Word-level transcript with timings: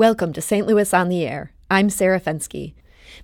Welcome 0.00 0.32
to 0.32 0.40
St. 0.40 0.66
Louis 0.66 0.94
on 0.94 1.10
the 1.10 1.26
Air. 1.26 1.52
I'm 1.70 1.90
Sarah 1.90 2.22
Fenske. 2.22 2.72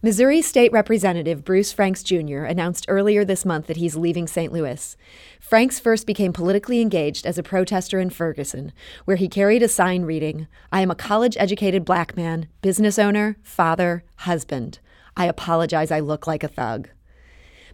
Missouri 0.02 0.42
State 0.42 0.70
Representative 0.72 1.42
Bruce 1.42 1.72
Franks 1.72 2.02
Jr. 2.02 2.44
announced 2.44 2.84
earlier 2.86 3.24
this 3.24 3.46
month 3.46 3.66
that 3.68 3.78
he's 3.78 3.96
leaving 3.96 4.26
St. 4.26 4.52
Louis. 4.52 4.94
Franks 5.40 5.80
first 5.80 6.06
became 6.06 6.34
politically 6.34 6.82
engaged 6.82 7.24
as 7.24 7.38
a 7.38 7.42
protester 7.42 7.98
in 7.98 8.10
Ferguson, 8.10 8.74
where 9.06 9.16
he 9.16 9.26
carried 9.26 9.62
a 9.62 9.68
sign 9.68 10.02
reading, 10.02 10.48
I 10.70 10.82
am 10.82 10.90
a 10.90 10.94
college 10.94 11.34
educated 11.38 11.86
black 11.86 12.14
man, 12.14 12.46
business 12.60 12.98
owner, 12.98 13.38
father, 13.42 14.04
husband. 14.16 14.78
I 15.16 15.24
apologize 15.24 15.90
I 15.90 16.00
look 16.00 16.26
like 16.26 16.44
a 16.44 16.48
thug. 16.48 16.90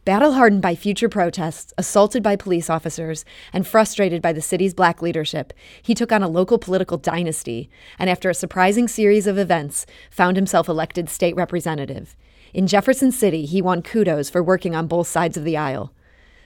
Battle 0.04 0.32
hardened 0.32 0.62
by 0.62 0.74
future 0.74 1.08
protests, 1.08 1.72
assaulted 1.78 2.24
by 2.24 2.34
police 2.34 2.68
officers, 2.68 3.24
and 3.52 3.64
frustrated 3.64 4.20
by 4.20 4.32
the 4.32 4.40
city's 4.40 4.74
black 4.74 5.00
leadership, 5.00 5.52
he 5.80 5.94
took 5.94 6.10
on 6.10 6.24
a 6.24 6.28
local 6.28 6.58
political 6.58 6.98
dynasty 6.98 7.70
and, 8.00 8.10
after 8.10 8.28
a 8.28 8.34
surprising 8.34 8.88
series 8.88 9.28
of 9.28 9.38
events, 9.38 9.86
found 10.10 10.36
himself 10.36 10.68
elected 10.68 11.08
state 11.08 11.36
representative. 11.36 12.16
In 12.52 12.66
Jefferson 12.66 13.12
City, 13.12 13.46
he 13.46 13.62
won 13.62 13.80
kudos 13.80 14.28
for 14.28 14.42
working 14.42 14.74
on 14.74 14.88
both 14.88 15.06
sides 15.06 15.36
of 15.36 15.44
the 15.44 15.56
aisle. 15.56 15.92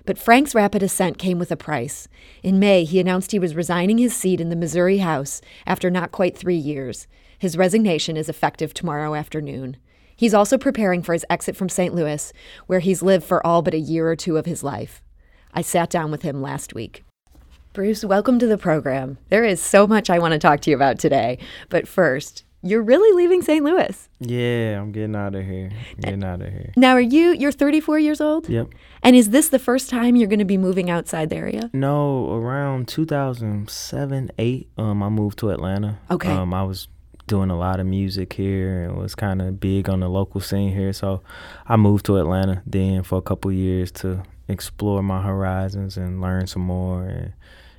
But 0.04 0.18
Frank's 0.18 0.54
rapid 0.54 0.82
ascent 0.82 1.16
came 1.16 1.38
with 1.38 1.50
a 1.50 1.56
price. 1.56 2.08
In 2.42 2.58
May, 2.58 2.84
he 2.84 3.00
announced 3.00 3.32
he 3.32 3.38
was 3.38 3.56
resigning 3.56 3.96
his 3.96 4.14
seat 4.14 4.38
in 4.38 4.50
the 4.50 4.54
Missouri 4.54 4.98
House 4.98 5.40
after 5.66 5.88
not 5.88 6.12
quite 6.12 6.36
three 6.36 6.56
years. 6.56 7.06
His 7.38 7.56
resignation 7.56 8.18
is 8.18 8.28
effective 8.28 8.74
tomorrow 8.74 9.14
afternoon. 9.14 9.78
He's 10.16 10.32
also 10.32 10.56
preparing 10.56 11.02
for 11.02 11.12
his 11.12 11.26
exit 11.28 11.56
from 11.56 11.68
St. 11.68 11.94
Louis, 11.94 12.32
where 12.66 12.80
he's 12.80 13.02
lived 13.02 13.24
for 13.24 13.46
all 13.46 13.60
but 13.60 13.74
a 13.74 13.78
year 13.78 14.08
or 14.08 14.16
two 14.16 14.38
of 14.38 14.46
his 14.46 14.64
life. 14.64 15.02
I 15.52 15.60
sat 15.60 15.90
down 15.90 16.10
with 16.10 16.22
him 16.22 16.40
last 16.40 16.74
week. 16.74 17.04
Bruce, 17.74 18.02
welcome 18.02 18.38
to 18.38 18.46
the 18.46 18.56
program. 18.56 19.18
There 19.28 19.44
is 19.44 19.60
so 19.60 19.86
much 19.86 20.08
I 20.08 20.18
want 20.18 20.32
to 20.32 20.38
talk 20.38 20.60
to 20.60 20.70
you 20.70 20.76
about 20.76 20.98
today. 20.98 21.38
But 21.68 21.86
first, 21.86 22.44
you're 22.62 22.82
really 22.82 23.14
leaving 23.14 23.42
St. 23.42 23.62
Louis. 23.62 24.08
Yeah, 24.18 24.80
I'm 24.80 24.90
getting 24.90 25.14
out 25.14 25.34
of 25.34 25.44
here. 25.44 25.70
I'm 25.74 26.00
getting 26.00 26.24
out 26.24 26.40
of 26.40 26.48
here. 26.50 26.72
Now, 26.76 26.92
are 26.92 27.00
you 27.00 27.32
you're 27.32 27.52
34 27.52 27.98
years 27.98 28.20
old? 28.22 28.48
Yep. 28.48 28.68
And 29.02 29.14
is 29.14 29.28
this 29.28 29.50
the 29.50 29.58
first 29.58 29.90
time 29.90 30.16
you're 30.16 30.28
going 30.28 30.38
to 30.38 30.46
be 30.46 30.56
moving 30.56 30.88
outside 30.88 31.28
the 31.28 31.36
area? 31.36 31.70
No, 31.74 32.32
around 32.34 32.88
2007, 32.88 34.30
8, 34.38 34.68
um 34.78 35.02
I 35.02 35.10
moved 35.10 35.38
to 35.40 35.50
Atlanta. 35.50 35.98
Okay. 36.10 36.30
Um 36.30 36.54
I 36.54 36.62
was 36.62 36.88
doing 37.26 37.50
a 37.50 37.58
lot 37.58 37.80
of 37.80 37.86
music 37.86 38.32
here 38.32 38.84
and 38.84 38.96
was 38.96 39.14
kind 39.14 39.42
of 39.42 39.60
big 39.60 39.88
on 39.88 40.00
the 40.00 40.08
local 40.08 40.40
scene 40.40 40.72
here. 40.72 40.92
So 40.92 41.22
I 41.66 41.76
moved 41.76 42.06
to 42.06 42.16
Atlanta 42.16 42.62
then 42.66 43.02
for 43.02 43.18
a 43.18 43.22
couple 43.22 43.52
years 43.52 43.90
to 43.92 44.22
explore 44.48 45.02
my 45.02 45.22
horizons 45.22 45.96
and 45.96 46.20
learn 46.20 46.46
some 46.46 46.62
more 46.62 47.04
and, 47.04 47.32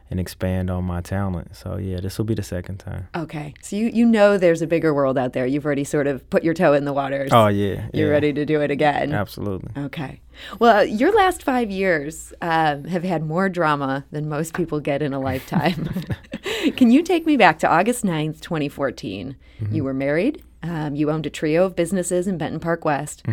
and 0.09 0.19
expand 0.19 0.69
on 0.69 0.83
my 0.86 1.02
talent. 1.02 1.55
So 1.55 1.77
yeah, 1.77 2.00
this 2.00 2.17
will 2.17 2.25
be 2.25 2.33
the 2.33 2.44
second 2.44 2.77
time. 2.77 3.08
Okay. 3.16 3.53
So 3.61 3.75
you, 3.75 3.88
you 3.88 4.05
know 4.05 4.38
there's 4.38 4.61
a 4.61 4.67
bigger 4.67 4.94
world 4.94 5.17
out 5.17 5.33
there. 5.33 5.45
You've 5.45 5.66
already 5.66 5.83
sort 5.83 6.08
of 6.08 6.27
put 6.30 6.44
your 6.44 6.53
toe 6.53 6.73
in 6.73 6.86
the 6.86 6.94
waters. 6.94 7.31
Oh 7.33 7.47
yeah, 7.47 7.88
You're 7.94 8.08
yeah. 8.08 8.13
ready 8.13 8.33
to 8.33 8.45
do 8.45 8.61
it 8.61 8.72
again. 8.72 9.13
Absolutely. 9.13 9.72
Okay. 9.83 10.22
Well, 10.59 10.85
your 10.85 11.13
last 11.13 11.44
five 11.44 11.72
years 11.72 12.31
um, 12.41 12.85
have 12.85 13.03
had 13.03 13.23
more 13.23 13.50
drama 13.50 14.05
than 14.11 14.30
most 14.30 14.53
people 14.53 14.80
get 14.80 15.02
in 15.02 15.13
a 15.13 15.19
lifetime. 15.19 15.89
Can 16.78 16.91
you 16.91 17.02
take 17.02 17.25
me 17.25 17.38
back 17.38 17.59
to 17.59 17.67
August 17.67 18.03
9th, 18.03 18.39
2014? 18.41 19.35
You 19.72 19.83
were 19.83 19.94
married. 19.94 20.44
Um, 20.61 20.95
you 20.95 21.09
owned 21.09 21.25
a 21.25 21.30
trio 21.30 21.66
of 21.66 21.75
businesses 21.75 22.28
in 22.28 22.38
Benton 22.38 22.59
Park 22.59 22.85
West. 22.85 23.23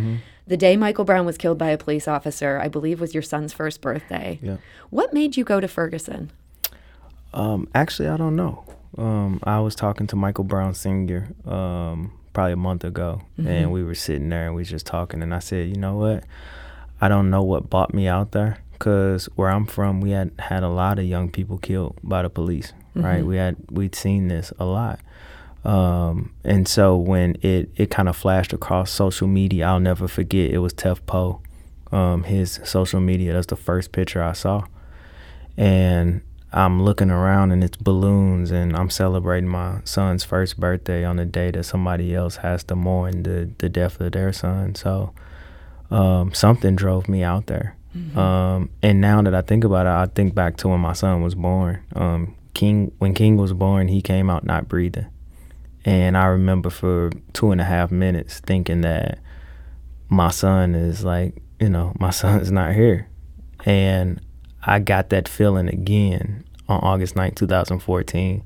The 0.46 0.56
day 0.56 0.76
Michael 0.76 1.04
Brown 1.04 1.24
was 1.24 1.38
killed 1.38 1.56
by 1.58 1.70
a 1.70 1.78
police 1.78 2.06
officer, 2.06 2.58
I 2.62 2.68
believe, 2.68 3.00
was 3.00 3.14
your 3.14 3.22
son's 3.22 3.52
first 3.52 3.80
birthday. 3.80 4.38
Yeah. 4.42 4.58
What 4.90 5.14
made 5.14 5.36
you 5.36 5.44
go 5.44 5.58
to 5.58 5.68
Ferguson? 5.68 6.32
Um, 7.34 7.68
actually, 7.74 8.08
I 8.08 8.16
don't 8.16 8.36
know. 8.36 8.64
Um, 8.96 9.40
I 9.42 9.60
was 9.60 9.74
talking 9.74 10.06
to 10.08 10.16
Michael 10.16 10.44
Brown 10.44 10.72
Sr. 10.74 11.28
Um, 11.44 12.12
probably 12.32 12.52
a 12.52 12.56
month 12.56 12.84
ago, 12.84 13.22
and 13.38 13.72
we 13.72 13.82
were 13.82 13.94
sitting 13.94 14.28
there 14.28 14.46
and 14.46 14.54
we 14.54 14.60
was 14.60 14.70
just 14.70 14.86
talking, 14.86 15.22
and 15.22 15.34
I 15.34 15.40
said, 15.40 15.68
you 15.68 15.76
know 15.76 15.96
what? 15.96 16.24
I 17.00 17.08
don't 17.08 17.28
know 17.30 17.42
what 17.42 17.68
brought 17.68 17.92
me 17.92 18.06
out 18.06 18.30
there, 18.32 18.58
cause 18.78 19.28
where 19.34 19.50
I'm 19.50 19.66
from, 19.66 20.00
we 20.00 20.12
had 20.12 20.30
had 20.38 20.62
a 20.62 20.68
lot 20.68 20.98
of 20.98 21.04
young 21.04 21.28
people 21.30 21.58
killed 21.58 21.98
by 22.04 22.22
the 22.22 22.30
police, 22.30 22.72
right? 22.94 23.24
We 23.26 23.36
had 23.36 23.56
we'd 23.68 23.94
seen 23.96 24.28
this 24.28 24.52
a 24.58 24.64
lot. 24.64 25.00
Um, 25.64 26.32
and 26.44 26.68
so 26.68 26.96
when 26.96 27.36
it, 27.42 27.70
it 27.74 27.90
kind 27.90 28.08
of 28.08 28.16
flashed 28.16 28.52
across 28.52 28.90
social 28.90 29.26
media, 29.26 29.66
I'll 29.66 29.80
never 29.80 30.06
forget. 30.06 30.50
It 30.50 30.58
was 30.58 30.72
Tef 30.72 31.00
Poe, 31.06 31.40
um, 31.90 32.22
his 32.24 32.60
social 32.64 33.00
media. 33.00 33.32
That's 33.32 33.46
the 33.46 33.56
first 33.56 33.90
picture 33.90 34.22
I 34.22 34.34
saw 34.34 34.66
and 35.56 36.22
I'm 36.54 36.84
looking 36.84 37.10
around 37.10 37.50
and 37.50 37.64
it's 37.64 37.76
balloons 37.76 38.52
and 38.52 38.76
I'm 38.76 38.88
celebrating 38.88 39.48
my 39.48 39.80
son's 39.84 40.22
first 40.22 40.58
birthday 40.58 41.04
on 41.04 41.16
the 41.16 41.24
day 41.24 41.50
that 41.50 41.64
somebody 41.64 42.14
else 42.14 42.36
has 42.36 42.62
to 42.64 42.76
mourn 42.76 43.24
the, 43.24 43.50
the 43.58 43.68
death 43.68 44.00
of 44.00 44.12
their 44.12 44.32
son. 44.32 44.76
So 44.76 45.12
um, 45.90 46.32
something 46.32 46.76
drove 46.76 47.08
me 47.08 47.24
out 47.24 47.46
there. 47.46 47.76
Um, 48.16 48.70
and 48.82 49.00
now 49.00 49.22
that 49.22 49.34
I 49.34 49.40
think 49.42 49.64
about 49.64 49.86
it, 49.86 49.90
I 49.90 50.06
think 50.06 50.34
back 50.34 50.56
to 50.58 50.68
when 50.68 50.80
my 50.80 50.92
son 50.92 51.22
was 51.22 51.34
born. 51.34 51.82
Um, 51.94 52.36
King, 52.54 52.92
when 52.98 53.14
King 53.14 53.36
was 53.36 53.52
born, 53.52 53.88
he 53.88 54.00
came 54.00 54.30
out 54.30 54.44
not 54.44 54.68
breathing. 54.68 55.06
And 55.84 56.16
I 56.16 56.26
remember 56.26 56.70
for 56.70 57.10
two 57.32 57.50
and 57.50 57.60
a 57.60 57.64
half 57.64 57.90
minutes 57.90 58.40
thinking 58.40 58.80
that 58.82 59.18
my 60.08 60.30
son 60.30 60.74
is 60.74 61.04
like, 61.04 61.42
you 61.60 61.68
know, 61.68 61.92
my 61.98 62.10
son's 62.22 62.50
not 62.50 62.74
here. 62.74 63.08
And 63.64 64.20
I 64.66 64.78
got 64.78 65.10
that 65.10 65.28
feeling 65.28 65.68
again 65.68 66.44
on 66.68 66.80
August 66.80 67.14
9th, 67.14 67.36
2014. 67.36 68.42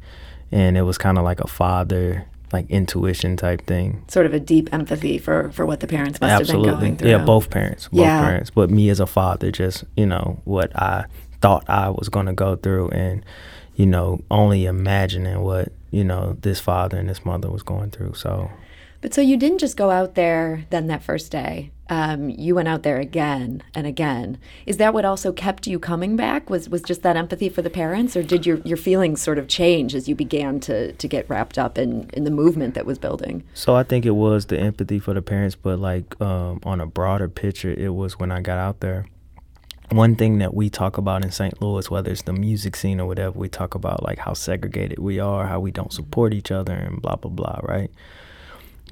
And 0.51 0.77
it 0.79 0.83
was 0.83 0.97
kind 0.99 1.19
of 1.19 1.25
like 1.25 1.41
a 1.41 1.47
father, 1.47 2.25
like 2.53 2.69
intuition 2.71 3.37
type 3.37 3.67
thing. 3.67 4.03
Sort 4.09 4.25
of 4.27 4.33
a 4.33 4.41
deep 4.41 4.73
empathy 4.73 5.19
for, 5.19 5.51
for 5.53 5.67
what 5.67 5.81
the 5.81 5.87
parents 5.87 6.21
must 6.21 6.31
have 6.33 6.47
been 6.47 6.63
going 6.63 6.97
through. 6.97 7.11
Yeah, 7.11 7.19
both 7.25 7.51
parents. 7.51 7.89
Both 7.89 8.01
Yeah. 8.01 8.21
parents. 8.25 8.51
But 8.51 8.71
me 8.71 8.89
as 8.89 9.01
a 9.01 9.07
father, 9.07 9.51
just, 9.51 9.85
you 9.97 10.07
know, 10.07 10.41
what 10.45 10.75
I 10.75 11.05
thought 11.41 11.69
I 11.69 11.91
was 11.91 12.09
going 12.09 12.27
to 12.27 12.33
go 12.33 12.57
through 12.57 12.89
and, 12.91 13.25
you 13.77 13.87
know, 13.87 14.23
only 14.31 14.65
imagining 14.65 15.43
what, 15.43 15.71
you 15.91 16.03
know, 16.03 16.37
this 16.41 16.61
father 16.61 16.97
and 16.99 17.09
this 17.09 17.25
mother 17.25 17.51
was 17.51 17.63
going 17.63 17.91
through. 17.91 18.15
So, 18.15 18.51
But 19.03 19.13
so 19.15 19.21
you 19.21 19.37
didn't 19.37 19.59
just 19.59 19.77
go 19.77 19.91
out 19.91 20.15
there 20.15 20.65
then 20.71 20.87
that 20.89 21.03
first 21.03 21.31
day. 21.31 21.71
Um, 21.91 22.29
you 22.29 22.55
went 22.55 22.69
out 22.69 22.83
there 22.83 22.99
again 22.99 23.63
and 23.75 23.87
again. 23.87 24.39
Is 24.67 24.77
that 24.77 24.93
what 24.93 25.05
also 25.05 25.33
kept 25.33 25.67
you 25.67 25.79
coming 25.79 26.17
back? 26.17 26.51
Was 26.51 26.69
was 26.69 26.83
just 26.83 27.03
that 27.03 27.17
empathy 27.17 27.49
for 27.49 27.63
the 27.63 27.71
parents, 27.71 28.17
or 28.17 28.23
did 28.23 28.45
your, 28.45 28.59
your 28.59 28.77
feelings 28.77 29.23
sort 29.23 29.39
of 29.39 29.49
change 29.49 29.95
as 29.95 30.09
you 30.09 30.15
began 30.15 30.61
to 30.61 30.93
to 30.93 31.09
get 31.09 31.29
wrapped 31.31 31.59
up 31.59 31.79
in, 31.79 32.11
in 32.13 32.25
the 32.25 32.31
movement 32.31 32.75
that 32.75 32.85
was 32.85 32.99
building? 32.99 33.43
So 33.55 33.75
I 33.75 33.83
think 33.83 34.05
it 34.05 34.13
was 34.13 34.47
the 34.47 34.59
empathy 34.59 34.99
for 34.99 35.15
the 35.15 35.23
parents, 35.23 35.57
but 35.57 35.79
like 35.79 36.21
um, 36.21 36.61
on 36.65 36.81
a 36.81 36.87
broader 36.87 37.29
picture, 37.29 37.73
it 37.73 37.95
was 37.95 38.19
when 38.19 38.31
I 38.31 38.41
got 38.41 38.59
out 38.59 38.81
there. 38.81 39.07
One 39.91 40.17
thing 40.17 40.37
that 40.39 40.53
we 40.53 40.69
talk 40.69 40.99
about 40.99 41.25
in 41.25 41.31
St. 41.31 41.63
Louis, 41.63 41.91
whether 41.91 42.11
it's 42.11 42.21
the 42.21 42.35
music 42.35 42.77
scene 42.77 43.01
or 43.01 43.07
whatever, 43.07 43.39
we 43.39 43.49
talk 43.49 43.75
about 43.75 44.03
like 44.03 44.19
how 44.19 44.35
segregated 44.35 44.99
we 44.99 45.19
are, 45.19 45.47
how 45.47 45.61
we 45.61 45.71
don't 45.71 45.95
support 45.95 46.35
each 46.35 46.51
other, 46.51 46.75
and 46.75 47.01
blah 47.01 47.17
blah 47.17 47.31
blah, 47.31 47.61
right? 47.63 47.91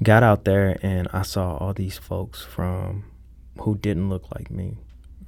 Got 0.03 0.21
out 0.21 0.45
there 0.45 0.77
and 0.83 1.07
I 1.11 1.23
saw 1.23 1.57
all 1.57 1.73
these 1.73 1.97
folks 1.97 2.43
from 2.43 3.05
who 3.61 3.75
didn't 3.75 4.09
look 4.09 4.25
like 4.35 4.51
me, 4.51 4.77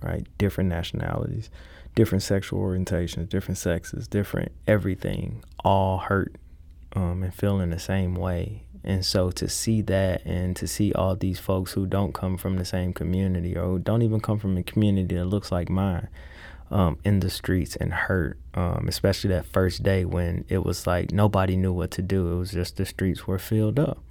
right? 0.02 0.28
Different 0.38 0.69
nationalities, 0.69 1.50
different 1.96 2.22
sexual 2.22 2.62
orientations, 2.62 3.30
different 3.30 3.57
sexes, 3.57 4.07
different 4.07 4.52
everything, 4.68 5.44
all 5.63 5.97
hurt 5.97 6.35
um, 6.94 7.24
and 7.24 7.34
feeling 7.34 7.72
the 7.72 7.80
same 7.80 8.13
way. 8.13 8.63
And 8.84 9.03
so 9.03 9.31
to 9.31 9.50
see 9.50 9.81
that 9.84 10.24
and 10.25 10.56
to 10.56 10.68
see 10.68 10.94
all 10.94 11.16
these 11.16 11.40
folks 11.40 11.74
who 11.74 11.86
don't 11.86 12.13
come 12.13 12.38
from 12.38 12.57
the 12.57 12.66
same 12.66 12.94
community 12.94 13.57
or 13.57 13.66
who 13.66 13.80
don't 13.80 14.03
even 14.03 14.19
come 14.19 14.40
from 14.40 14.56
a 14.56 14.63
community 14.63 15.16
that 15.16 15.25
looks 15.25 15.51
like 15.51 15.69
mine 15.69 16.07
um, 16.72 16.97
in 17.03 17.19
the 17.19 17.30
streets 17.30 17.75
and 17.75 17.91
hurt, 17.91 18.38
um, 18.53 18.86
especially 18.88 19.30
that 19.31 19.46
first 19.46 19.84
day 19.84 20.06
when 20.06 20.46
it 20.47 20.63
was 20.63 20.86
like 20.86 21.12
nobody 21.12 21.57
knew 21.57 21.74
what 21.74 21.91
to 21.91 22.01
do. 22.01 22.31
It 22.31 22.38
was 22.38 22.51
just 22.51 22.78
the 22.78 22.86
streets 22.86 23.28
were 23.28 23.40
filled 23.40 23.80
up. 23.80 24.01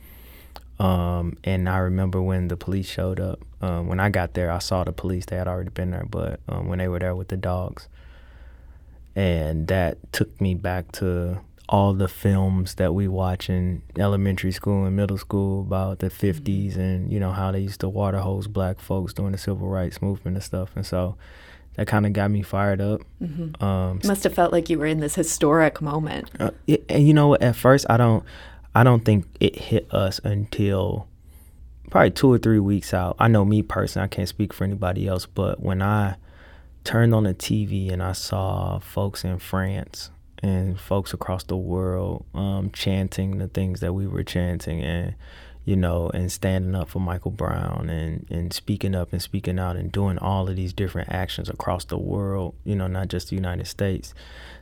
Um, 0.78 1.36
and 1.42 1.69
I 1.69 1.78
remember 1.78 2.22
when 2.22 2.48
the 2.48 2.56
police 2.56 2.88
showed 2.88 3.19
up. 3.19 3.40
Um, 3.60 3.88
when 3.88 3.98
I 3.98 4.10
got 4.10 4.34
there, 4.34 4.50
I 4.50 4.58
saw 4.58 4.84
the 4.84 4.92
police. 4.92 5.26
They 5.26 5.36
had 5.36 5.48
already 5.48 5.70
been 5.70 5.90
there, 5.90 6.06
but 6.08 6.40
um, 6.48 6.69
when 6.69 6.78
they 6.78 6.88
were 6.88 7.00
there 7.00 7.16
with 7.16 7.28
the 7.28 7.36
dogs, 7.36 7.88
and 9.16 9.66
that 9.66 9.98
took 10.12 10.40
me 10.40 10.54
back 10.54 10.92
to 10.92 11.40
all 11.69 11.92
the 11.92 12.08
films 12.08 12.76
that 12.76 12.94
we 12.94 13.08
watch 13.08 13.50
in 13.50 13.82
elementary 13.98 14.52
school 14.52 14.84
and 14.86 14.96
middle 14.96 15.19
school 15.19 15.60
about 15.60 15.98
the 15.98 16.08
50s 16.08 16.76
and 16.76 17.12
you 17.12 17.20
know 17.20 17.30
how 17.32 17.52
they 17.52 17.58
used 17.60 17.80
to 17.80 17.88
water 17.88 18.20
hose 18.20 18.46
black 18.46 18.80
folks 18.80 19.12
during 19.12 19.32
the 19.32 19.38
civil 19.38 19.69
rights 19.69 20.00
movement 20.00 20.36
and 20.36 20.42
stuff. 20.42 20.70
And 20.75 20.86
so 20.86 21.16
that 21.75 21.86
kind 21.86 22.06
of 22.06 22.12
got 22.12 22.30
me 22.30 22.42
fired 22.42 22.80
up. 22.80 23.02
Um, 23.62 24.00
must 24.04 24.25
have 24.25 24.34
felt 24.34 24.50
like 24.50 24.70
you 24.70 24.78
were 24.78 24.86
in 24.86 25.00
this 25.00 25.14
historic 25.14 25.80
moment. 25.82 26.30
uh, 26.40 26.50
it, 26.66 26.84
and 26.88 27.06
you 27.06 27.14
know? 27.14 27.34
At 27.36 27.54
first, 27.54 27.86
I 27.88 27.96
don't, 27.96 28.25
I 28.78 28.84
don't 28.84 29.04
think 29.04 29.26
it 29.40 29.56
hit 29.56 29.92
us 29.92 30.20
until 30.22 31.08
probably 31.90 32.12
two 32.12 32.32
or 32.32 32.38
three 32.38 32.60
weeks 32.60 32.94
out. 32.94 33.16
I 33.19 33.26
know 33.26 33.44
me 33.44 33.60
personally, 33.60 34.04
I 34.04 34.06
can't 34.06 34.28
speak 34.28 34.52
for 34.52 34.62
anybody 34.62 35.08
else, 35.08 35.26
but 35.26 35.58
when 35.58 35.82
I 35.82 36.14
turned 36.84 37.12
on 37.12 37.25
the 37.25 37.34
TV 37.34 37.92
and 37.92 38.00
I 38.00 38.12
saw 38.12 38.78
folks 38.78 39.25
in 39.25 39.40
France 39.40 40.10
and 40.44 40.78
folks 40.78 41.12
across 41.12 41.42
the 41.42 41.56
world 41.56 42.25
um, 42.34 42.70
chanting 42.70 43.38
the 43.38 43.48
things 43.48 43.80
that 43.80 43.94
we 43.94 44.06
were 44.06 44.22
chanting 44.22 44.80
and 44.80 45.16
you 45.64 45.75
know 45.75 46.08
and 46.14 46.30
standing 46.30 46.76
up 46.76 46.88
for 46.88 47.00
Michael 47.00 47.32
Brown 47.32 47.90
and 47.90 48.26
and 48.30 48.52
speaking 48.52 48.94
up 48.94 49.12
and 49.12 49.20
speaking 49.20 49.58
out 49.58 49.75
and 49.75 49.90
doing 49.90 50.19
all 50.19 50.48
of 50.48 50.54
these 50.54 50.72
different 50.72 51.10
actions 51.10 51.48
across 51.48 51.84
the 51.86 51.98
world 51.98 52.54
you 52.62 52.76
know 52.76 52.86
not 52.86 53.08
just 53.08 53.30
the 53.30 53.34
United 53.34 53.66
States 53.66 54.14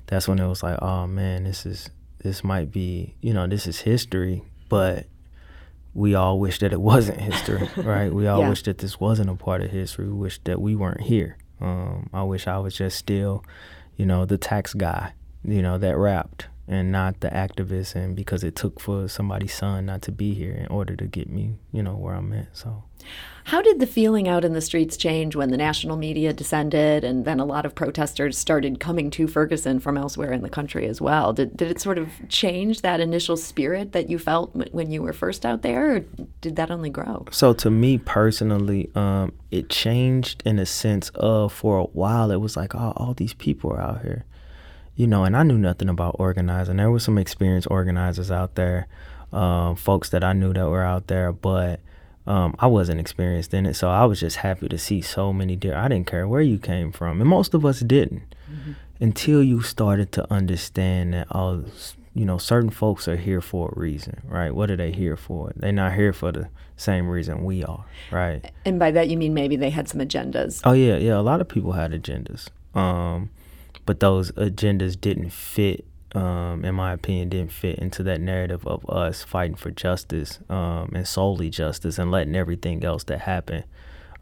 that's 0.07 0.27
when 0.27 0.39
it 0.39 0.49
was 0.49 0.63
like 0.63 0.79
oh 0.81 1.07
man 1.07 1.45
this 1.45 1.67
is 1.67 1.91
this 2.19 2.43
might 2.45 2.71
be 2.73 3.15
you 3.21 3.33
know 3.33 3.47
this 3.47 3.67
is 3.67 3.81
history 3.81 4.43
but 4.69 5.07
we 5.95 6.15
all 6.15 6.39
wish 6.39 6.59
that 6.59 6.73
it 6.73 6.81
wasn't 6.93 7.21
history 7.21 7.69
right? 7.77 8.13
We 8.13 8.27
all 8.27 8.41
Yeah. 8.41 8.49
wish 8.51 8.63
that 8.65 8.79
this 8.79 8.99
wasn't 9.01 9.31
a 9.31 9.35
part 9.35 9.63
of 9.63 9.71
history. 9.71 10.07
We 10.07 10.13
wish 10.13 10.39
that 10.45 10.61
we 10.61 10.75
weren't 10.77 11.01
here. 11.03 11.39
Um, 11.61 12.11
I 12.13 12.23
wish 12.25 12.47
I 12.47 12.59
was 12.59 12.75
just 12.77 12.99
still 12.99 13.43
you 13.97 14.05
know, 14.05 14.27
the 14.27 14.37
tax 14.37 14.75
guy, 14.75 15.13
you 15.43 15.63
know, 15.63 15.79
that 15.79 15.97
rapped 15.97 16.49
and 16.69 16.91
not 16.91 17.21
the 17.21 17.29
activist 17.29 17.95
and 17.95 18.17
because 18.17 18.43
it 18.43 18.57
took 18.57 18.81
for 18.81 19.09
somebody's 19.09 19.55
son 19.55 19.87
not 19.87 20.03
to 20.03 20.13
be 20.13 20.35
here 20.35 20.53
in 20.53 20.67
order 20.67 20.97
to 20.97 21.07
get 21.07 21.29
me, 21.29 21.55
you 21.73 21.83
know, 21.83 21.95
where 21.95 22.15
I'm 22.15 22.33
at. 22.33 22.49
So 22.57 22.83
How 23.45 23.63
did 23.63 23.79
the 23.79 23.87
feeling 23.87 24.27
out 24.27 24.45
in 24.45 24.53
the 24.53 24.61
streets 24.61 24.97
change 24.97 25.37
when 25.37 25.51
the 25.51 25.57
national 25.57 25.97
media 25.97 26.33
descended 26.33 27.05
and 27.05 27.25
then 27.25 27.39
a 27.39 27.45
lot 27.45 27.65
of 27.65 27.77
protesters 27.77 28.37
started 28.37 28.81
coming 28.81 29.11
to 29.13 29.29
Ferguson 29.29 29.79
from 29.79 29.97
elsewhere 29.97 30.33
in 30.33 30.43
the 30.43 30.51
country 30.51 30.87
as 30.87 31.01
well? 31.01 31.33
Did, 31.33 31.57
did 31.57 31.71
it 31.71 31.81
sort 31.81 31.99
of 31.99 32.09
change 32.29 32.83
that 32.83 32.99
initial 32.99 33.37
spirit 33.37 33.93
that 33.93 34.11
you 34.11 34.19
felt 34.19 34.53
when 34.73 34.91
you 34.91 35.03
were 35.03 35.13
first 35.13 35.47
out 35.47 35.63
there, 35.63 35.97
or 35.97 36.01
did 36.41 36.57
that 36.57 36.73
only 36.73 36.91
grow? 36.91 37.27
so 37.31 37.53
to 37.53 37.71
me 37.71 37.99
personally, 37.99 38.91
um, 38.97 39.33
it 39.53 39.69
changed 39.69 40.43
in 40.45 40.59
a 40.59 40.67
sense 40.67 41.11
of 41.11 41.53
for 41.53 41.79
a 41.79 41.85
while 41.85 42.33
it 42.33 42.41
was 42.41 42.57
like, 42.57 42.75
oh, 42.75 42.93
all 42.97 43.15
these 43.15 43.35
people 43.35 43.73
are 43.73 43.81
out 43.81 44.03
here. 44.03 44.25
You 44.97 45.07
know, 45.07 45.25
and 45.25 45.37
I 45.37 45.43
knew 45.43 45.59
nothing 45.59 45.89
about 45.89 46.17
organizing. 46.19 46.77
There 46.79 46.91
were 46.91 46.99
some 46.99 47.19
experienced 47.19 47.69
organizers 47.71 48.31
out 48.31 48.55
there, 48.55 48.89
um, 49.33 49.77
folks 49.77 50.09
that 50.11 50.25
I 50.25 50.33
knew 50.33 50.53
that 50.55 50.69
were 50.69 50.83
out 50.83 51.07
there, 51.07 51.33
but 51.33 51.81
um, 52.27 52.57
I 52.59 52.67
wasn't 52.67 53.01
experienced 53.01 53.53
in 53.55 53.67
it. 53.67 53.75
So 53.75 53.91
I 53.91 54.05
was 54.07 54.21
just 54.21 54.37
happy 54.37 54.69
to 54.69 54.79
see 54.79 55.03
so 55.03 55.33
many. 55.33 55.55
I 55.55 55.89
didn't 55.89 56.07
care 56.07 56.27
where 56.27 56.41
you 56.41 56.59
came 56.59 56.93
from, 56.93 57.21
and 57.21 57.29
most 57.29 57.55
of 57.55 57.65
us 57.65 57.81
didn't 57.81 58.35
until 59.01 59.43
you 59.43 59.63
started 59.63 60.13
to 60.13 60.33
understand 60.33 61.13
that 61.15 61.27
oh, 61.31 61.65
you 62.15 62.25
know, 62.25 62.39
certain 62.39 62.71
folks 62.71 63.07
are 63.09 63.17
here 63.17 63.43
for 63.43 63.69
a 63.77 63.79
reason, 63.79 64.23
right? 64.25 64.55
What 64.55 64.71
are 64.71 64.77
they 64.77 64.91
here 64.91 65.19
for? 65.19 65.53
They're 65.55 65.71
not 65.73 65.93
here 65.93 66.15
for 66.15 66.33
the 66.33 66.49
same 66.77 67.09
reason 67.09 67.45
we 67.45 67.63
are, 67.63 67.85
right? 68.11 68.51
And 68.65 68.79
by 68.79 68.91
that 68.93 69.09
you 69.09 69.19
mean 69.19 69.35
maybe 69.35 69.57
they 69.57 69.71
had 69.71 69.89
some 69.89 70.01
agendas. 70.01 70.63
Oh 70.65 70.73
yeah, 70.73 70.97
yeah. 70.97 71.19
A 71.19 71.21
lot 71.21 71.41
of 71.41 71.49
people 71.49 71.73
had 71.73 71.93
agendas, 71.93 72.49
um, 72.75 73.31
but 73.87 74.01
those 74.01 74.33
agendas 74.33 75.01
didn't 75.01 75.31
fit. 75.31 75.85
Um, 76.15 76.65
in 76.65 76.75
my 76.75 76.93
opinion, 76.93 77.29
didn't 77.29 77.53
fit 77.53 77.79
into 77.79 78.03
that 78.05 78.21
narrative 78.21 78.67
of 78.67 78.89
us 78.89 79.23
fighting 79.23 79.57
for 79.57 79.71
justice 79.71 80.39
um, 80.49 80.93
and 80.95 81.07
solely 81.07 81.51
justice, 81.51 81.99
and 81.99 82.11
letting 82.11 82.35
everything 82.35 82.85
else 82.85 83.05
that 83.05 83.23
happened 83.23 83.65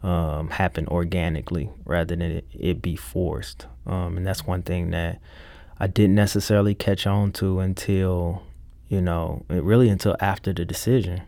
um, 0.03 0.49
happen 0.49 0.87
organically 0.87 1.69
rather 1.85 2.15
than 2.15 2.21
it, 2.21 2.45
it 2.51 2.81
be 2.81 2.95
forced. 2.95 3.67
Um, 3.85 4.17
and 4.17 4.25
that's 4.25 4.45
one 4.45 4.61
thing 4.61 4.91
that 4.91 5.19
I 5.79 5.87
didn't 5.87 6.15
necessarily 6.15 6.75
catch 6.75 7.07
on 7.07 7.31
to 7.33 7.59
until, 7.59 8.43
you 8.87 9.01
know, 9.01 9.45
really 9.47 9.89
until 9.89 10.15
after 10.19 10.53
the 10.53 10.65
decision. 10.65 11.21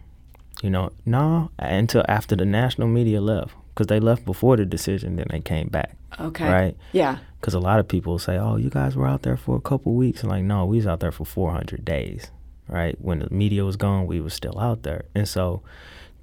You 0.61 0.69
know, 0.69 0.91
no, 1.05 1.51
until 1.59 2.03
after 2.07 2.35
the 2.35 2.45
national 2.45 2.87
media 2.87 3.21
left, 3.21 3.55
because 3.77 3.85
they 3.87 3.99
left 3.99 4.25
before 4.25 4.57
the 4.57 4.65
decision, 4.65 5.17
then 5.17 5.27
they 5.29 5.39
came 5.39 5.67
back, 5.67 5.95
Okay. 6.19 6.49
right? 6.51 6.75
Yeah. 6.93 7.19
Because 7.39 7.53
a 7.53 7.59
lot 7.59 7.79
of 7.79 7.87
people 7.87 8.17
say, 8.17 8.35
"Oh, 8.35 8.55
you 8.55 8.71
guys 8.71 8.95
were 8.95 9.05
out 9.05 9.21
there 9.21 9.37
for 9.37 9.55
a 9.55 9.61
couple 9.61 9.93
weeks," 9.93 10.21
and 10.23 10.31
like, 10.31 10.43
no, 10.43 10.65
we 10.65 10.77
was 10.77 10.87
out 10.87 10.99
there 10.99 11.11
for 11.11 11.25
400 11.25 11.85
days, 11.85 12.31
right? 12.67 12.95
When 12.99 13.19
the 13.19 13.29
media 13.29 13.63
was 13.65 13.75
gone, 13.75 14.07
we 14.07 14.19
was 14.19 14.33
still 14.33 14.57
out 14.59 14.81
there, 14.81 15.05
and 15.13 15.27
so 15.27 15.61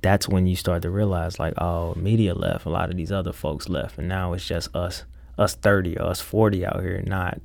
that's 0.02 0.28
when 0.28 0.48
you 0.48 0.56
start 0.56 0.82
to 0.82 0.90
realize, 0.90 1.38
like, 1.38 1.54
oh, 1.58 1.94
media 1.94 2.34
left, 2.34 2.66
a 2.66 2.70
lot 2.70 2.90
of 2.90 2.96
these 2.96 3.12
other 3.12 3.32
folks 3.32 3.68
left, 3.68 3.98
and 3.98 4.08
now 4.08 4.32
it's 4.32 4.44
just 4.48 4.74
us, 4.74 5.04
us 5.38 5.54
30 5.54 5.96
or 5.98 6.06
us 6.06 6.20
40 6.20 6.66
out 6.66 6.80
here, 6.82 7.04
not 7.06 7.40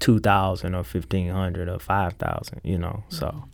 2,000 0.00 0.74
or 0.74 0.82
1,500 0.82 1.68
or 1.68 1.78
5,000, 1.78 2.60
you 2.64 2.78
know. 2.78 3.04
So 3.10 3.44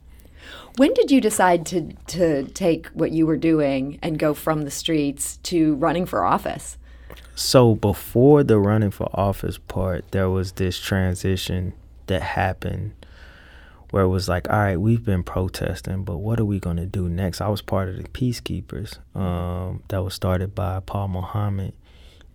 When 0.76 0.94
did 0.94 1.10
you 1.10 1.20
decide 1.20 1.66
to 1.66 1.92
to 2.08 2.44
take 2.44 2.86
what 2.88 3.10
you 3.10 3.26
were 3.26 3.36
doing 3.36 3.98
and 4.02 4.18
go 4.18 4.34
from 4.34 4.62
the 4.62 4.70
streets 4.70 5.38
to 5.44 5.74
running 5.76 6.06
for 6.06 6.24
office? 6.24 6.78
So 7.34 7.74
before 7.74 8.42
the 8.42 8.58
running 8.58 8.90
for 8.90 9.08
office 9.12 9.58
part, 9.58 10.10
there 10.10 10.28
was 10.28 10.52
this 10.52 10.78
transition 10.78 11.72
that 12.06 12.22
happened 12.22 12.92
where 13.90 14.02
it 14.02 14.08
was 14.08 14.28
like, 14.28 14.48
all 14.50 14.58
right, 14.58 14.76
we've 14.76 15.04
been 15.04 15.22
protesting, 15.22 16.04
but 16.04 16.18
what 16.18 16.38
are 16.38 16.44
we 16.44 16.60
going 16.60 16.76
to 16.76 16.86
do 16.86 17.08
next? 17.08 17.40
I 17.40 17.48
was 17.48 17.62
part 17.62 17.88
of 17.88 17.96
the 17.96 18.04
Peacekeepers 18.04 18.98
um, 19.16 19.82
that 19.88 20.02
was 20.02 20.14
started 20.14 20.54
by 20.54 20.80
Paul 20.80 21.08
Muhammad. 21.08 21.72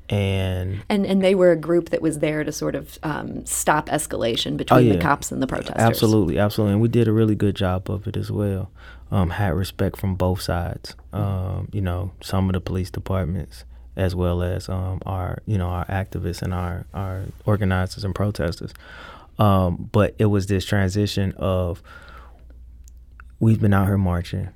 And 0.09 0.83
And 0.89 1.05
and 1.05 1.23
they 1.23 1.33
were 1.33 1.51
a 1.51 1.55
group 1.55 1.89
that 1.89 2.01
was 2.01 2.19
there 2.19 2.43
to 2.43 2.51
sort 2.51 2.75
of 2.75 2.99
um, 3.03 3.45
stop 3.45 3.87
escalation 3.87 4.57
between 4.57 4.89
the 4.89 4.95
yeah. 4.95 5.01
cops 5.01 5.31
and 5.31 5.41
the 5.41 5.47
protesters. 5.47 5.81
Absolutely, 5.81 6.37
absolutely, 6.37 6.73
and 6.73 6.81
we 6.81 6.89
did 6.89 7.07
a 7.07 7.13
really 7.13 7.35
good 7.35 7.55
job 7.55 7.89
of 7.89 8.07
it 8.07 8.17
as 8.17 8.31
well. 8.31 8.69
Um, 9.11 9.29
had 9.29 9.53
respect 9.53 9.97
from 9.97 10.15
both 10.15 10.41
sides. 10.41 10.95
Um, 11.13 11.69
you 11.71 11.81
know, 11.81 12.11
some 12.21 12.49
of 12.49 12.53
the 12.53 12.61
police 12.61 12.89
departments, 12.89 13.63
as 13.95 14.15
well 14.15 14.41
as 14.41 14.67
um, 14.69 14.99
our, 15.05 15.37
you 15.45 15.57
know, 15.57 15.67
our 15.67 15.85
activists 15.85 16.41
and 16.41 16.53
our 16.53 16.85
our 16.93 17.25
organizers 17.45 18.03
and 18.03 18.13
protesters. 18.13 18.73
Um, 19.39 19.89
but 19.91 20.15
it 20.19 20.25
was 20.25 20.47
this 20.47 20.65
transition 20.65 21.33
of 21.37 21.81
we've 23.39 23.61
been 23.61 23.73
out 23.73 23.87
here 23.87 23.97
marching, 23.97 24.49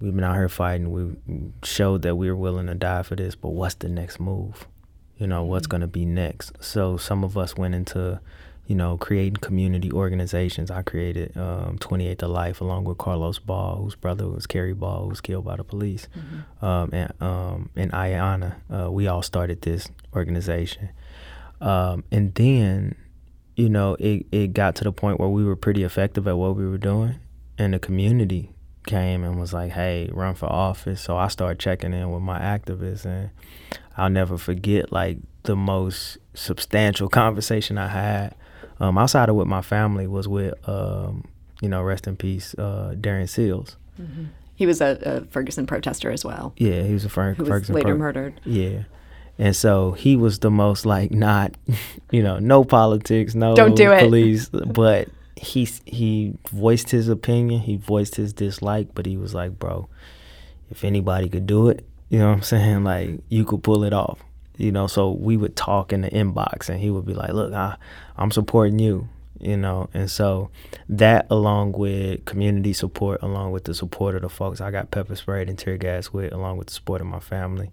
we've 0.00 0.14
been 0.14 0.24
out 0.24 0.36
here 0.36 0.48
fighting. 0.48 0.90
We 0.90 1.50
showed 1.62 2.02
that 2.02 2.16
we 2.16 2.30
were 2.30 2.36
willing 2.36 2.66
to 2.66 2.74
die 2.74 3.02
for 3.02 3.16
this. 3.16 3.34
But 3.34 3.50
what's 3.50 3.74
the 3.74 3.88
next 3.88 4.20
move? 4.20 4.66
You 5.18 5.26
know, 5.26 5.44
what's 5.44 5.66
going 5.66 5.80
to 5.80 5.86
be 5.86 6.04
next? 6.04 6.52
So 6.62 6.96
some 6.96 7.24
of 7.24 7.38
us 7.38 7.56
went 7.56 7.74
into 7.74 8.20
you 8.66 8.74
know, 8.74 8.96
creating 8.96 9.36
community 9.36 9.92
organizations. 9.92 10.70
I 10.70 10.82
created 10.82 11.36
um, 11.36 11.78
28 11.78 12.18
to 12.18 12.28
Life 12.28 12.60
along 12.60 12.84
with 12.84 12.98
Carlos 12.98 13.38
Ball, 13.38 13.76
whose 13.76 13.94
brother 13.94 14.28
was 14.28 14.46
Cary 14.46 14.74
Ball, 14.74 15.02
who 15.02 15.08
was 15.08 15.20
killed 15.20 15.44
by 15.44 15.56
the 15.56 15.64
police, 15.64 16.08
um, 16.60 16.90
and 16.92 17.12
um, 17.22 17.70
and 17.76 17.92
Ayana. 17.92 18.56
Uh, 18.72 18.90
we 18.90 19.06
all 19.06 19.22
started 19.22 19.62
this 19.62 19.88
organization, 20.14 20.88
um, 21.60 22.02
and 22.10 22.34
then, 22.34 22.96
you 23.54 23.68
know, 23.68 23.96
it 24.00 24.26
it 24.32 24.52
got 24.52 24.74
to 24.76 24.84
the 24.84 24.92
point 24.92 25.20
where 25.20 25.28
we 25.28 25.44
were 25.44 25.56
pretty 25.56 25.84
effective 25.84 26.26
at 26.26 26.36
what 26.36 26.56
we 26.56 26.66
were 26.66 26.78
doing, 26.78 27.20
and 27.58 27.72
the 27.72 27.78
community 27.78 28.50
came 28.86 29.24
and 29.24 29.38
was 29.38 29.52
like, 29.52 29.72
"Hey, 29.72 30.08
run 30.12 30.34
for 30.34 30.46
office." 30.46 31.00
So 31.00 31.16
I 31.16 31.28
started 31.28 31.58
checking 31.58 31.92
in 31.92 32.10
with 32.12 32.22
my 32.22 32.38
activists, 32.38 33.04
and 33.04 33.30
I'll 33.96 34.10
never 34.10 34.38
forget 34.38 34.92
like 34.92 35.18
the 35.42 35.56
most 35.56 36.18
substantial 36.34 37.08
conversation 37.22 37.78
I 37.78 37.88
had 37.88 38.34
um, 38.80 38.98
outside 38.98 39.28
of 39.28 39.36
with 39.36 39.46
my 39.48 39.62
family 39.62 40.06
was 40.06 40.28
with, 40.28 40.54
um, 40.68 41.24
you 41.60 41.68
know, 41.68 41.82
rest 41.82 42.06
in 42.06 42.16
peace, 42.16 42.54
uh, 42.58 42.94
Darren 42.98 43.28
Seals. 43.28 43.76
He 44.54 44.66
was 44.66 44.80
a, 44.80 44.98
a 45.02 45.20
Ferguson 45.26 45.66
protester 45.66 46.10
as 46.10 46.24
well, 46.24 46.52
Yeah, 46.56 46.82
he 46.82 46.92
was 46.92 47.04
a 47.04 47.08
Fer- 47.08 47.34
who 47.34 47.42
was 47.44 47.48
Ferguson 47.50 47.74
later 47.74 47.88
pro- 47.88 47.98
murdered. 47.98 48.40
Yeah. 48.44 48.84
And 49.38 49.54
so 49.54 49.92
he 49.92 50.16
was 50.16 50.38
the 50.40 50.50
most 50.50 50.84
like 50.86 51.10
not, 51.10 51.54
you 52.10 52.22
know, 52.22 52.38
no 52.38 52.64
politics, 52.64 53.34
no 53.34 53.54
Don't 53.54 53.74
do 53.76 53.92
it. 53.92 54.00
police, 54.04 54.48
but 54.50 55.08
he 55.36 55.68
he 55.84 56.34
voiced 56.50 56.90
his 56.90 57.08
opinion, 57.08 57.60
he 57.60 57.76
voiced 57.76 58.16
his 58.16 58.32
dislike, 58.32 58.88
but 58.94 59.06
he 59.06 59.16
was 59.16 59.34
like, 59.34 59.58
bro, 59.58 59.88
if 60.70 60.82
anybody 60.82 61.28
could 61.28 61.46
do 61.46 61.68
it, 61.68 61.86
you 62.08 62.18
know 62.18 62.28
what 62.28 62.36
I'm 62.36 62.42
saying? 62.42 62.84
Like 62.84 63.20
you 63.28 63.44
could 63.44 63.62
pull 63.62 63.84
it 63.84 63.92
off. 63.92 64.20
You 64.56 64.72
know, 64.72 64.86
so 64.86 65.10
we 65.10 65.36
would 65.36 65.54
talk 65.54 65.92
in 65.92 66.00
the 66.00 66.08
inbox 66.08 66.70
and 66.70 66.80
he 66.80 66.88
would 66.88 67.04
be 67.04 67.12
like, 67.12 67.32
Look, 67.32 67.52
I 67.52 67.76
I'm 68.16 68.30
supporting 68.30 68.78
you, 68.78 69.06
you 69.38 69.56
know, 69.56 69.90
and 69.92 70.10
so 70.10 70.50
that 70.88 71.26
along 71.28 71.72
with 71.72 72.24
community 72.24 72.72
support, 72.72 73.22
along 73.22 73.52
with 73.52 73.64
the 73.64 73.74
support 73.74 74.14
of 74.14 74.22
the 74.22 74.30
folks 74.30 74.62
I 74.62 74.70
got 74.70 74.90
pepper 74.90 75.14
sprayed 75.14 75.50
and 75.50 75.58
tear 75.58 75.76
gas 75.76 76.10
with, 76.10 76.32
along 76.32 76.56
with 76.56 76.68
the 76.68 76.72
support 76.72 77.02
of 77.02 77.06
my 77.06 77.20
family. 77.20 77.70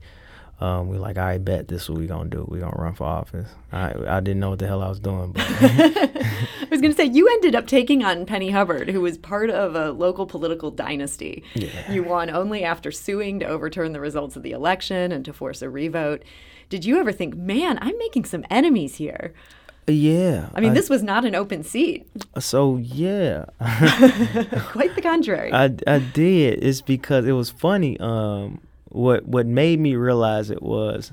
Um, 0.63 0.87
we 0.87 0.97
like, 0.97 1.17
I 1.17 1.39
bet 1.39 1.67
this 1.67 1.83
is 1.83 1.89
what 1.89 1.99
we 1.99 2.07
gonna 2.07 2.29
do. 2.29 2.47
We 2.49 2.59
gonna 2.59 2.77
run 2.77 2.93
for 2.93 3.03
office. 3.03 3.49
I 3.73 3.93
I 4.07 4.21
didn't 4.21 4.39
know 4.39 4.51
what 4.51 4.59
the 4.59 4.67
hell 4.67 4.81
I 4.81 4.87
was 4.87 4.99
doing, 4.99 5.33
but 5.33 5.43
I 6.63 6.67
was 6.71 6.79
going 6.79 6.93
to 6.93 6.97
say, 6.97 7.03
you 7.03 7.27
ended 7.27 7.53
up 7.53 7.67
taking 7.67 8.03
on 8.03 8.25
Penny 8.25 8.49
Hubbard, 8.49 8.89
who 8.89 9.01
was 9.01 9.17
part 9.17 9.49
of 9.49 9.75
a 9.75 9.91
local 9.91 10.25
political 10.25 10.71
dynasty. 10.71 11.43
Yeah. 11.53 11.91
You 11.91 12.03
won 12.03 12.29
only 12.29 12.63
after 12.63 12.91
suing 12.91 13.41
to 13.41 13.45
overturn 13.45 13.91
the 13.91 13.99
results 13.99 14.37
of 14.37 14.43
the 14.43 14.51
election 14.53 15.11
and 15.11 15.25
to 15.25 15.33
force 15.33 15.61
a 15.61 15.69
revote. 15.69 16.23
Did 16.69 16.85
you 16.85 16.97
ever 16.97 17.11
think, 17.11 17.35
man, 17.35 17.77
I'm 17.81 17.97
making 17.97 18.23
some 18.25 18.45
enemies 18.49 18.95
here? 18.95 19.33
yeah. 19.85 20.47
I 20.55 20.61
mean, 20.61 20.73
this 20.73 20.89
was 20.89 21.03
not 21.03 21.25
an 21.25 21.35
open 21.35 21.61
seat. 21.63 22.07
so 22.39 22.77
yeah. 22.77 23.45
Quite 24.71 24.95
the 24.95 25.01
contrary. 25.01 25.51
I, 25.53 25.75
I 25.85 25.99
did. 25.99 26.63
It's 26.63 26.79
because 26.81 27.27
it 27.27 27.33
was 27.33 27.49
funny. 27.49 27.99
Um, 27.99 28.61
what 28.93 29.25
what 29.27 29.45
made 29.45 29.79
me 29.79 29.95
realize 29.95 30.49
it 30.49 30.61
was 30.63 31.11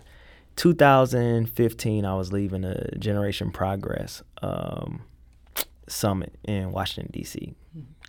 2015. 0.56 2.04
I 2.04 2.14
was 2.14 2.32
leaving 2.32 2.64
a 2.64 2.96
Generation 2.98 3.50
Progress, 3.50 4.22
um, 4.42 5.02
summit 5.88 6.34
in 6.44 6.72
Washington 6.72 7.10
D.C. 7.12 7.54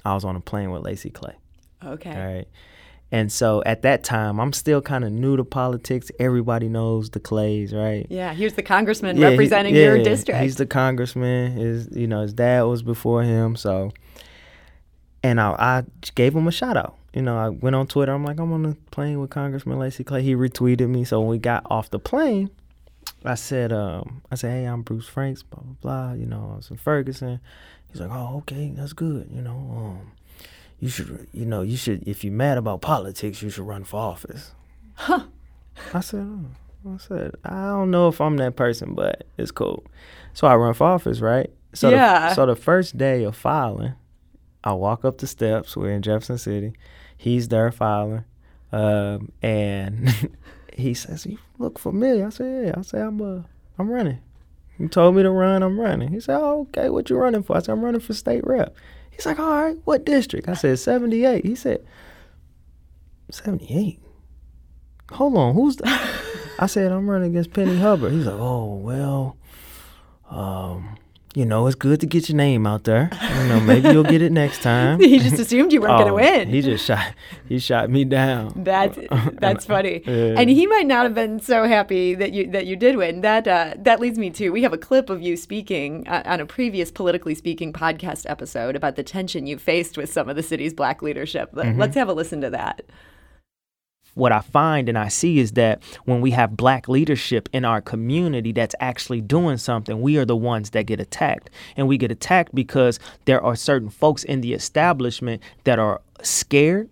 I 0.06 0.14
was 0.14 0.26
on 0.26 0.36
a 0.36 0.40
plane 0.42 0.72
with 0.72 0.84
Lacy 0.84 1.10
Clay. 1.10 1.36
Okay. 1.84 2.12
All 2.12 2.34
right. 2.36 2.48
And 3.14 3.30
so 3.30 3.62
at 3.66 3.82
that 3.82 4.06
time, 4.06 4.40
I'm 4.40 4.54
still 4.54 4.82
kind 4.82 5.04
of 5.04 5.12
new 5.12 5.36
to 5.36 5.44
politics. 5.44 6.12
Everybody 6.18 6.70
knows 6.70 7.10
the 7.10 7.20
Clays, 7.20 7.74
right? 7.74 8.08
Yeah, 8.10 8.34
here's 8.34 8.54
the 8.54 8.64
congressman 8.64 9.18
Yeah, 9.18 9.28
he- 9.28 9.34
representing 9.34 9.76
yeah, 9.76 9.82
your 9.84 10.04
district. 10.04 10.40
He's 10.42 10.56
the 10.56 10.66
congressman. 10.66 11.52
His, 11.52 11.90
you 11.92 12.08
know, 12.08 12.22
his 12.22 12.34
dad 12.34 12.62
was 12.64 12.84
before 12.84 13.24
him. 13.24 13.58
So, 13.58 13.92
and 15.24 15.42
I, 15.42 15.52
I 15.60 15.84
gave 16.16 16.34
him 16.34 16.48
a 16.48 16.52
shout 16.52 16.78
out. 16.78 16.96
You 17.14 17.22
know, 17.22 17.38
I 17.38 17.50
went 17.50 17.76
on 17.76 17.88
Twitter. 17.88 18.14
I'm 18.14 18.24
like, 18.24 18.40
I'm 18.40 18.54
on 18.54 18.64
the 18.64 18.78
plane 18.92 19.20
with 19.20 19.30
Congressman 19.30 19.78
Lacy 19.80 20.04
Clay. 20.04 20.24
He 20.24 20.36
retweeted 20.36 20.88
me. 20.88 21.04
So 21.04 21.20
when 21.20 21.30
we 21.30 21.38
got 21.38 21.66
off 21.70 21.90
the 21.90 22.00
plane, 22.00 22.50
I 23.26 23.36
said, 23.36 23.74
um, 23.74 24.22
I 24.32 24.36
said, 24.36 24.52
hey, 24.52 24.66
I'm 24.66 24.82
Bruce 24.82 25.08
Franks, 25.08 25.44
blah 25.44 25.62
blah 25.62 25.76
blah. 25.82 26.14
You 26.14 26.26
know, 26.26 26.52
I 26.54 26.56
was 26.58 26.70
in 26.72 26.78
Ferguson. 26.78 27.40
He's 27.92 28.00
like, 28.00 28.12
oh, 28.12 28.38
okay, 28.38 28.72
that's 28.74 28.94
good. 28.94 29.30
You 29.32 29.42
know, 29.42 29.52
um, 29.52 30.12
you 30.80 30.88
should, 30.88 31.28
you 31.34 31.46
know, 31.46 31.62
you 31.62 31.76
should. 31.76 32.08
If 32.08 32.24
you're 32.24 32.34
mad 32.34 32.58
about 32.58 32.82
politics, 32.82 33.42
you 33.42 33.50
should 33.50 33.68
run 33.68 33.84
for 33.84 34.00
office. 34.00 34.52
Huh. 34.96 35.26
I 35.94 36.00
said, 36.00 36.22
oh. 36.22 36.46
I 36.90 36.98
said, 36.98 37.36
I 37.44 37.68
don't 37.68 37.92
know 37.92 38.08
if 38.08 38.20
I'm 38.20 38.38
that 38.38 38.56
person, 38.56 38.96
but 38.96 39.26
it's 39.38 39.52
cool. 39.52 39.84
So 40.34 40.48
I 40.48 40.56
run 40.56 40.74
for 40.74 40.88
office, 40.88 41.20
right? 41.20 41.50
So 41.74 41.90
Yeah. 41.90 42.30
The, 42.30 42.36
so 42.36 42.46
the 42.48 42.56
first 42.56 42.98
day 42.98 43.24
of 43.24 43.36
filing, 43.36 43.94
I 44.64 44.74
walk 44.74 45.06
up 45.06 45.20
the 45.20 45.28
steps. 45.28 45.78
We're 45.78 45.92
in 45.92 46.02
Jefferson 46.02 46.40
City. 46.40 46.74
He's 47.22 47.50
there 47.50 47.72
filing, 47.72 48.24
um, 48.72 49.32
and 49.44 50.10
he 50.74 50.96
says, 50.96 51.28
"You 51.28 51.38
look 51.60 51.78
familiar." 51.78 52.26
I 52.26 52.30
said, 52.32 52.66
"Yeah." 52.66 52.74
I 52.76 52.82
said, 52.82 53.02
"I'm 53.02 53.22
uh, 53.22 53.44
I'm 53.78 53.92
running." 53.92 54.18
He 54.80 54.88
told 54.88 55.16
me 55.16 55.22
to 55.22 55.30
run. 55.30 55.62
I'm 55.62 55.80
running. 55.80 56.12
He 56.12 56.20
said, 56.20 56.40
"Oh, 56.40 56.62
okay. 56.62 56.90
What 56.90 57.12
you 57.12 57.18
running 57.18 57.44
for?" 57.44 57.56
I 57.56 57.60
said, 57.60 57.74
"I'm 57.74 57.86
running 57.86 58.02
for 58.02 58.16
state 58.16 58.44
rep." 58.44 58.76
He's 59.12 59.28
like, 59.28 59.38
"All 59.38 59.52
right. 59.52 59.78
What 59.86 60.04
district?" 60.04 60.50
I 60.50 60.56
said, 60.56 60.80
"78." 60.80 61.46
He 61.46 61.54
said, 61.54 61.86
"78." 63.30 64.00
Hold 65.12 65.38
on. 65.38 65.54
Who's 65.54 65.76
the? 65.76 65.88
I 66.60 66.66
said, 66.66 66.92
"I'm 66.92 67.08
running 67.08 67.30
against 67.30 67.54
Penny 67.54 67.78
Hubbard." 67.78 68.14
He's 68.14 68.26
like, 68.26 68.40
"Oh 68.40 68.78
well." 68.78 69.38
Um, 70.28 70.98
you 71.34 71.46
know, 71.46 71.66
it's 71.68 71.76
good 71.76 72.00
to 72.02 72.06
get 72.06 72.28
your 72.28 72.36
name 72.36 72.68
out 72.68 72.84
there. 72.84 73.10
You 73.40 73.48
know, 73.48 73.60
maybe 73.62 73.90
you'll 73.90 74.04
get 74.04 74.22
it 74.22 74.32
next 74.34 74.62
time. 74.62 75.00
he 75.02 75.18
just 75.20 75.40
assumed 75.40 75.72
you 75.72 75.80
weren't 75.80 75.98
going 75.98 76.08
to 76.08 76.12
Oh, 76.12 76.16
win. 76.16 76.50
He 76.50 76.62
just 76.62 76.86
shot. 76.86 77.14
He 77.48 77.58
shot 77.60 77.90
me 77.90 78.04
down. 78.04 78.52
That's 78.56 78.98
that's 79.34 79.66
funny, 79.66 80.02
Yeah. 80.06 80.36
and 80.38 80.50
he 80.50 80.68
might 80.68 80.88
not 80.88 81.04
have 81.04 81.14
been 81.16 81.40
so 81.40 81.66
happy 81.68 82.16
that 82.16 82.34
you 82.34 82.52
that 82.52 82.66
you 82.66 82.76
did 82.76 82.98
win. 82.98 83.22
That 83.22 83.48
uh, 83.48 83.76
that 83.78 84.00
leads 84.00 84.18
me 84.20 84.30
to 84.32 84.50
we 84.50 84.62
have 84.64 84.74
a 84.74 84.78
clip 84.78 85.10
of 85.10 85.22
you 85.22 85.38
speaking 85.38 86.08
uh, 86.08 86.24
on 86.26 86.40
a 86.42 86.46
previous 86.46 86.92
politically 86.92 87.36
speaking 87.36 87.72
podcast 87.72 88.30
episode 88.30 88.76
about 88.76 88.96
the 88.98 89.04
tension 89.04 89.48
you 89.48 89.58
faced 89.58 89.98
with 89.98 90.12
some 90.12 90.28
of 90.28 90.36
the 90.36 90.44
city's 90.44 90.74
black 90.74 91.02
leadership. 91.02 91.54
Mm-hmm. 91.54 91.80
Let's 91.80 91.96
have 91.96 92.10
a 92.10 92.14
listen 92.14 92.42
to 92.42 92.50
that. 92.50 92.82
What 94.14 94.32
I 94.32 94.42
find 94.42 94.90
and 94.90 94.98
I 94.98 95.08
see 95.08 95.40
is 95.40 95.54
that 95.54 95.82
when 96.06 96.22
we 96.22 96.32
have 96.32 96.58
black 96.58 96.88
leadership 96.88 97.50
in 97.54 97.66
our 97.66 97.82
community 97.82 98.52
that's 98.52 98.76
actually 98.80 99.22
doing 99.22 99.58
something, 99.58 100.02
we 100.02 100.18
are 100.18 100.26
the 100.26 100.36
ones 100.36 100.72
that 100.72 100.86
get 100.86 101.00
attacked. 101.00 101.50
And 101.78 101.88
we 101.88 101.98
get 101.98 102.12
attacked 102.12 102.54
because 102.54 103.00
there 103.26 103.42
are 103.42 103.56
certain 103.56 103.90
folks 103.90 104.24
in 104.24 104.42
the 104.42 104.54
establishment 104.54 105.42
that 105.64 105.80
are 105.80 106.02
scared 106.22 106.90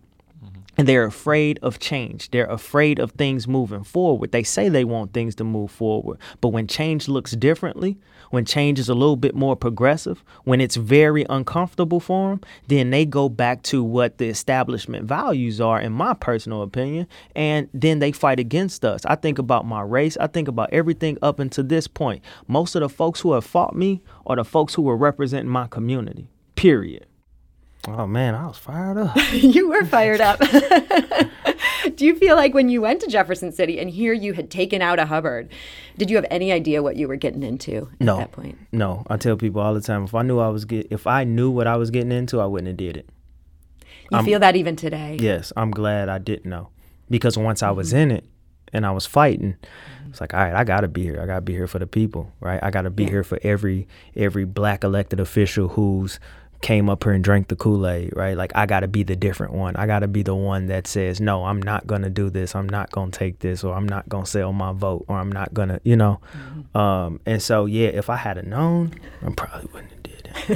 and 0.80 0.88
they're 0.88 1.04
afraid 1.04 1.60
of 1.62 1.78
change. 1.78 2.32
They're 2.32 2.46
afraid 2.46 3.00
of 3.00 3.12
things 3.12 3.50
moving 3.50 3.84
forward. 3.84 4.32
They 4.32 4.44
say 4.44 4.70
they 4.70 4.86
want 4.86 5.12
things 5.12 5.36
to 5.36 5.44
move 5.44 5.72
forward, 5.72 6.20
but 6.40 6.50
when 6.50 6.68
change 6.68 7.10
looks 7.10 7.34
differently, 7.34 7.98
when 8.30 8.46
change 8.46 8.80
is 8.80 8.88
a 8.88 8.94
little 8.94 9.18
bit 9.18 9.36
more 9.36 9.58
progressive, 9.58 10.24
when 10.46 10.62
it's 10.62 10.78
very 10.78 11.26
uncomfortable 11.30 12.00
for 12.00 12.30
them, 12.30 12.42
then 12.68 12.92
they 12.92 13.06
go 13.06 13.28
back 13.28 13.62
to 13.64 13.84
what 13.84 14.20
the 14.20 14.30
establishment 14.30 15.04
values 15.04 15.60
are, 15.60 15.82
in 15.82 15.92
my 15.92 16.14
personal 16.14 16.62
opinion, 16.62 17.08
and 17.36 17.68
then 17.74 18.00
they 18.00 18.14
fight 18.14 18.40
against 18.40 18.86
us. 18.86 19.06
I 19.06 19.16
think 19.16 19.38
about 19.38 19.66
my 19.66 19.82
race, 19.82 20.16
I 20.16 20.28
think 20.28 20.48
about 20.48 20.70
everything 20.72 21.18
up 21.22 21.40
until 21.40 21.66
this 21.66 21.90
point. 21.90 22.24
Most 22.48 22.74
of 22.76 22.80
the 22.80 22.90
folks 22.90 23.20
who 23.20 23.34
have 23.34 23.44
fought 23.44 23.76
me 23.76 24.02
are 24.26 24.38
the 24.38 24.46
folks 24.46 24.76
who 24.76 24.84
were 24.84 24.96
representing 24.96 25.52
my 25.52 25.68
community, 25.68 26.30
period. 26.56 27.06
Oh 27.88 28.06
man, 28.06 28.36
I 28.36 28.48
was 28.48 28.58
fired 28.58 28.98
up. 28.98 29.16
you 29.32 29.70
were 29.70 29.86
fired 29.86 30.22
up. 30.22 30.40
Do 31.96 32.06
you 32.06 32.16
feel 32.16 32.36
like 32.36 32.54
when 32.54 32.70
you 32.70 32.82
went 32.82 33.02
to 33.02 33.08
Jefferson 33.08 33.52
City 33.52 33.80
and 33.80 33.90
here 33.90 34.14
you 34.14 34.34
had 34.34 34.50
taken 34.50 34.82
out 34.82 35.00
a 35.00 35.06
Hubbard, 35.06 35.50
did 35.98 36.10
you 36.10 36.16
have 36.18 36.26
any 36.30 36.52
idea 36.52 36.84
what 36.84 36.96
you 36.96 37.08
were 37.08 37.16
getting 37.16 37.44
into 37.44 37.90
at 38.00 38.02
No. 38.02 38.18
that 38.18 38.32
point? 38.32 38.58
No, 38.72 39.04
I 39.10 39.18
tell 39.18 39.38
people 39.38 39.62
all 39.62 39.74
the 39.74 39.82
time 39.82 40.04
if 40.04 40.14
I 40.14 40.22
knew 40.22 40.40
I 40.40 40.50
was 40.50 40.66
get 40.66 40.88
if 40.92 41.08
I 41.08 41.24
knew 41.24 41.50
what 41.50 41.68
I 41.68 41.78
was 41.78 41.90
getting 41.90 42.12
into, 42.12 42.40
I 42.40 42.46
wouldn't 42.46 42.68
have 42.68 42.78
did 42.78 42.98
it. 42.98 43.10
You 44.12 44.24
feel 44.24 44.40
that 44.40 44.56
even 44.56 44.76
today? 44.76 45.18
Yes, 45.20 45.54
I'm 45.56 45.72
glad 45.72 46.10
I 46.10 46.18
didn't 46.18 46.50
know. 46.50 46.70
Because 47.10 47.38
once 47.38 47.62
I 47.62 47.72
was 47.72 47.90
mm-hmm. 47.90 47.98
in 47.98 48.12
it 48.12 48.26
and 48.74 48.86
I 48.86 48.92
was 48.92 49.06
fighting, 49.06 49.54
mm-hmm. 49.54 50.10
it's 50.10 50.22
like, 50.22 50.34
all 50.34 50.40
right, 50.40 50.54
I 50.54 50.64
gotta 50.64 50.88
be 50.88 51.04
here. 51.04 51.22
I 51.22 51.26
gotta 51.26 51.42
be 51.42 51.54
here 51.54 51.68
for 51.68 51.80
the 51.80 51.88
people, 51.88 52.32
right? 52.40 52.60
I 52.62 52.72
gotta 52.72 52.90
be 52.90 53.06
here 53.06 53.24
for 53.24 53.40
every 53.44 53.88
every 54.16 54.46
black 54.46 54.84
elected 54.84 55.20
official 55.20 55.70
who's 55.70 56.20
came 56.62 56.90
up 56.90 57.04
here 57.04 57.14
and 57.14 57.24
drank 57.24 57.48
the 57.48 57.56
Kool-Aid, 57.56 58.14
right? 58.16 58.36
Like 58.36 58.52
I 58.56 58.66
gotta 58.66 58.88
be 58.88 59.04
the 59.04 59.16
different 59.16 59.54
one. 59.54 59.76
I 59.76 59.86
gotta 59.86 60.08
be 60.08 60.24
the 60.24 60.36
one 60.36 60.68
that 60.68 60.88
says, 60.88 61.22
No, 61.22 61.46
I'm 61.46 61.62
not 61.62 61.88
gonna 61.88 62.10
do 62.10 62.30
this, 62.30 62.56
I'm 62.56 62.68
not 62.68 62.92
gonna 62.92 63.12
take 63.12 63.40
this, 63.40 63.64
or 63.64 63.76
I'm 63.76 63.88
not 63.88 64.10
gonna 64.10 64.26
sell 64.26 64.54
my 64.54 64.74
vote, 64.74 65.06
or 65.08 65.18
I'm 65.18 65.32
not 65.32 65.54
gonna, 65.54 65.80
you 65.84 65.96
know. 65.96 66.20
Um, 66.76 67.20
and 67.26 67.42
so 67.42 67.66
yeah, 67.66 67.90
if 67.90 68.10
I 68.10 68.16
had 68.16 68.46
known, 68.46 68.94
I 69.26 69.32
probably 69.32 69.70
wouldn't 69.74 69.92
have 69.92 69.92
did 69.92 69.99
it. 69.99 69.99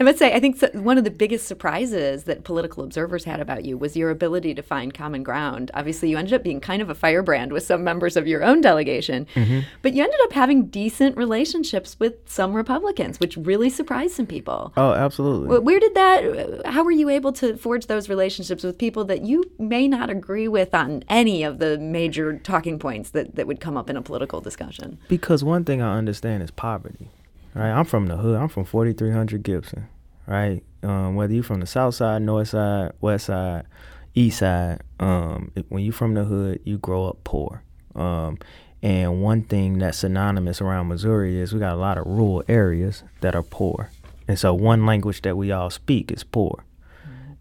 I 0.00 0.02
must 0.04 0.18
say, 0.18 0.34
I 0.34 0.40
think 0.40 0.60
one 0.74 0.98
of 0.98 1.04
the 1.04 1.10
biggest 1.10 1.46
surprises 1.46 2.24
that 2.24 2.44
political 2.44 2.84
observers 2.84 3.24
had 3.24 3.40
about 3.40 3.64
you 3.64 3.76
was 3.78 3.96
your 3.96 4.10
ability 4.10 4.54
to 4.54 4.62
find 4.62 4.92
common 4.94 5.22
ground. 5.22 5.70
Obviously, 5.74 6.10
you 6.10 6.16
ended 6.18 6.34
up 6.34 6.42
being 6.42 6.60
kind 6.60 6.82
of 6.82 6.90
a 6.90 6.94
firebrand 6.94 7.52
with 7.52 7.62
some 7.62 7.82
members 7.84 8.16
of 8.16 8.26
your 8.26 8.42
own 8.42 8.60
delegation, 8.60 9.26
Mm-hmm. 9.34 9.60
but 9.82 9.94
you 9.94 10.02
ended 10.02 10.18
up 10.24 10.32
having 10.32 10.66
decent 10.66 11.16
relationships 11.16 11.96
with 11.98 12.14
some 12.26 12.52
Republicans, 12.54 13.20
which 13.20 13.36
really 13.36 13.70
surprised 13.70 14.14
some 14.14 14.26
people. 14.26 14.72
Oh, 14.76 14.92
absolutely. 14.92 15.58
Where 15.58 15.80
did 15.80 15.94
that, 15.94 16.62
how 16.66 16.82
were 16.84 16.90
you 16.90 17.08
able 17.08 17.32
to 17.34 17.56
forge 17.56 17.86
those 17.86 18.08
relationships 18.08 18.62
with 18.64 18.78
people 18.78 19.04
that 19.06 19.22
you 19.24 19.44
may 19.58 19.88
not 19.88 20.10
agree 20.10 20.48
with 20.48 20.74
on 20.74 21.04
any 21.08 21.42
of 21.42 21.58
the 21.58 21.78
major 21.78 22.38
talking 22.38 22.78
points 22.78 23.10
that, 23.10 23.36
that 23.36 23.46
would 23.46 23.60
come 23.60 23.76
up 23.76 23.88
in 23.90 23.96
a 23.96 24.02
political 24.02 24.40
discussion? 24.40 24.98
Because 25.08 25.42
one 25.44 25.64
thing 25.64 25.80
I 25.82 25.96
understand 25.98 26.42
is 26.42 26.50
poverty, 26.50 27.08
right? 27.54 27.70
I'm 27.70 27.84
from 27.84 28.06
the 28.06 28.16
hood. 28.16 28.36
I'm 28.36 28.48
from 28.48 28.64
4300 28.64 29.42
Gibson, 29.42 29.88
right? 30.26 30.62
Um, 30.82 31.14
whether 31.14 31.32
you're 31.32 31.42
from 31.42 31.60
the 31.60 31.66
south 31.66 31.94
side, 31.96 32.22
north 32.22 32.48
side, 32.48 32.92
west 33.00 33.26
side, 33.26 33.66
east 34.14 34.38
side, 34.38 34.82
um, 35.00 35.52
when 35.68 35.82
you're 35.82 35.92
from 35.92 36.14
the 36.14 36.24
hood, 36.24 36.60
you 36.64 36.78
grow 36.78 37.06
up 37.06 37.24
poor. 37.24 37.62
Um, 37.94 38.38
and 38.82 39.22
one 39.22 39.42
thing 39.42 39.78
that's 39.78 39.98
synonymous 39.98 40.60
around 40.60 40.88
Missouri 40.88 41.40
is 41.40 41.52
we 41.52 41.58
got 41.58 41.74
a 41.74 41.80
lot 41.80 41.98
of 41.98 42.06
rural 42.06 42.44
areas 42.48 43.02
that 43.20 43.34
are 43.34 43.42
poor. 43.42 43.90
And 44.28 44.38
so 44.38 44.54
one 44.54 44.86
language 44.86 45.22
that 45.22 45.36
we 45.36 45.50
all 45.50 45.70
speak 45.70 46.12
is 46.12 46.22
poor 46.22 46.64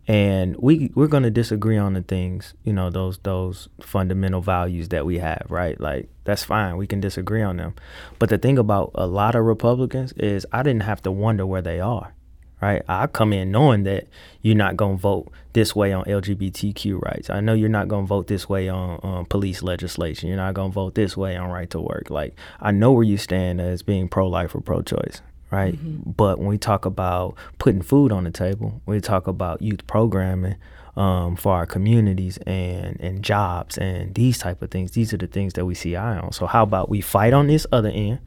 and 0.07 0.55
we 0.57 0.91
we're 0.95 1.07
going 1.07 1.23
to 1.23 1.31
disagree 1.31 1.77
on 1.77 1.93
the 1.93 2.01
things 2.01 2.53
you 2.63 2.71
know 2.71 2.89
those 2.89 3.17
those 3.19 3.67
fundamental 3.81 4.41
values 4.41 4.89
that 4.89 5.05
we 5.05 5.19
have 5.19 5.45
right? 5.49 5.79
Like 5.79 6.09
that's 6.23 6.43
fine. 6.43 6.77
We 6.77 6.87
can 6.87 6.99
disagree 6.99 7.41
on 7.41 7.57
them. 7.57 7.75
But 8.19 8.29
the 8.29 8.37
thing 8.37 8.57
about 8.57 8.91
a 8.95 9.05
lot 9.07 9.35
of 9.35 9.45
republicans 9.45 10.13
is 10.13 10.45
i 10.51 10.63
didn't 10.63 10.83
have 10.83 11.01
to 11.03 11.11
wonder 11.11 11.45
where 11.45 11.61
they 11.61 11.79
are 11.79 12.13
right? 12.61 12.81
I 12.87 13.07
come 13.07 13.33
in 13.33 13.51
knowing 13.51 13.83
that 13.83 14.07
you're 14.41 14.55
not 14.55 14.77
going 14.77 14.97
to 14.97 15.01
vote 15.01 15.31
this 15.53 15.75
way 15.75 15.93
on 15.93 16.05
lgbtq 16.05 17.01
rights. 17.01 17.29
I 17.29 17.39
know 17.39 17.53
you're 17.53 17.69
not 17.69 17.87
going 17.87 18.05
to 18.05 18.07
vote 18.07 18.27
this 18.27 18.49
way 18.49 18.69
on 18.69 18.99
um, 19.03 19.25
police 19.25 19.61
legislation. 19.61 20.27
You're 20.27 20.37
not 20.37 20.53
going 20.53 20.71
to 20.71 20.73
vote 20.73 20.95
this 20.95 21.15
way 21.15 21.35
on 21.35 21.49
right 21.49 21.69
to 21.71 21.79
work. 21.79 22.09
Like 22.09 22.35
i 22.59 22.71
know 22.71 22.91
where 22.91 23.03
you 23.03 23.17
stand 23.17 23.61
as 23.61 23.83
being 23.83 24.07
pro-life 24.07 24.55
or 24.55 24.61
pro-choice 24.61 25.21
right? 25.51 25.77
But 25.81 26.39
when 26.39 26.47
we 26.47 26.57
talk 26.57 26.85
about 26.85 27.35
putting 27.57 27.81
food 27.81 28.11
on 28.11 28.23
the 28.23 28.31
table, 28.31 28.81
we 28.85 28.99
talk 28.99 29.27
about 29.27 29.61
youth 29.61 29.85
programming 29.87 30.55
um, 30.95 31.35
for 31.35 31.53
our 31.53 31.65
communities 31.65 32.37
and 32.47 32.99
and 32.99 33.23
jobs 33.23 33.77
and 33.77 34.15
these 34.15 34.39
type 34.39 34.61
of 34.61 34.71
things, 34.71 34.91
these 34.91 35.13
are 35.13 35.17
the 35.17 35.27
things 35.27 35.53
that 35.53 35.65
we 35.65 35.75
see 35.75 35.95
eye 35.95 36.17
on. 36.17 36.31
So 36.31 36.47
how 36.47 36.63
about 36.63 36.89
we 36.89 37.01
fight 37.01 37.33
on 37.33 37.47
this 37.47 37.67
other 37.71 37.89
end, 37.89 38.19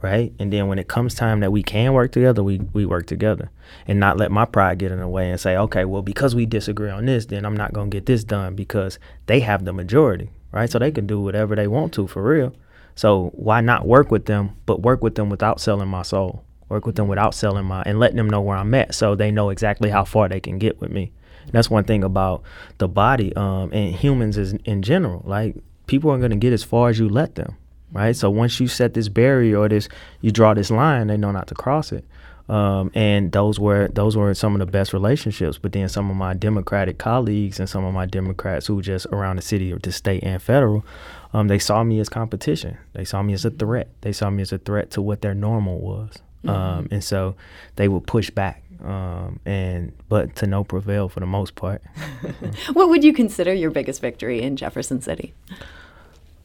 right? 0.00 0.32
And 0.38 0.50
then 0.50 0.66
when 0.66 0.78
it 0.78 0.88
comes 0.88 1.14
time 1.14 1.40
that 1.40 1.52
we 1.52 1.62
can 1.62 1.92
work 1.92 2.12
together, 2.12 2.42
we 2.42 2.58
we 2.72 2.86
work 2.86 3.06
together, 3.06 3.50
and 3.86 4.00
not 4.00 4.16
let 4.16 4.32
my 4.32 4.46
pride 4.46 4.78
get 4.78 4.92
in 4.92 4.98
the 4.98 5.08
way 5.08 5.30
and 5.30 5.38
say, 5.38 5.56
okay, 5.56 5.84
well 5.84 6.02
because 6.02 6.34
we 6.34 6.46
disagree 6.46 6.90
on 6.90 7.04
this, 7.04 7.26
then 7.26 7.44
I'm 7.44 7.56
not 7.56 7.74
gonna 7.74 7.90
get 7.90 8.06
this 8.06 8.24
done 8.24 8.54
because 8.54 8.98
they 9.26 9.40
have 9.40 9.66
the 9.66 9.74
majority, 9.74 10.30
right? 10.52 10.70
So 10.70 10.78
they 10.78 10.90
can 10.90 11.06
do 11.06 11.20
whatever 11.20 11.54
they 11.54 11.68
want 11.68 11.92
to 11.94 12.06
for 12.06 12.22
real. 12.22 12.54
So 12.94 13.30
why 13.34 13.60
not 13.60 13.86
work 13.86 14.10
with 14.10 14.24
them, 14.24 14.56
but 14.64 14.80
work 14.80 15.02
with 15.02 15.16
them 15.16 15.28
without 15.28 15.60
selling 15.60 15.88
my 15.88 16.00
soul? 16.00 16.45
Work 16.68 16.86
with 16.86 16.96
them 16.96 17.08
without 17.08 17.34
selling 17.34 17.64
my 17.64 17.82
and 17.82 18.00
letting 18.00 18.16
them 18.16 18.28
know 18.28 18.40
where 18.40 18.56
I'm 18.56 18.74
at, 18.74 18.94
so 18.94 19.14
they 19.14 19.30
know 19.30 19.50
exactly 19.50 19.90
how 19.90 20.04
far 20.04 20.28
they 20.28 20.40
can 20.40 20.58
get 20.58 20.80
with 20.80 20.90
me. 20.90 21.12
And 21.44 21.52
that's 21.52 21.70
one 21.70 21.84
thing 21.84 22.02
about 22.02 22.42
the 22.78 22.88
body 22.88 23.34
um, 23.36 23.72
and 23.72 23.94
humans 23.94 24.36
is 24.36 24.52
in 24.64 24.82
general. 24.82 25.22
Like 25.24 25.54
people 25.86 26.10
are 26.10 26.18
gonna 26.18 26.36
get 26.36 26.52
as 26.52 26.64
far 26.64 26.88
as 26.88 26.98
you 26.98 27.08
let 27.08 27.36
them, 27.36 27.56
right? 27.92 28.16
So 28.16 28.30
once 28.30 28.58
you 28.58 28.66
set 28.66 28.94
this 28.94 29.08
barrier 29.08 29.58
or 29.58 29.68
this, 29.68 29.88
you 30.20 30.32
draw 30.32 30.54
this 30.54 30.70
line, 30.70 31.06
they 31.06 31.16
know 31.16 31.30
not 31.30 31.46
to 31.48 31.54
cross 31.54 31.92
it. 31.92 32.04
Um, 32.48 32.92
and 32.94 33.32
those 33.32 33.58
were 33.58 33.88
those 33.88 34.16
were 34.16 34.32
some 34.34 34.54
of 34.54 34.60
the 34.60 34.66
best 34.66 34.92
relationships. 34.92 35.58
But 35.58 35.72
then 35.72 35.88
some 35.88 36.10
of 36.10 36.16
my 36.16 36.34
Democratic 36.34 36.98
colleagues 36.98 37.58
and 37.58 37.68
some 37.68 37.84
of 37.84 37.92
my 37.92 38.06
Democrats 38.06 38.66
who 38.66 38.80
just 38.82 39.06
around 39.06 39.36
the 39.36 39.42
city, 39.42 39.72
the 39.72 39.92
state, 39.92 40.22
and 40.22 40.40
federal, 40.40 40.84
um, 41.32 41.48
they 41.48 41.58
saw 41.58 41.82
me 41.82 41.98
as 41.98 42.08
competition. 42.08 42.76
They 42.92 43.04
saw 43.04 43.22
me 43.22 43.32
as 43.32 43.44
a 43.44 43.50
threat. 43.50 43.88
They 44.02 44.12
saw 44.12 44.30
me 44.30 44.42
as 44.42 44.52
a 44.52 44.58
threat 44.58 44.90
to 44.92 45.02
what 45.02 45.22
their 45.22 45.34
normal 45.34 45.80
was. 45.80 46.18
Mm-hmm. 46.46 46.78
Um, 46.78 46.88
and 46.90 47.04
so 47.04 47.36
they 47.76 47.88
would 47.88 48.06
push 48.06 48.30
back. 48.30 48.62
Um, 48.84 49.40
and 49.46 49.92
but 50.08 50.36
to 50.36 50.46
no 50.46 50.62
prevail 50.62 51.08
for 51.08 51.20
the 51.20 51.26
most 51.26 51.54
part. 51.54 51.82
what 52.74 52.88
would 52.88 53.02
you 53.02 53.12
consider 53.12 53.52
your 53.52 53.70
biggest 53.70 54.00
victory 54.00 54.42
in 54.42 54.56
Jefferson 54.56 55.00
City? 55.00 55.32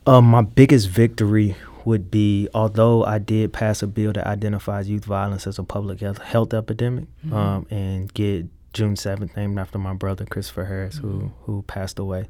Um, 0.07 0.25
my 0.25 0.41
biggest 0.41 0.87
victory 0.87 1.55
would 1.85 2.09
be 2.09 2.47
although 2.53 3.03
I 3.03 3.17
did 3.17 3.53
pass 3.53 3.83
a 3.83 3.87
bill 3.87 4.13
that 4.13 4.25
identifies 4.25 4.89
youth 4.89 5.05
violence 5.05 5.45
as 5.45 5.59
a 5.59 5.63
public 5.63 5.99
health, 5.99 6.19
health 6.19 6.53
epidemic 6.53 7.05
mm-hmm. 7.25 7.33
um, 7.33 7.67
and 7.69 8.13
get 8.13 8.45
June 8.73 8.95
7th 8.95 9.35
named 9.35 9.59
after 9.59 9.77
my 9.77 9.93
brother 9.93 10.25
Christopher 10.25 10.65
Harris 10.65 10.97
mm-hmm. 10.97 11.09
who 11.09 11.31
who 11.43 11.61
passed 11.63 11.99
away. 11.99 12.27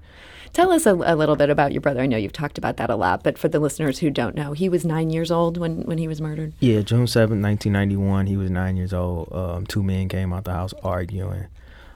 Tell 0.54 0.72
us 0.72 0.86
a, 0.86 0.94
a, 0.94 1.16
little 1.16 1.36
bit 1.36 1.50
about 1.50 1.72
your 1.72 1.82
brother. 1.82 2.02
I 2.02 2.08
know 2.08 2.18
you've 2.18 2.34
talked 2.34 2.58
about 2.58 2.78
that 2.78 2.90
a 2.90 2.96
lot, 2.96 3.24
but 3.24 3.38
for 3.38 3.48
the 3.48 3.60
listeners 3.60 4.00
who 4.00 4.10
don't 4.10 4.36
know, 4.36 4.54
he 4.54 4.68
was 4.68 4.84
9 4.84 5.10
years 5.10 5.32
old 5.32 5.58
when 5.58 5.84
when 5.84 5.98
he 5.98 6.08
was 6.08 6.20
murdered. 6.20 6.54
Yeah, 6.60 6.82
June 6.82 7.06
7th, 7.06 7.42
1991, 7.42 8.28
he 8.28 8.38
was 8.38 8.50
9 8.50 8.78
years 8.78 8.94
old. 8.94 9.32
Um, 9.32 9.66
two 9.66 9.84
men 9.84 10.10
came 10.10 10.34
out 10.34 10.46
the 10.46 10.54
house 10.54 10.74
arguing. 10.84 11.48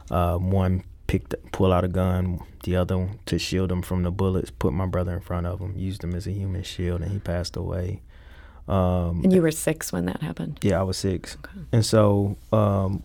Uh, 0.10 0.38
one 0.38 0.84
picked 1.08 1.36
pull 1.52 1.72
out 1.74 1.84
a 1.84 1.88
gun, 1.88 2.40
the 2.64 2.76
other 2.76 3.10
to 3.26 3.40
shield 3.40 3.72
him 3.72 3.82
from 3.82 4.04
the 4.04 4.12
bullets, 4.12 4.52
put 4.52 4.74
my 4.74 4.86
brother 4.86 5.14
in 5.14 5.22
front 5.22 5.48
of 5.48 5.60
him, 5.60 5.74
used 5.78 6.04
him 6.04 6.16
as 6.16 6.28
a 6.28 6.32
human 6.32 6.64
shield, 6.64 7.02
and 7.02 7.12
he 7.12 7.20
passed 7.20 7.56
away. 7.56 8.02
Um, 8.68 9.22
and 9.24 9.32
you 9.32 9.42
were 9.42 9.52
six 9.52 9.92
when 9.92 10.06
that 10.06 10.22
happened. 10.22 10.60
Yeah, 10.64 10.80
I 10.80 10.84
was 10.84 10.98
six, 10.98 11.38
okay. 11.38 11.66
and 11.72 11.86
so 11.86 12.38
um, 12.52 13.04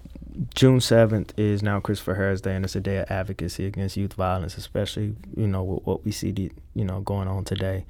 June 0.55 0.81
seventh 0.81 1.33
is 1.39 1.63
now 1.63 1.81
Christopher 1.81 2.15
Harris 2.15 2.41
Day, 2.41 2.55
and 2.55 2.65
it's 2.65 2.77
a 2.77 2.81
day 2.81 2.99
of 2.99 3.11
advocacy 3.11 3.67
against 3.67 3.97
youth 3.97 4.15
violence, 4.15 4.57
especially 4.57 5.15
you 5.37 5.47
know 5.47 5.63
with 5.63 5.87
what 5.87 6.05
we 6.05 6.13
see 6.13 6.33
the, 6.33 6.53
you 6.75 6.85
know 6.85 7.01
going 7.01 7.29
on 7.29 7.45
today, 7.45 7.85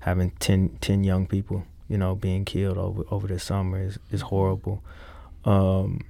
having 0.00 0.30
10, 0.32 0.78
10 0.80 1.04
young 1.04 1.26
people 1.26 1.64
you 1.90 1.98
know 1.98 2.14
being 2.14 2.44
killed 2.44 2.78
over 2.78 3.02
over 3.10 3.26
the 3.26 3.38
summer 3.38 3.82
is 3.82 3.98
is 4.10 4.22
horrible. 4.22 4.82
Um, 5.44 6.00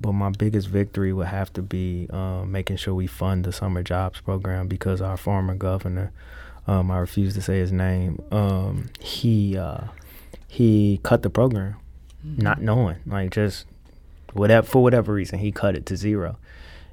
but 0.00 0.12
my 0.12 0.30
biggest 0.30 0.68
victory 0.68 1.12
would 1.12 1.26
have 1.26 1.52
to 1.54 1.62
be 1.62 2.08
um, 2.10 2.50
making 2.52 2.76
sure 2.76 2.94
we 2.94 3.06
fund 3.06 3.44
the 3.44 3.52
summer 3.52 3.82
jobs 3.82 4.20
program 4.20 4.68
because 4.68 5.00
our 5.00 5.16
former 5.16 5.54
governor, 5.54 6.12
um, 6.66 6.90
I 6.90 6.98
refuse 6.98 7.34
to 7.34 7.42
say 7.42 7.58
his 7.58 7.72
name, 7.72 8.20
um, 8.30 8.90
he 9.00 9.56
uh, 9.56 9.84
he 10.48 11.00
cut 11.02 11.22
the 11.22 11.30
program, 11.30 11.76
mm-hmm. 12.26 12.42
not 12.42 12.60
knowing, 12.60 12.98
like 13.06 13.30
just 13.30 13.66
whatever 14.34 14.66
for 14.66 14.82
whatever 14.82 15.12
reason, 15.12 15.38
he 15.38 15.50
cut 15.50 15.74
it 15.74 15.86
to 15.86 15.96
zero. 15.96 16.36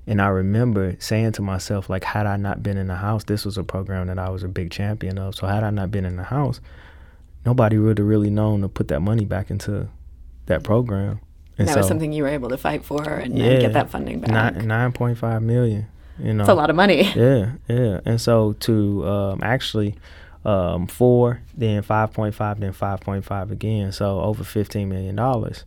And 0.08 0.22
I 0.22 0.28
remember 0.28 0.96
saying 1.00 1.34
to 1.34 1.42
myself, 1.42 1.90
like, 1.90 2.04
had 2.04 2.26
I 2.26 2.36
not 2.36 2.64
been 2.64 2.78
in 2.78 2.88
the 2.88 2.96
house, 2.96 3.24
this 3.24 3.46
was 3.46 3.58
a 3.58 3.64
program 3.64 4.08
that 4.08 4.18
I 4.18 4.30
was 4.30 4.44
a 4.44 4.48
big 4.48 4.72
champion 4.72 5.20
of. 5.20 5.36
So 5.36 5.46
had 5.46 5.64
I 5.64 5.70
not 5.70 5.92
been 5.92 6.06
in 6.06 6.16
the 6.16 6.24
house, 6.24 6.60
nobody 7.46 7.78
would 7.78 8.00
have 8.00 8.08
really 8.08 8.30
known 8.30 8.62
to 8.62 8.68
put 8.68 8.88
that 8.88 9.02
money 9.02 9.26
back 9.26 9.52
into 9.52 9.90
that 10.48 10.64
program. 10.64 11.20
And 11.58 11.68
that 11.68 11.74
so, 11.74 11.80
was 11.80 11.88
something 11.88 12.12
you 12.14 12.24
were 12.24 12.30
able 12.30 12.50
to 12.50 12.58
fight 12.58 12.84
for 12.84 13.04
and, 13.04 13.38
yeah, 13.38 13.46
and 13.46 13.62
get 13.62 13.74
that 13.74 13.92
funding 13.92 14.22
back. 14.22 14.56
nine, 14.56 14.68
Nine 14.68 14.92
point 14.92 15.18
five 15.18 15.44
million. 15.44 15.86
You 16.18 16.34
know, 16.34 16.44
it's 16.44 16.50
a 16.50 16.56
lot 16.56 16.70
of 16.70 16.76
money. 16.76 17.04
Yeah, 17.16 17.54
yeah. 17.68 18.00
And 18.06 18.20
so 18.20 18.54
to 18.54 19.08
um, 19.08 19.44
actually 19.44 19.96
um, 20.44 20.88
four, 20.88 21.42
then 21.56 21.84
five 21.84 22.14
point 22.14 22.34
five, 22.34 22.60
then 22.60 22.74
five 22.74 23.02
point 23.02 23.24
five 23.24 23.52
again. 23.52 23.92
So 23.92 24.22
over 24.22 24.44
fifteen 24.44 24.90
million 24.90 25.16
dollars 25.16 25.66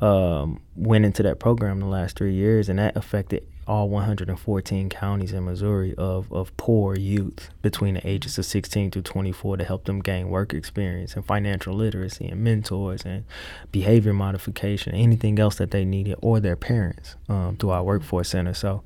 um, 0.00 0.60
went 0.76 1.04
into 1.04 1.22
that 1.24 1.38
program 1.38 1.80
the 1.80 1.86
last 1.86 2.16
three 2.16 2.34
years, 2.34 2.68
and 2.68 2.78
that 2.78 2.96
affected 2.96 3.44
all 3.68 3.88
114 3.90 4.88
counties 4.88 5.32
in 5.32 5.44
Missouri 5.44 5.94
of, 5.96 6.32
of 6.32 6.56
poor 6.56 6.96
youth 6.96 7.50
between 7.60 7.94
the 7.94 8.08
ages 8.08 8.38
of 8.38 8.46
16 8.46 8.90
to 8.92 9.02
24 9.02 9.58
to 9.58 9.64
help 9.64 9.84
them 9.84 10.00
gain 10.00 10.30
work 10.30 10.54
experience 10.54 11.14
and 11.14 11.24
financial 11.26 11.74
literacy 11.74 12.26
and 12.28 12.42
mentors 12.42 13.04
and 13.04 13.24
behavior 13.70 14.14
modification, 14.14 14.94
anything 14.94 15.38
else 15.38 15.56
that 15.56 15.70
they 15.70 15.84
needed, 15.84 16.16
or 16.22 16.40
their 16.40 16.56
parents 16.56 17.16
um, 17.28 17.56
through 17.56 17.70
our 17.70 17.84
workforce 17.84 18.30
center. 18.30 18.54
So 18.54 18.82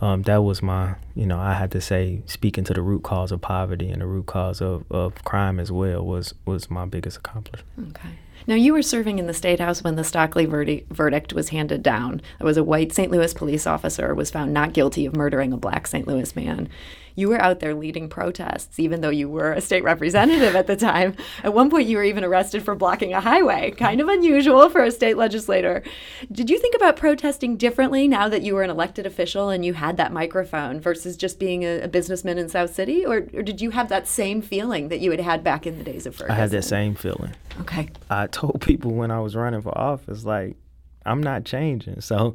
um, 0.00 0.22
that 0.22 0.38
was 0.38 0.62
my, 0.62 0.94
you 1.16 1.26
know, 1.26 1.38
I 1.38 1.54
had 1.54 1.72
to 1.72 1.80
say, 1.80 2.22
speaking 2.26 2.62
to 2.64 2.72
the 2.72 2.82
root 2.82 3.02
cause 3.02 3.32
of 3.32 3.40
poverty 3.40 3.90
and 3.90 4.00
the 4.00 4.06
root 4.06 4.26
cause 4.26 4.60
of, 4.60 4.84
of 4.92 5.24
crime 5.24 5.58
as 5.58 5.72
well 5.72 6.06
was 6.06 6.34
was 6.46 6.70
my 6.70 6.86
biggest 6.86 7.18
accomplishment. 7.18 7.96
Okay. 7.96 8.10
Now, 8.46 8.54
you 8.54 8.72
were 8.72 8.82
serving 8.82 9.18
in 9.18 9.26
the 9.26 9.34
State 9.34 9.60
House 9.60 9.82
when 9.84 9.96
the 9.96 10.04
Stockley 10.04 10.46
verdi- 10.46 10.84
verdict 10.90 11.32
was 11.32 11.50
handed 11.50 11.82
down. 11.82 12.22
It 12.40 12.44
was 12.44 12.56
a 12.56 12.64
white 12.64 12.92
St. 12.92 13.10
Louis 13.10 13.34
police 13.34 13.66
officer 13.66 14.14
was 14.14 14.30
found 14.30 14.52
not 14.52 14.72
guilty 14.72 15.06
of 15.06 15.16
murdering 15.16 15.52
a 15.52 15.56
black 15.56 15.86
St. 15.86 16.06
Louis 16.06 16.34
man 16.34 16.68
you 17.14 17.28
were 17.28 17.40
out 17.40 17.60
there 17.60 17.74
leading 17.74 18.08
protests, 18.08 18.78
even 18.78 19.00
though 19.00 19.10
you 19.10 19.28
were 19.28 19.52
a 19.52 19.60
state 19.60 19.84
representative 19.84 20.54
at 20.54 20.66
the 20.66 20.76
time. 20.76 21.16
At 21.42 21.54
one 21.54 21.70
point, 21.70 21.88
you 21.88 21.96
were 21.96 22.04
even 22.04 22.24
arrested 22.24 22.62
for 22.62 22.74
blocking 22.74 23.12
a 23.12 23.20
highway, 23.20 23.70
kind 23.72 24.00
of 24.00 24.08
unusual 24.08 24.70
for 24.70 24.82
a 24.82 24.90
state 24.90 25.16
legislator. 25.16 25.82
Did 26.30 26.50
you 26.50 26.58
think 26.58 26.74
about 26.74 26.96
protesting 26.96 27.56
differently 27.56 28.08
now 28.08 28.28
that 28.28 28.42
you 28.42 28.54
were 28.54 28.62
an 28.62 28.70
elected 28.70 29.06
official 29.06 29.50
and 29.50 29.64
you 29.64 29.74
had 29.74 29.96
that 29.96 30.12
microphone 30.12 30.80
versus 30.80 31.16
just 31.16 31.38
being 31.38 31.64
a, 31.64 31.80
a 31.80 31.88
businessman 31.88 32.38
in 32.38 32.48
South 32.48 32.74
City? 32.74 33.04
Or, 33.04 33.26
or, 33.34 33.42
did 33.42 33.60
you 33.60 33.70
have 33.70 33.88
that 33.88 34.06
same 34.06 34.42
feeling 34.42 34.88
that 34.88 35.00
you 35.00 35.10
had 35.10 35.20
had 35.20 35.44
back 35.44 35.66
in 35.66 35.78
the 35.78 35.84
days 35.84 36.06
of 36.06 36.14
Ferguson? 36.14 36.36
I 36.36 36.40
had 36.40 36.50
that 36.50 36.64
same 36.64 36.94
feeling. 36.94 37.34
Okay. 37.60 37.88
I 38.08 38.26
told 38.26 38.60
people 38.60 38.92
when 38.92 39.10
I 39.10 39.20
was 39.20 39.36
running 39.36 39.60
for 39.62 39.76
office, 39.76 40.24
like, 40.24 40.56
I'm 41.04 41.22
not 41.22 41.44
changing. 41.44 42.00
So 42.00 42.34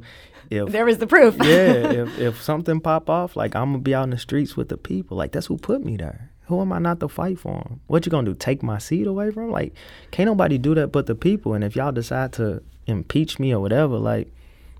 if 0.50 0.70
there 0.70 0.84
was 0.84 0.98
the 0.98 1.06
proof. 1.06 1.36
yeah, 1.42 1.44
if 1.46 2.18
if 2.18 2.42
something 2.42 2.80
pop 2.80 3.08
off, 3.10 3.36
like 3.36 3.54
I'm 3.54 3.72
gonna 3.72 3.78
be 3.78 3.94
out 3.94 4.04
in 4.04 4.10
the 4.10 4.18
streets 4.18 4.56
with 4.56 4.68
the 4.68 4.76
people. 4.76 5.16
Like 5.16 5.32
that's 5.32 5.46
who 5.46 5.56
put 5.56 5.84
me 5.84 5.96
there. 5.96 6.30
Who 6.46 6.60
am 6.60 6.72
I 6.72 6.78
not 6.78 7.00
to 7.00 7.08
fight 7.08 7.40
for 7.40 7.54
them? 7.54 7.80
What 7.88 8.06
you 8.06 8.10
gonna 8.10 8.26
do? 8.26 8.34
Take 8.34 8.62
my 8.62 8.78
seat 8.78 9.06
away 9.06 9.30
from? 9.30 9.44
Them? 9.44 9.52
Like, 9.52 9.74
can't 10.12 10.28
nobody 10.28 10.58
do 10.58 10.74
that 10.76 10.88
but 10.88 11.06
the 11.06 11.16
people. 11.16 11.54
And 11.54 11.64
if 11.64 11.74
y'all 11.74 11.90
decide 11.90 12.32
to 12.34 12.62
impeach 12.86 13.40
me 13.40 13.52
or 13.52 13.60
whatever, 13.60 13.98
like 13.98 14.32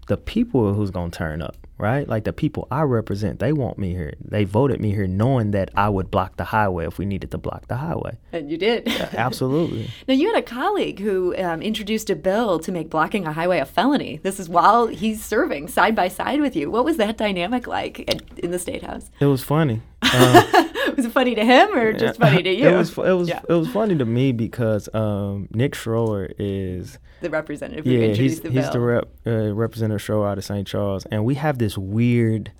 the 0.07 0.17
people 0.17 0.69
are 0.69 0.75
who's 0.75 0.91
gonna 0.91 1.11
turn 1.11 1.43
up 1.43 1.66
right? 1.79 2.09
Like 2.09 2.25
the 2.25 2.33
people 2.33 2.67
I 2.71 2.83
represent, 2.83 3.39
they 3.39 3.53
want 3.53 3.79
me 3.79 3.91
here. 3.93 4.15
They 4.21 4.45
voted 4.45 4.81
me 4.81 4.93
here 4.93 5.07
knowing 5.07 5.51
that 5.51 5.71
I 5.75 5.89
would 5.89 6.11
block 6.11 6.37
the 6.37 6.45
highway 6.45 6.87
if 6.87 6.99
we 6.99 7.05
needed 7.05 7.31
to 7.33 7.39
block 7.39 7.69
the 7.69 7.77
highway. 7.77 8.17
And 8.33 8.51
you 8.51 8.57
did. 8.57 8.85
Yeah, 8.87 9.11
absolutely. 9.13 9.91
now, 10.09 10.15
you 10.15 10.33
had 10.33 10.39
a 10.39 10.47
colleague 10.47 11.01
who 11.01 11.37
um, 11.37 11.63
introduced 11.63 12.09
a 12.11 12.17
bill 12.17 12.59
to 12.61 12.73
make 12.73 12.89
blocking 12.91 13.27
a 13.27 13.33
highway 13.33 13.59
a 13.59 13.67
felony. 13.67 14.21
This 14.23 14.41
is 14.41 14.49
while 14.49 14.87
he's 14.87 15.23
serving 15.25 15.69
side 15.69 15.95
by 15.95 16.09
side 16.09 16.41
with 16.41 16.57
you. 16.57 16.71
What 16.71 16.85
was 16.85 16.97
that 16.97 17.17
dynamic 17.17 17.67
like 17.67 18.01
in 18.39 18.51
the 18.51 18.59
State 18.59 18.83
House? 18.83 19.11
It 19.21 19.27
was 19.27 19.43
funny. 19.43 19.83
Uh, 20.03 20.43
was 20.97 21.05
it 21.05 21.13
funny 21.13 21.35
to 21.35 21.45
him 21.45 21.75
or 21.75 21.93
just 21.93 22.19
funny 22.19 22.43
to 22.43 22.51
you? 22.55 22.69
It 22.69 22.77
was. 22.77 22.91
It 22.97 23.13
was. 23.13 23.29
Yeah. 23.29 23.41
It 23.49 23.53
was 23.53 23.69
funny 23.69 23.97
to 23.97 24.05
me 24.05 24.33
because 24.33 24.89
um, 24.95 25.49
Nick 25.53 25.75
Schroer 25.75 26.33
is 26.39 26.99
the 27.21 27.31
representative. 27.31 27.87
Yeah, 27.87 28.09
he's 28.09 28.41
the 28.41 28.51
he's 28.51 28.71
the 28.71 28.81
rep, 28.81 29.09
uh, 29.27 29.55
representative 29.55 30.07
Schroer 30.07 30.31
out 30.31 30.39
of 30.39 30.45
St. 30.45 30.67
Charles, 30.67 31.07
and 31.07 31.25
we 31.25 31.35
have 31.35 31.59
this 31.59 31.79
weird 31.79 32.53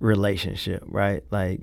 relationship, 0.00 0.82
right? 0.86 1.24
Like 1.30 1.60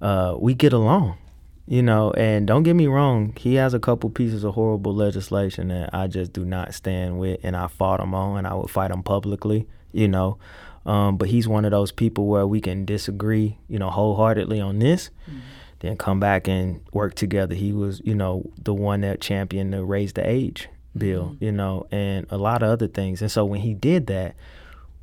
uh, 0.00 0.36
we 0.38 0.54
get 0.54 0.72
along, 0.72 1.18
you 1.66 1.82
know. 1.82 2.12
And 2.12 2.46
don't 2.46 2.62
get 2.62 2.74
me 2.74 2.86
wrong, 2.86 3.34
he 3.38 3.54
has 3.56 3.74
a 3.74 3.80
couple 3.80 4.10
pieces 4.10 4.44
of 4.44 4.54
horrible 4.54 4.94
legislation 4.94 5.68
that 5.68 5.90
I 5.92 6.06
just 6.06 6.32
do 6.32 6.44
not 6.44 6.74
stand 6.74 7.18
with, 7.18 7.40
and 7.42 7.56
I 7.56 7.66
fought 7.66 8.00
him 8.00 8.14
on, 8.14 8.38
and 8.38 8.46
I 8.46 8.54
would 8.54 8.70
fight 8.70 8.90
him 8.90 9.02
publicly, 9.02 9.66
you 9.92 10.08
know. 10.08 10.38
Um, 10.84 11.16
but 11.16 11.28
he's 11.28 11.46
one 11.46 11.64
of 11.64 11.70
those 11.70 11.92
people 11.92 12.26
where 12.26 12.46
we 12.46 12.60
can 12.60 12.84
disagree, 12.84 13.58
you 13.68 13.78
know, 13.78 13.88
wholeheartedly 13.88 14.60
on 14.60 14.80
this, 14.80 15.10
mm-hmm. 15.30 15.38
then 15.78 15.96
come 15.96 16.18
back 16.18 16.48
and 16.48 16.80
work 16.92 17.14
together. 17.14 17.54
He 17.54 17.72
was, 17.72 18.00
you 18.04 18.16
know, 18.16 18.50
the 18.60 18.74
one 18.74 19.02
that 19.02 19.20
championed 19.20 19.72
to 19.72 19.84
raise 19.84 20.12
the 20.14 20.28
age 20.28 20.68
bill, 20.96 21.30
mm-hmm. 21.30 21.44
you 21.44 21.52
know, 21.52 21.86
and 21.90 22.26
a 22.30 22.38
lot 22.38 22.62
of 22.62 22.70
other 22.70 22.88
things. 22.88 23.22
And 23.22 23.30
so 23.30 23.44
when 23.44 23.60
he 23.60 23.74
did 23.74 24.06
that, 24.08 24.34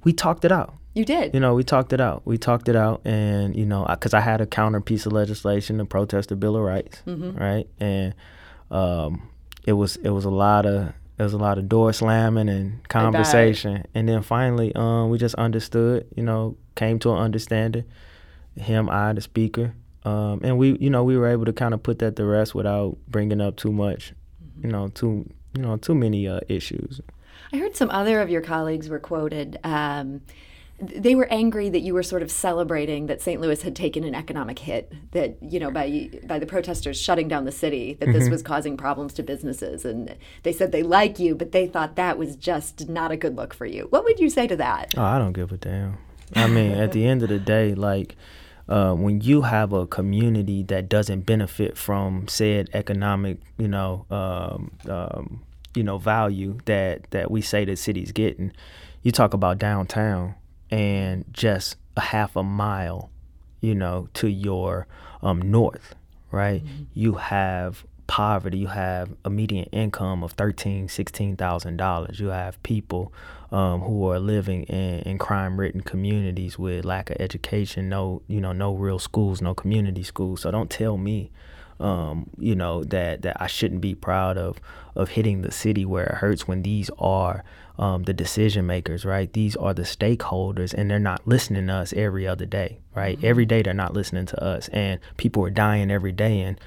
we 0.04 0.14
talked 0.14 0.46
it 0.46 0.52
out. 0.52 0.76
You 0.94 1.06
did. 1.06 1.34
You 1.34 1.40
know, 1.40 1.54
we 1.54 1.64
talked 1.64 1.94
it 1.94 2.02
out. 2.02 2.24
We 2.26 2.38
talked 2.38 2.68
it 2.68 2.76
out, 2.76 3.02
and 3.06 3.56
you 3.56 3.66
know, 3.66 3.86
because 3.90 4.14
I, 4.14 4.18
I, 4.18 4.22
had 4.22 4.42
a 4.42 4.46
counter 4.46 4.82
piece 4.82 5.06
of 5.06 5.14
legislation 5.14 5.78
to 5.78 5.86
protest 5.86 6.30
the 6.30 6.36
Bill 6.36 6.58
of 6.58 6.64
Rights, 6.64 7.02
mm-hmm. 7.06 7.38
right? 7.38 7.68
And 7.80 8.16
um, 8.72 9.30
it 9.66 9.74
was 9.74 9.98
it 9.98 10.10
was 10.10 10.26
a 10.26 10.32
lot 10.32 10.66
of 10.66 10.92
there 11.18 11.26
was 11.26 11.34
a 11.34 11.38
lot 11.38 11.58
of 11.58 11.70
door 11.70 11.94
slamming 11.94 12.50
and 12.50 12.88
conversation, 12.90 13.86
and 13.94 14.10
then 14.10 14.24
finally, 14.24 14.74
um, 14.76 15.10
we 15.10 15.18
just 15.20 15.36
understood. 15.36 16.08
You 16.16 16.24
know, 16.24 16.58
came 16.76 16.98
to 17.00 17.12
an 17.12 17.20
understanding. 17.20 17.86
Him, 18.56 18.90
I, 18.90 19.14
the 19.14 19.22
speaker, 19.22 19.74
um, 20.04 20.42
and 20.44 20.58
we, 20.58 20.78
you 20.80 20.90
know, 20.90 21.04
we 21.04 21.18
were 21.18 21.28
able 21.28 21.46
to 21.46 21.54
kind 21.54 21.74
of 21.74 21.84
put 21.84 22.00
that 22.00 22.16
to 22.16 22.26
rest 22.26 22.56
without 22.56 22.98
bringing 23.08 23.42
up 23.42 23.58
too 23.58 23.72
much, 23.72 24.14
mm-hmm. 24.44 24.66
you 24.66 24.72
know, 24.72 24.88
too, 24.90 25.30
you 25.54 25.62
know, 25.62 25.78
too 25.78 25.96
many 25.96 26.28
uh, 26.28 26.40
issues. 26.48 27.02
I 27.52 27.58
heard 27.58 27.76
some 27.76 27.90
other 27.90 28.22
of 28.22 28.30
your 28.30 28.42
colleagues 28.42 28.90
were 28.90 29.00
quoted. 29.00 29.60
Um, 29.64 30.22
they 30.82 31.14
were 31.14 31.28
angry 31.32 31.70
that 31.70 31.82
you 31.82 31.94
were 31.94 32.04
sort 32.04 32.22
of 32.22 32.32
celebrating 32.32 33.08
that 33.08 33.22
St. 33.22 33.42
Louis 33.42 33.62
had 33.62 33.76
taken 33.76 34.04
an 34.04 34.16
economic 34.16 34.60
hit 34.60 34.94
that 35.12 35.38
you 35.42 35.60
know 35.60 35.72
by 35.72 36.10
by 36.26 36.40
the 36.40 36.46
protesters 36.46 37.00
shutting 37.00 37.28
down 37.28 37.46
the 37.46 37.52
city 37.52 37.96
that 38.00 38.06
this 38.08 38.24
mm-hmm. 38.24 38.32
was 38.32 38.42
causing 38.42 38.78
problems 38.78 39.14
to 39.16 39.24
businesses 39.24 39.84
and 39.84 40.16
they 40.44 40.54
said 40.54 40.72
they 40.72 40.84
like 40.84 41.20
you 41.20 41.36
but 41.36 41.52
they 41.52 41.68
thought 41.68 41.98
that 41.98 42.18
was 42.18 42.38
just 42.38 42.88
not 42.88 43.12
a 43.12 43.18
good 43.18 43.36
look 43.36 43.54
for 43.54 43.66
you. 43.66 43.88
What 43.90 44.06
would 44.06 44.20
you 44.20 44.30
say 44.30 44.48
to 44.48 44.56
that? 44.56 44.94
Oh, 44.96 45.04
I 45.04 45.18
don't 45.18 45.34
give 45.34 45.52
a 45.52 45.58
damn. 45.58 45.98
I 46.36 46.48
mean, 46.48 46.72
at 46.72 46.92
the 46.92 47.06
end 47.06 47.24
of 47.24 47.30
the 47.30 47.40
day, 47.40 47.74
like 47.74 48.16
uh, 48.70 48.94
when 48.94 49.20
you 49.22 49.42
have 49.42 49.74
a 49.74 49.88
community 49.88 50.62
that 50.64 50.88
doesn't 50.88 51.22
benefit 51.22 51.76
from 51.76 52.28
said 52.28 52.70
economic, 52.74 53.40
you 53.58 53.68
know, 53.68 54.06
um, 54.12 54.72
um, 54.88 55.44
you 55.74 55.84
know, 55.84 55.98
value 55.98 56.58
that 56.66 57.10
that 57.10 57.32
we 57.32 57.42
say 57.42 57.66
the 57.66 57.76
city's 57.76 58.12
getting, 58.12 58.54
you 59.02 59.12
talk 59.12 59.34
about 59.34 59.58
downtown 59.58 60.36
and 60.70 61.26
just 61.32 61.78
a 61.98 62.02
half 62.02 62.36
a 62.36 62.44
mile, 62.44 63.10
you 63.60 63.74
know, 63.74 64.08
to 64.14 64.28
your 64.28 64.86
um, 65.24 65.42
north, 65.42 65.96
right? 66.32 66.64
Mm-hmm. 66.64 66.84
You 66.94 67.14
have 67.14 67.86
poverty. 68.10 68.58
You 68.58 68.68
have 68.68 69.12
a 69.24 69.30
median 69.30 69.70
income 69.72 70.24
of 70.24 70.32
thirteen, 70.34 70.90
sixteen 70.90 71.38
thousand 71.38 71.78
dollars. 71.78 72.20
You 72.20 72.30
have 72.30 72.62
people 72.64 73.14
um, 73.52 73.82
who 73.82 74.10
are 74.10 74.20
living 74.20 74.64
in, 74.64 75.00
in 75.02 75.18
crime-ridden 75.18 75.82
communities 75.82 76.58
with 76.58 76.86
lack 76.86 77.10
of 77.12 77.18
education, 77.20 77.88
no, 77.88 78.22
you 78.28 78.42
know, 78.42 78.52
no 78.52 78.74
real 78.74 79.00
schools, 79.00 79.42
no 79.42 79.54
community 79.54 80.04
schools. 80.04 80.42
So 80.42 80.52
don't 80.52 80.70
tell 80.70 80.98
me 80.98 81.32
um, 81.80 82.30
you 82.38 82.56
know, 82.56 82.84
that 82.86 83.22
that 83.22 83.38
I 83.42 83.48
shouldn't 83.48 83.82
be 83.82 83.96
proud 83.96 84.38
of 84.38 84.60
of 84.96 85.10
hitting 85.10 85.42
the 85.42 85.52
city 85.52 85.86
where 85.86 86.06
it 86.06 86.16
hurts 86.16 86.48
when 86.48 86.64
these 86.64 86.90
are 87.00 87.44
um, 87.78 88.04
the 88.04 88.14
decision 88.14 88.66
makers, 88.66 89.06
right? 89.06 89.32
These 89.32 89.56
are 89.56 89.74
the 89.74 89.84
stakeholders, 89.84 90.74
and 90.74 90.92
they're 90.92 91.00
not 91.00 91.26
listening 91.26 91.68
to 91.68 91.74
us 91.74 91.94
every 91.94 92.28
other 92.28 92.46
day, 92.46 92.80
right? 92.94 93.18
Mm-hmm. 93.18 93.26
Every 93.26 93.46
day 93.46 93.62
they're 93.62 93.74
not 93.74 93.94
listening 93.94 94.26
to 94.28 94.44
us, 94.44 94.68
and 94.70 95.00
people 95.16 95.46
are 95.46 95.50
dying 95.50 95.90
every 95.90 96.12
day, 96.12 96.42
and 96.42 96.60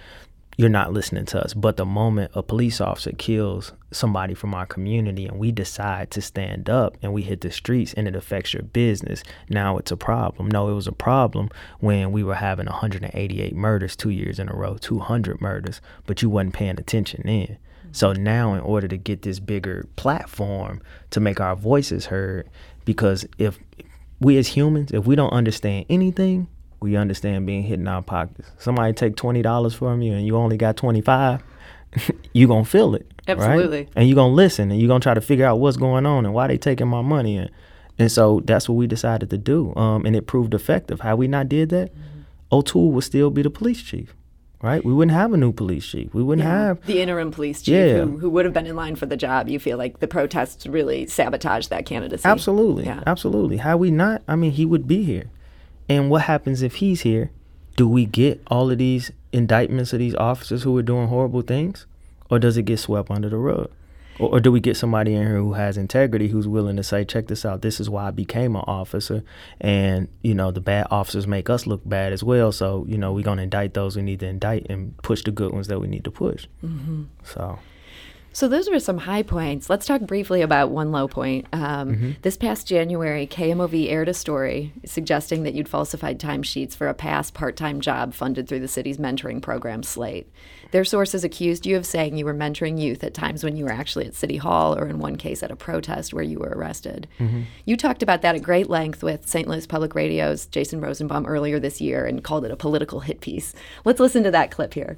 you're 0.56 0.68
not 0.68 0.92
listening 0.92 1.24
to 1.26 1.42
us. 1.42 1.54
But 1.54 1.76
the 1.76 1.86
moment 1.86 2.32
a 2.34 2.42
police 2.42 2.80
officer 2.80 3.12
kills 3.12 3.72
somebody 3.90 4.34
from 4.34 4.54
our 4.54 4.66
community 4.66 5.26
and 5.26 5.38
we 5.38 5.52
decide 5.52 6.10
to 6.10 6.20
stand 6.20 6.68
up 6.68 6.96
and 7.02 7.12
we 7.12 7.22
hit 7.22 7.40
the 7.40 7.50
streets 7.50 7.94
and 7.94 8.06
it 8.06 8.14
affects 8.14 8.52
your 8.52 8.62
business, 8.62 9.22
now 9.48 9.78
it's 9.78 9.90
a 9.90 9.96
problem. 9.96 10.48
No, 10.48 10.68
it 10.68 10.74
was 10.74 10.86
a 10.86 10.92
problem 10.92 11.48
when 11.80 12.12
we 12.12 12.22
were 12.22 12.34
having 12.34 12.66
188 12.66 13.54
murders 13.54 13.96
two 13.96 14.10
years 14.10 14.38
in 14.38 14.48
a 14.48 14.54
row, 14.54 14.76
200 14.76 15.40
murders, 15.40 15.80
but 16.06 16.22
you 16.22 16.28
wasn't 16.28 16.54
paying 16.54 16.78
attention 16.78 17.22
then. 17.24 17.46
Mm-hmm. 17.46 17.88
So 17.92 18.12
now, 18.12 18.54
in 18.54 18.60
order 18.60 18.88
to 18.88 18.96
get 18.96 19.22
this 19.22 19.40
bigger 19.40 19.86
platform 19.96 20.82
to 21.10 21.20
make 21.20 21.40
our 21.40 21.56
voices 21.56 22.06
heard, 22.06 22.48
because 22.84 23.26
if 23.38 23.58
we 24.20 24.36
as 24.36 24.48
humans, 24.48 24.92
if 24.92 25.06
we 25.06 25.16
don't 25.16 25.32
understand 25.32 25.86
anything, 25.88 26.48
we 26.82 26.96
understand 26.96 27.46
being 27.46 27.62
hit 27.62 27.78
in 27.78 27.88
our 27.88 28.02
pockets. 28.02 28.50
Somebody 28.58 28.92
take 28.92 29.16
twenty 29.16 29.42
dollars 29.42 29.74
from 29.74 30.02
you 30.02 30.12
and 30.12 30.26
you 30.26 30.36
only 30.36 30.56
got 30.56 30.76
twenty 30.76 31.00
five, 31.00 31.42
you 32.32 32.46
gonna 32.46 32.64
feel 32.64 32.94
it. 32.94 33.10
Absolutely. 33.28 33.78
Right? 33.78 33.88
And 33.96 34.08
you're 34.08 34.16
gonna 34.16 34.34
listen 34.34 34.70
and 34.70 34.80
you're 34.80 34.88
gonna 34.88 35.00
try 35.00 35.14
to 35.14 35.20
figure 35.20 35.46
out 35.46 35.60
what's 35.60 35.76
going 35.76 36.06
on 36.06 36.24
and 36.24 36.34
why 36.34 36.46
they 36.48 36.58
taking 36.58 36.88
my 36.88 37.02
money 37.02 37.36
and 37.36 37.50
and 37.98 38.10
so 38.10 38.40
that's 38.44 38.68
what 38.68 38.74
we 38.74 38.86
decided 38.86 39.30
to 39.30 39.38
do. 39.38 39.74
Um, 39.76 40.06
and 40.06 40.16
it 40.16 40.26
proved 40.26 40.54
effective. 40.54 41.00
How 41.00 41.16
we 41.16 41.28
not 41.28 41.48
did 41.48 41.68
that, 41.70 41.94
mm-hmm. 41.94 42.22
O'Toole 42.50 42.90
would 42.92 43.04
still 43.04 43.30
be 43.30 43.42
the 43.42 43.50
police 43.50 43.82
chief. 43.82 44.14
Right, 44.60 44.84
we 44.84 44.92
wouldn't 44.92 45.16
have 45.16 45.32
a 45.32 45.36
new 45.36 45.52
police 45.52 45.84
chief. 45.84 46.14
We 46.14 46.22
wouldn't 46.22 46.46
yeah. 46.46 46.66
have 46.66 46.86
the 46.86 47.02
interim 47.02 47.32
police 47.32 47.62
chief 47.62 47.74
yeah. 47.74 48.04
who, 48.04 48.18
who 48.18 48.30
would 48.30 48.44
have 48.44 48.54
been 48.54 48.68
in 48.68 48.76
line 48.76 48.94
for 48.94 49.06
the 49.06 49.16
job. 49.16 49.48
You 49.48 49.58
feel 49.58 49.76
like 49.76 49.98
the 49.98 50.06
protests 50.06 50.68
really 50.68 51.08
sabotaged 51.08 51.70
that 51.70 51.84
candidacy. 51.84 52.24
Absolutely, 52.24 52.84
yeah. 52.84 53.02
absolutely. 53.04 53.56
How 53.56 53.76
we 53.76 53.90
not? 53.90 54.22
I 54.28 54.36
mean, 54.36 54.52
he 54.52 54.64
would 54.64 54.86
be 54.86 55.02
here. 55.02 55.30
And 55.88 56.10
what 56.10 56.22
happens 56.22 56.62
if 56.62 56.76
he's 56.76 57.02
here? 57.02 57.30
Do 57.76 57.88
we 57.88 58.04
get 58.06 58.42
all 58.48 58.70
of 58.70 58.78
these 58.78 59.10
indictments 59.32 59.92
of 59.92 59.98
these 59.98 60.14
officers 60.14 60.62
who 60.62 60.76
are 60.76 60.82
doing 60.82 61.08
horrible 61.08 61.42
things? 61.42 61.86
Or 62.30 62.38
does 62.38 62.56
it 62.56 62.62
get 62.62 62.78
swept 62.78 63.10
under 63.10 63.28
the 63.28 63.36
rug? 63.36 63.70
Or, 64.18 64.30
or, 64.30 64.40
do 64.40 64.52
we 64.52 64.60
get 64.60 64.76
somebody 64.76 65.14
in 65.14 65.22
here 65.26 65.36
who 65.36 65.54
has 65.54 65.78
integrity, 65.78 66.28
who's 66.28 66.46
willing 66.46 66.76
to 66.76 66.82
say, 66.82 67.04
check 67.04 67.28
this 67.28 67.46
out, 67.46 67.62
this 67.62 67.80
is 67.80 67.88
why 67.88 68.08
I 68.08 68.10
became 68.10 68.54
an 68.56 68.62
officer. 68.66 69.24
And, 69.58 70.08
you 70.22 70.34
know, 70.34 70.50
the 70.50 70.60
bad 70.60 70.86
officers 70.90 71.26
make 71.26 71.48
us 71.48 71.66
look 71.66 71.80
bad 71.86 72.12
as 72.12 72.22
well. 72.22 72.52
So, 72.52 72.84
you 72.88 72.98
know, 72.98 73.12
we're 73.12 73.24
going 73.24 73.38
to 73.38 73.44
indict 73.44 73.72
those 73.72 73.96
we 73.96 74.02
need 74.02 74.20
to 74.20 74.26
indict 74.26 74.66
and 74.68 74.96
push 74.98 75.22
the 75.24 75.30
good 75.30 75.52
ones 75.52 75.68
that 75.68 75.80
we 75.80 75.88
need 75.88 76.04
to 76.04 76.10
push. 76.10 76.46
Mm-hmm. 76.62 77.04
So. 77.24 77.58
So 78.32 78.48
those 78.48 78.68
were 78.68 78.80
some 78.80 78.98
high 78.98 79.22
points. 79.22 79.68
Let's 79.68 79.86
talk 79.86 80.00
briefly 80.02 80.42
about 80.42 80.70
one 80.70 80.90
low 80.90 81.06
point. 81.06 81.46
Um, 81.52 81.92
mm-hmm. 81.92 82.10
This 82.22 82.36
past 82.36 82.66
January, 82.66 83.26
KMOV 83.26 83.90
aired 83.90 84.08
a 84.08 84.14
story 84.14 84.72
suggesting 84.84 85.42
that 85.42 85.54
you'd 85.54 85.68
falsified 85.68 86.18
timesheets 86.18 86.74
for 86.74 86.88
a 86.88 86.94
past 86.94 87.34
part-time 87.34 87.80
job 87.80 88.14
funded 88.14 88.48
through 88.48 88.60
the 88.60 88.68
city's 88.68 88.98
mentoring 88.98 89.42
program, 89.42 89.82
Slate. 89.82 90.30
Their 90.70 90.84
sources 90.84 91.22
accused 91.22 91.66
you 91.66 91.76
of 91.76 91.84
saying 91.84 92.16
you 92.16 92.24
were 92.24 92.34
mentoring 92.34 92.80
youth 92.80 93.04
at 93.04 93.12
times 93.12 93.44
when 93.44 93.56
you 93.56 93.66
were 93.66 93.72
actually 93.72 94.06
at 94.06 94.14
City 94.14 94.38
Hall, 94.38 94.76
or 94.78 94.88
in 94.88 94.98
one 94.98 95.16
case 95.16 95.42
at 95.42 95.50
a 95.50 95.56
protest 95.56 96.14
where 96.14 96.24
you 96.24 96.38
were 96.38 96.54
arrested. 96.56 97.06
Mm-hmm. 97.18 97.42
You 97.66 97.76
talked 97.76 98.02
about 98.02 98.22
that 98.22 98.34
at 98.34 98.42
great 98.42 98.70
length 98.70 99.02
with 99.02 99.28
St. 99.28 99.46
Louis 99.46 99.66
Public 99.66 99.94
Radio's 99.94 100.46
Jason 100.46 100.80
Rosenbaum 100.80 101.26
earlier 101.26 101.60
this 101.60 101.82
year 101.82 102.06
and 102.06 102.24
called 102.24 102.46
it 102.46 102.50
a 102.50 102.56
political 102.56 103.00
hit 103.00 103.20
piece. 103.20 103.54
Let's 103.84 104.00
listen 104.00 104.22
to 104.24 104.30
that 104.30 104.50
clip 104.50 104.72
here 104.72 104.96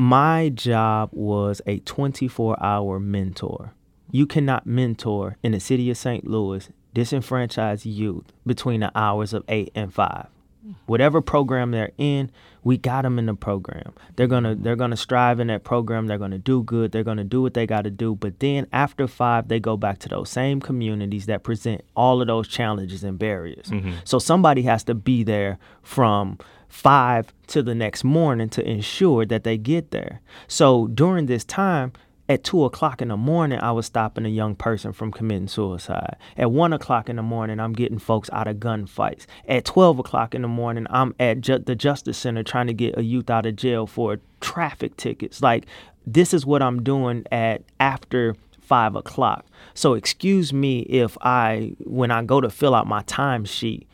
my 0.00 0.48
job 0.48 1.10
was 1.12 1.60
a 1.66 1.78
24 1.80 2.56
hour 2.64 2.98
mentor. 2.98 3.74
You 4.10 4.24
cannot 4.24 4.66
mentor 4.66 5.36
in 5.42 5.52
the 5.52 5.60
city 5.60 5.90
of 5.90 5.98
St. 5.98 6.26
Louis 6.26 6.70
disenfranchised 6.94 7.84
youth 7.84 8.32
between 8.46 8.80
the 8.80 8.90
hours 8.94 9.34
of 9.34 9.44
8 9.46 9.70
and 9.74 9.92
5. 9.92 10.26
Whatever 10.86 11.20
program 11.20 11.70
they're 11.70 11.92
in, 11.98 12.30
we 12.64 12.78
got 12.78 13.02
them 13.02 13.18
in 13.18 13.26
the 13.26 13.34
program. 13.34 13.92
They're 14.16 14.26
going 14.26 14.44
to 14.44 14.54
they're 14.54 14.76
going 14.76 14.90
to 14.90 14.96
strive 14.96 15.38
in 15.38 15.48
that 15.48 15.64
program, 15.64 16.06
they're 16.06 16.18
going 16.18 16.30
to 16.30 16.38
do 16.38 16.62
good, 16.62 16.92
they're 16.92 17.04
going 17.04 17.18
to 17.18 17.24
do 17.24 17.42
what 17.42 17.52
they 17.52 17.66
got 17.66 17.82
to 17.82 17.90
do, 17.90 18.14
but 18.14 18.40
then 18.40 18.66
after 18.72 19.06
5 19.06 19.48
they 19.48 19.60
go 19.60 19.76
back 19.76 19.98
to 19.98 20.08
those 20.08 20.30
same 20.30 20.60
communities 20.60 21.26
that 21.26 21.42
present 21.42 21.82
all 21.94 22.22
of 22.22 22.26
those 22.26 22.48
challenges 22.48 23.04
and 23.04 23.18
barriers. 23.18 23.66
Mm-hmm. 23.66 23.92
So 24.04 24.18
somebody 24.18 24.62
has 24.62 24.82
to 24.84 24.94
be 24.94 25.24
there 25.24 25.58
from 25.82 26.38
five 26.70 27.34
to 27.48 27.62
the 27.62 27.74
next 27.74 28.04
morning 28.04 28.48
to 28.48 28.66
ensure 28.66 29.26
that 29.26 29.44
they 29.44 29.58
get 29.58 29.90
there. 29.90 30.22
So 30.48 30.86
during 30.86 31.26
this 31.26 31.44
time, 31.44 31.92
at 32.28 32.44
two 32.44 32.64
o'clock 32.64 33.02
in 33.02 33.08
the 33.08 33.16
morning, 33.16 33.58
I 33.58 33.72
was 33.72 33.86
stopping 33.86 34.24
a 34.24 34.28
young 34.28 34.54
person 34.54 34.92
from 34.92 35.10
committing 35.10 35.48
suicide. 35.48 36.14
At 36.36 36.52
one 36.52 36.72
o'clock 36.72 37.08
in 37.08 37.16
the 37.16 37.24
morning, 37.24 37.58
I'm 37.58 37.72
getting 37.72 37.98
folks 37.98 38.30
out 38.32 38.46
of 38.46 38.58
gunfights. 38.58 39.26
At 39.48 39.64
12 39.64 39.98
o'clock 39.98 40.32
in 40.32 40.42
the 40.42 40.48
morning, 40.48 40.86
I'm 40.90 41.12
at 41.18 41.40
ju- 41.40 41.58
the 41.58 41.74
Justice 41.74 42.16
Center 42.16 42.44
trying 42.44 42.68
to 42.68 42.72
get 42.72 42.96
a 42.96 43.02
youth 43.02 43.30
out 43.30 43.46
of 43.46 43.56
jail 43.56 43.84
for 43.88 44.20
traffic 44.40 44.96
tickets. 44.96 45.42
Like, 45.42 45.66
this 46.06 46.32
is 46.32 46.46
what 46.46 46.62
I'm 46.62 46.84
doing 46.84 47.26
at 47.32 47.62
after 47.80 48.36
five 48.60 48.94
o'clock. 48.94 49.44
So, 49.74 49.94
excuse 49.94 50.52
me 50.52 50.82
if 50.82 51.18
I, 51.22 51.74
when 51.80 52.12
I 52.12 52.22
go 52.22 52.40
to 52.40 52.48
fill 52.48 52.76
out 52.76 52.86
my 52.86 53.02
timesheet, 53.02 53.86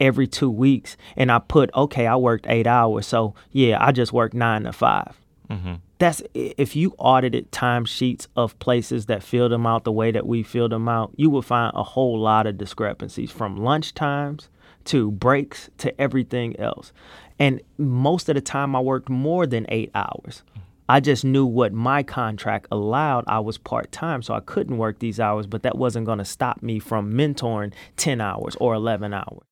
every 0.00 0.26
two 0.26 0.50
weeks 0.50 0.96
and 1.16 1.30
I 1.30 1.38
put, 1.38 1.70
okay, 1.74 2.06
I 2.06 2.16
worked 2.16 2.46
eight 2.48 2.66
hours. 2.66 3.06
So 3.06 3.34
yeah, 3.52 3.84
I 3.84 3.92
just 3.92 4.12
worked 4.12 4.34
nine 4.34 4.64
to 4.64 4.72
5 4.72 5.20
mm-hmm. 5.50 5.74
That's 5.98 6.22
if 6.34 6.74
you 6.74 6.94
audited 6.98 7.52
timesheets 7.52 8.26
of 8.34 8.58
places 8.58 9.06
that 9.06 9.22
fill 9.22 9.48
them 9.48 9.64
out 9.64 9.84
the 9.84 9.92
way 9.92 10.10
that 10.10 10.26
we 10.26 10.42
fill 10.42 10.68
them 10.68 10.88
out, 10.88 11.12
you 11.16 11.30
will 11.30 11.40
find 11.40 11.72
a 11.74 11.84
whole 11.84 12.18
lot 12.18 12.46
of 12.46 12.58
discrepancies 12.58 13.30
from 13.30 13.56
lunch 13.56 13.94
times 13.94 14.48
to 14.86 15.10
breaks 15.12 15.70
to 15.78 15.98
everything 16.00 16.58
else. 16.58 16.92
And 17.38 17.60
most 17.78 18.28
of 18.28 18.34
the 18.34 18.40
time, 18.40 18.76
I 18.76 18.80
worked 18.80 19.08
more 19.08 19.46
than 19.46 19.66
eight 19.68 19.90
hours. 19.94 20.42
I 20.88 21.00
just 21.00 21.24
knew 21.24 21.46
what 21.46 21.72
my 21.72 22.02
contract 22.02 22.66
allowed. 22.70 23.24
I 23.26 23.40
was 23.40 23.56
part 23.56 23.90
time, 23.90 24.22
so 24.22 24.34
I 24.34 24.40
couldn't 24.40 24.76
work 24.76 24.98
these 24.98 25.18
hours, 25.18 25.46
but 25.46 25.62
that 25.62 25.78
wasn't 25.78 26.06
going 26.06 26.18
to 26.18 26.24
stop 26.24 26.62
me 26.62 26.78
from 26.78 27.14
mentoring 27.14 27.72
10 27.96 28.20
hours 28.20 28.56
or 28.60 28.74
11 28.74 29.14
hours. 29.14 29.44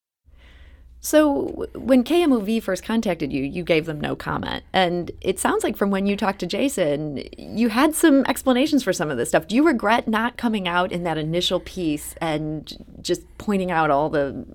So 1.04 1.66
when 1.74 2.04
KMOV 2.04 2.62
first 2.62 2.84
contacted 2.84 3.32
you, 3.32 3.42
you 3.42 3.64
gave 3.64 3.86
them 3.86 4.00
no 4.00 4.14
comment. 4.14 4.62
And 4.72 5.10
it 5.20 5.40
sounds 5.40 5.64
like 5.64 5.76
from 5.76 5.90
when 5.90 6.06
you 6.06 6.16
talked 6.16 6.38
to 6.38 6.46
Jason, 6.46 7.24
you 7.36 7.70
had 7.70 7.96
some 7.96 8.24
explanations 8.26 8.84
for 8.84 8.92
some 8.92 9.10
of 9.10 9.16
this 9.18 9.30
stuff. 9.30 9.48
Do 9.48 9.56
you 9.56 9.64
regret 9.66 10.06
not 10.06 10.36
coming 10.36 10.68
out 10.68 10.92
in 10.92 11.02
that 11.02 11.18
initial 11.18 11.58
piece 11.58 12.14
and 12.20 12.72
just 13.02 13.22
pointing 13.36 13.72
out 13.72 13.90
all 13.90 14.10
the 14.10 14.46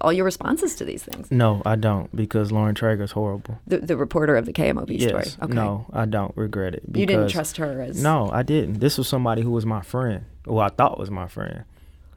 all 0.00 0.12
your 0.12 0.24
responses 0.24 0.76
to 0.76 0.84
these 0.84 1.02
things? 1.02 1.28
No, 1.32 1.62
I 1.66 1.74
don't 1.74 2.14
because 2.14 2.52
Lauren 2.52 2.76
Trager's 2.76 3.12
horrible. 3.12 3.58
The, 3.66 3.78
the 3.78 3.96
reporter 3.96 4.36
of 4.36 4.46
the 4.46 4.52
KMOV 4.52 5.00
yes, 5.00 5.08
story. 5.08 5.44
Okay. 5.44 5.52
No, 5.52 5.86
I 5.92 6.04
don't 6.04 6.36
regret 6.36 6.76
it. 6.76 6.84
you 6.94 7.06
didn't 7.06 7.28
trust 7.28 7.56
her 7.56 7.82
as 7.82 8.00
No, 8.00 8.30
I 8.30 8.44
didn't. 8.44 8.78
This 8.78 8.98
was 8.98 9.08
somebody 9.08 9.42
who 9.42 9.50
was 9.50 9.66
my 9.66 9.82
friend, 9.82 10.26
who 10.44 10.58
I 10.58 10.68
thought 10.68 10.96
was 10.96 11.10
my 11.10 11.26
friend. 11.26 11.64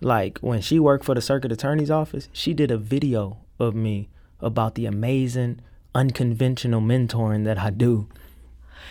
Like 0.02 0.38
when 0.40 0.62
she 0.62 0.78
worked 0.78 1.04
for 1.04 1.16
the 1.16 1.22
circuit 1.22 1.52
attorney's 1.52 1.90
office, 1.90 2.30
she 2.32 2.54
did 2.54 2.70
a 2.70 2.78
video 2.78 3.38
of 3.60 3.76
me 3.76 4.10
about 4.40 4.76
the 4.76 4.86
amazing, 4.86 5.60
unconventional 5.94 6.82
mentoring 6.82 7.46
that 7.46 7.58
I 7.58 7.70
do. 7.70 8.08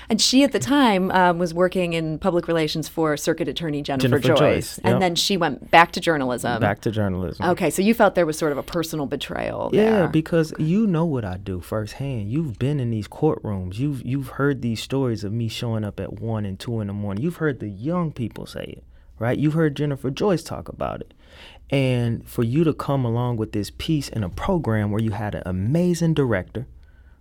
And 0.08 0.20
she, 0.20 0.42
at 0.42 0.52
the 0.52 0.58
time, 0.58 1.10
um, 1.12 1.38
was 1.38 1.54
working 1.54 1.92
in 1.94 2.18
public 2.18 2.46
relations 2.48 2.88
for 2.88 3.16
Circuit 3.16 3.48
Attorney 3.48 3.80
Jennifer, 3.80 4.18
Jennifer 4.18 4.28
Joyce. 4.28 4.76
Joyce, 4.76 4.78
And 4.84 5.00
then 5.00 5.14
she 5.14 5.36
went 5.36 5.70
back 5.70 5.92
to 5.92 6.00
journalism. 6.00 6.60
Back 6.60 6.80
to 6.82 6.90
journalism. 6.90 7.46
Okay, 7.50 7.70
so 7.70 7.80
you 7.80 7.94
felt 7.94 8.14
there 8.14 8.26
was 8.26 8.36
sort 8.36 8.52
of 8.52 8.58
a 8.58 8.62
personal 8.62 9.06
betrayal 9.06 9.70
Yeah, 9.72 9.82
there. 9.90 10.08
because 10.08 10.52
you 10.58 10.86
know 10.86 11.06
what 11.06 11.24
I 11.24 11.36
do 11.38 11.60
firsthand. 11.60 12.30
You've 12.30 12.58
been 12.58 12.80
in 12.80 12.90
these 12.90 13.08
courtrooms. 13.08 13.78
You've 13.78 14.04
you've 14.04 14.28
heard 14.30 14.60
these 14.62 14.82
stories 14.82 15.24
of 15.24 15.32
me 15.32 15.48
showing 15.48 15.84
up 15.84 15.98
at 16.00 16.20
one 16.20 16.44
and 16.44 16.58
two 16.58 16.80
in 16.80 16.88
the 16.88 16.92
morning. 16.92 17.22
You've 17.22 17.36
heard 17.36 17.60
the 17.60 17.68
young 17.68 18.12
people 18.12 18.44
say 18.46 18.64
it, 18.64 18.84
right? 19.18 19.38
You've 19.38 19.54
heard 19.54 19.74
Jennifer 19.76 20.10
Joyce 20.10 20.42
talk 20.42 20.68
about 20.68 21.00
it. 21.00 21.14
And 21.70 22.28
for 22.28 22.42
you 22.42 22.62
to 22.64 22.74
come 22.74 23.04
along 23.04 23.36
with 23.36 23.52
this 23.52 23.70
piece 23.70 24.08
in 24.08 24.22
a 24.22 24.28
program 24.28 24.90
where 24.90 25.02
you 25.02 25.12
had 25.12 25.34
an 25.34 25.42
amazing 25.46 26.14
director, 26.14 26.66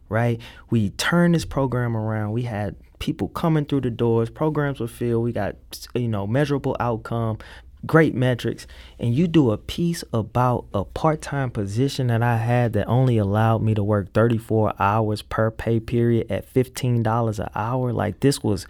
right? 0.10 0.40
We 0.70 0.90
turned 0.92 1.36
this 1.36 1.46
program 1.46 1.96
around. 1.96 2.34
We 2.34 2.44
had 2.44 2.76
people 3.00 3.28
coming 3.30 3.66
through 3.66 3.82
the 3.82 3.90
doors. 3.90 4.30
Programs 4.30 4.80
were 4.80 4.88
filled. 4.88 5.24
We 5.24 5.32
got 5.32 5.56
you 5.94 6.08
know 6.08 6.28
measurable 6.28 6.78
outcome, 6.80 7.38
great 7.86 8.16
metrics, 8.16 8.68
and 9.00 9.14
you 9.14 9.28
do 9.28 9.52
a 9.52 9.58
piece 9.58 10.04
about 10.14 10.66
a 10.74 10.86
part-time 10.86 11.52
position 11.52 12.08
that 12.08 12.22
I 12.22 12.38
had 12.38 12.74
that 12.74 12.88
only 12.88 13.18
allowed 13.18 13.62
me 13.62 13.74
to 13.76 13.84
work 13.84 14.14
34 14.14 14.74
hours 14.80 15.22
per 15.22 15.52
pay 15.52 15.80
period 15.80 16.32
at 16.32 16.52
$15 16.52 17.40
an 17.40 17.50
hour. 17.56 17.92
Like 17.92 18.20
this 18.22 18.42
was 18.44 18.68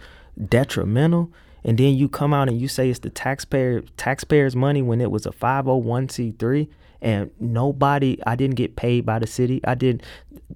detrimental. 0.48 1.30
And 1.64 1.78
then 1.78 1.94
you 1.94 2.08
come 2.08 2.34
out 2.34 2.48
and 2.48 2.60
you 2.60 2.68
say 2.68 2.90
it's 2.90 2.98
the 2.98 3.10
taxpayer 3.10 3.82
taxpayers' 3.96 4.54
money 4.54 4.82
when 4.82 5.00
it 5.00 5.10
was 5.10 5.26
a 5.26 5.30
501c3 5.30 6.68
and 7.00 7.30
nobody 7.40 8.18
I 8.26 8.36
didn't 8.36 8.56
get 8.56 8.76
paid 8.76 9.06
by 9.06 9.18
the 9.18 9.26
city. 9.26 9.60
I 9.64 9.74
didn't 9.74 10.02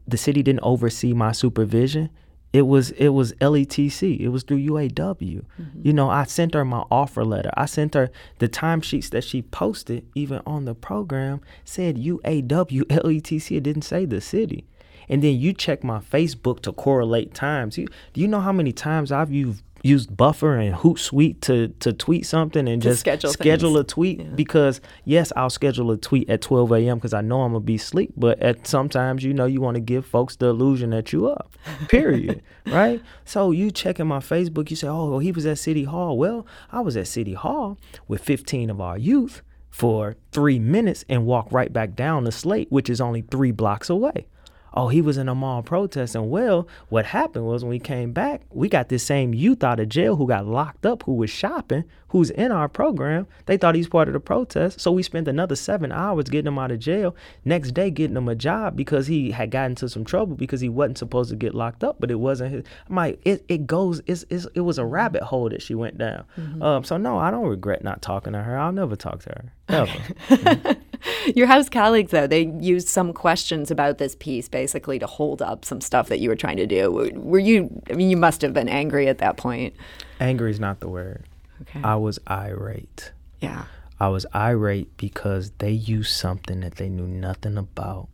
the 0.06 0.18
city 0.18 0.42
didn't 0.42 0.62
oversee 0.62 1.12
my 1.14 1.32
supervision. 1.32 2.10
It 2.52 2.62
was 2.62 2.90
it 2.92 3.08
was 3.08 3.32
LETC. 3.34 4.20
It 4.20 4.28
was 4.28 4.42
through 4.42 4.58
UAW. 4.58 4.90
Mm-hmm. 4.90 5.80
You 5.82 5.92
know, 5.92 6.08
I 6.08 6.24
sent 6.24 6.54
her 6.54 6.64
my 6.64 6.84
offer 6.90 7.24
letter. 7.24 7.50
I 7.56 7.66
sent 7.66 7.94
her 7.94 8.10
the 8.38 8.48
timesheets 8.48 9.10
that 9.10 9.24
she 9.24 9.42
posted 9.42 10.06
even 10.14 10.40
on 10.46 10.64
the 10.64 10.74
program 10.74 11.40
said 11.64 11.96
UAW 11.96 12.82
LETC. 12.84 13.56
It 13.56 13.62
didn't 13.62 13.82
say 13.82 14.06
the 14.06 14.20
city. 14.20 14.66
And 15.08 15.22
then 15.22 15.38
you 15.38 15.52
check 15.52 15.82
my 15.84 15.98
Facebook 15.98 16.60
to 16.60 16.72
correlate 16.72 17.34
times. 17.34 17.78
You, 17.78 17.86
do 18.12 18.20
you 18.20 18.28
know 18.28 18.40
how 18.40 18.52
many 18.52 18.72
times 18.72 19.12
I've 19.12 19.32
used 19.32 19.62
used 19.84 20.16
Buffer 20.16 20.56
and 20.56 20.74
Hootsuite 20.74 21.40
to 21.42 21.68
to 21.68 21.92
tweet 21.92 22.26
something 22.26 22.66
and 22.68 22.82
To 22.82 22.88
just 22.88 22.98
schedule 23.00 23.30
schedule 23.30 23.74
things. 23.74 23.80
a 23.80 23.84
tweet 23.84 24.36
because 24.36 24.80
yes, 25.04 25.32
I'll 25.36 25.50
schedule 25.50 25.92
a 25.92 25.96
tweet 25.96 26.28
at 26.28 26.42
12 26.42 26.72
a.m. 26.72 26.98
because 26.98 27.14
I 27.14 27.20
know 27.20 27.42
I'm 27.42 27.52
gonna 27.52 27.60
be 27.64 27.76
asleep. 27.76 28.12
But 28.16 28.40
at 28.40 28.66
sometimes 28.66 29.22
you 29.22 29.32
know 29.32 29.46
you 29.46 29.60
want 29.60 29.76
to 29.76 29.80
give 29.80 30.04
folks 30.04 30.34
the 30.34 30.46
illusion 30.48 30.90
that 30.90 31.12
you 31.12 31.28
up. 31.28 31.52
Period. 31.88 32.42
right. 32.66 33.00
So 33.24 33.52
you 33.52 33.70
checking 33.70 34.08
my 34.08 34.18
Facebook, 34.18 34.68
you 34.70 34.74
say, 34.76 34.88
oh, 34.88 35.10
well, 35.10 35.18
he 35.20 35.30
was 35.30 35.46
at 35.46 35.58
City 35.58 35.84
Hall. 35.84 36.18
Well, 36.18 36.44
I 36.72 36.80
was 36.80 36.96
at 36.96 37.06
City 37.06 37.34
Hall 37.34 37.78
with 38.08 38.20
15 38.22 38.70
of 38.70 38.80
our 38.80 38.98
youth 38.98 39.42
for 39.70 40.16
three 40.32 40.58
minutes 40.58 41.04
and 41.08 41.24
walk 41.24 41.52
right 41.52 41.72
back 41.72 41.94
down 41.94 42.24
the 42.24 42.32
Slate, 42.32 42.66
which 42.72 42.90
is 42.90 43.00
only 43.00 43.20
three 43.22 43.52
blocks 43.52 43.88
away. 43.88 44.26
Oh, 44.74 44.88
he 44.88 45.00
was 45.00 45.16
in 45.16 45.28
a 45.28 45.34
mall 45.34 45.62
protesting. 45.62 46.28
Well, 46.30 46.68
what 46.88 47.06
happened 47.06 47.46
was 47.46 47.64
when 47.64 47.70
we 47.70 47.78
came 47.78 48.12
back, 48.12 48.42
we 48.50 48.68
got 48.68 48.88
this 48.88 49.02
same 49.02 49.34
youth 49.34 49.64
out 49.64 49.80
of 49.80 49.88
jail 49.88 50.16
who 50.16 50.26
got 50.26 50.46
locked 50.46 50.84
up, 50.84 51.02
who 51.04 51.14
was 51.14 51.30
shopping, 51.30 51.84
who's 52.08 52.30
in 52.30 52.50
our 52.52 52.68
program. 52.68 53.26
They 53.46 53.56
thought 53.56 53.74
he's 53.74 53.88
part 53.88 54.08
of 54.08 54.14
the 54.14 54.20
protest. 54.20 54.80
So 54.80 54.90
we 54.92 55.02
spent 55.02 55.28
another 55.28 55.54
seven 55.56 55.92
hours 55.92 56.24
getting 56.30 56.46
him 56.48 56.58
out 56.58 56.70
of 56.70 56.78
jail. 56.78 57.14
Next 57.44 57.72
day, 57.72 57.90
getting 57.90 58.16
him 58.16 58.28
a 58.28 58.34
job 58.34 58.76
because 58.76 59.06
he 59.06 59.30
had 59.32 59.50
gotten 59.50 59.72
into 59.72 59.88
some 59.88 60.04
trouble 60.04 60.34
because 60.36 60.60
he 60.60 60.68
wasn't 60.68 60.98
supposed 60.98 61.30
to 61.30 61.36
get 61.36 61.54
locked 61.54 61.84
up, 61.84 61.96
but 62.00 62.10
it 62.10 62.14
wasn't 62.20 62.52
his. 62.52 62.64
I'm 62.88 62.96
like, 62.96 63.20
it, 63.24 63.44
it 63.48 63.66
goes, 63.66 64.00
it's, 64.06 64.24
it's, 64.30 64.46
it 64.54 64.60
was 64.62 64.78
a 64.78 64.84
rabbit 64.86 65.22
hole 65.22 65.48
that 65.50 65.60
she 65.62 65.74
went 65.74 65.98
down. 65.98 66.24
Um, 66.62 66.84
so, 66.84 66.96
no, 66.96 67.18
I 67.18 67.30
don't 67.30 67.46
regret 67.46 67.84
not 67.84 68.00
talking 68.00 68.32
to 68.32 68.42
her. 68.42 68.58
I'll 68.58 68.72
never 68.72 68.96
talk 68.96 69.22
to 69.24 69.28
her. 69.30 69.52
Ever. 69.68 70.76
Your 71.36 71.46
House 71.46 71.68
colleagues, 71.68 72.10
though, 72.10 72.26
they 72.26 72.46
used 72.60 72.88
some 72.88 73.12
questions 73.12 73.70
about 73.70 73.98
this 73.98 74.16
piece 74.16 74.48
basically 74.48 74.98
to 74.98 75.06
hold 75.06 75.42
up 75.42 75.64
some 75.64 75.80
stuff 75.80 76.08
that 76.08 76.20
you 76.20 76.28
were 76.28 76.36
trying 76.36 76.56
to 76.56 76.66
do. 76.66 76.90
Were- 76.90 77.10
Were 77.14 77.38
you, 77.38 77.82
I 77.90 77.92
mean, 77.92 78.10
you 78.10 78.16
must 78.16 78.40
have 78.42 78.52
been 78.54 78.68
angry 78.68 79.08
at 79.08 79.18
that 79.18 79.36
point. 79.36 79.74
Angry 80.20 80.50
is 80.50 80.58
not 80.58 80.80
the 80.80 80.88
word. 80.88 81.24
Okay. 81.62 81.80
I 81.82 81.96
was 81.96 82.18
irate. 82.28 83.12
yeah. 83.40 83.64
I 84.00 84.08
was 84.10 84.24
irate 84.32 84.96
because 84.96 85.50
they 85.58 85.72
used 85.72 86.12
something 86.12 86.60
that 86.60 86.76
they 86.76 86.88
knew 86.88 87.08
nothing 87.08 87.58
about 87.58 88.06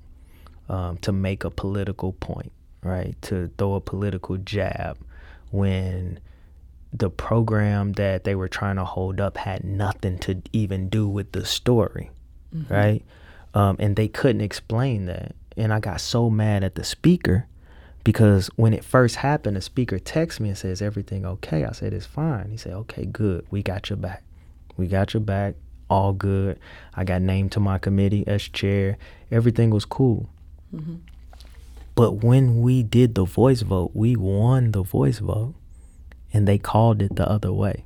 um, 0.71 0.97
to 0.99 1.13
make 1.13 1.45
a 1.45 1.51
political 1.51 2.15
point, 2.15 2.53
right? 2.83 3.15
To 3.23 3.51
throw 3.59 3.75
a 3.75 3.81
political 3.83 4.39
jab 4.39 4.97
when 5.51 6.21
the 6.91 7.11
program 7.11 7.93
that 7.93 8.25
they 8.25 8.35
were 8.35 8.49
trying 8.49 8.77
to 8.77 8.85
hold 8.85 9.21
up 9.21 9.37
had 9.37 9.63
nothing 9.63 10.19
to 10.21 10.41
even 10.55 10.89
do 10.89 11.07
with 11.07 11.33
the 11.33 11.45
story, 11.45 12.11
right? 12.71 13.05
Um, 13.53 13.77
and 13.79 13.95
they 13.95 14.09
couldn't 14.09 14.41
explain 14.41 15.05
that. 15.07 15.35
And 15.57 15.71
I 15.71 15.81
got 15.81 16.01
so 16.01 16.31
mad 16.31 16.65
at 16.65 16.77
the 16.77 16.85
speaker 16.85 17.47
because 18.05 18.49
when 18.57 18.75
it 18.75 18.85
first 18.85 19.17
happened, 19.17 19.57
the 19.57 19.63
speaker 19.63 19.99
texts 19.99 20.39
me 20.39 20.51
and 20.51 20.59
says, 20.59 20.83
Everything 20.83 21.25
okay? 21.25 21.65
I 21.65 21.73
said, 21.73 21.95
It's 21.95 22.07
fine. 22.07 22.51
He 22.51 22.57
said, 22.59 22.75
Okay, 22.75 23.07
good. 23.07 23.47
We 23.51 23.63
got 23.63 23.89
your 23.91 23.97
back. 23.97 24.23
We 24.77 24.87
got 24.87 25.15
your 25.15 25.23
back. 25.23 25.55
All 25.89 26.13
good. 26.13 26.59
I 26.95 27.05
got 27.05 27.23
named 27.23 27.53
to 27.53 27.61
my 27.61 27.79
committee 27.79 28.25
as 28.27 28.43
chair. 28.43 28.99
Everything 29.31 29.71
was 29.71 29.85
cool. 29.85 30.29
Mm-hmm. 30.75 30.97
But 31.95 32.25
when 32.25 32.61
we 32.61 32.83
did 32.83 33.15
the 33.15 33.25
voice 33.25 33.63
vote, 33.63 33.93
we 33.95 34.17
won 34.17 34.73
the 34.73 34.83
voice 34.83 35.19
vote 35.19 35.55
and 36.33 36.47
they 36.49 36.59
called 36.59 37.01
it 37.01 37.17
the 37.17 37.29
other 37.29 37.53
way. 37.53 37.85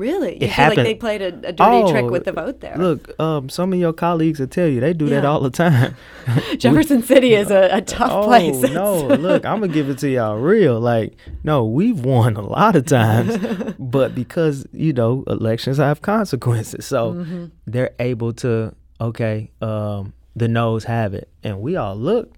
Really? 0.00 0.32
You 0.40 0.46
It 0.46 0.52
feel 0.54 0.68
like 0.68 0.76
they 0.76 0.94
played 0.94 1.20
a, 1.20 1.26
a 1.48 1.52
dirty 1.52 1.90
trick 1.92 2.04
Oh, 2.06 2.10
with 2.10 2.24
the 2.24 2.32
vote 2.32 2.60
there. 2.60 2.74
Look, 2.78 3.20
um, 3.20 3.50
some 3.50 3.70
of 3.74 3.78
your 3.78 3.92
colleagues 3.92 4.40
will 4.40 4.46
tell 4.46 4.66
you 4.66 4.80
they 4.80 4.94
do 4.94 5.10
that 5.10 5.26
all 5.26 5.40
the 5.40 5.50
time. 5.50 5.94
Jefferson 6.58 7.02
City 7.02 7.34
is 7.34 7.50
a, 7.50 7.68
a 7.70 7.82
tough 7.82 8.10
oh, 8.10 8.24
place. 8.24 8.62
no, 8.72 8.96
look, 9.06 9.44
I'm 9.44 9.60
gonna 9.60 9.72
give 9.72 9.90
it 9.90 9.98
to 9.98 10.08
y'all 10.08 10.38
real. 10.38 10.80
Like, 10.80 11.16
no, 11.44 11.66
we've 11.66 12.00
won 12.00 12.36
a 12.36 12.40
lot 12.42 12.76
of 12.76 12.86
times, 12.86 13.36
but 13.78 14.14
because 14.14 14.66
you 14.72 14.94
know 14.94 15.22
elections 15.26 15.76
have 15.76 16.00
consequences, 16.00 16.86
so 16.86 17.12
Mm-hmm. 17.12 17.44
they're 17.66 17.94
able 17.98 18.32
to 18.34 18.74
okay, 19.02 19.50
um, 19.60 20.14
the 20.34 20.48
no's 20.48 20.84
have 20.84 21.12
it, 21.14 21.28
and 21.42 21.60
we 21.60 21.76
all 21.76 21.94
looked, 21.96 22.36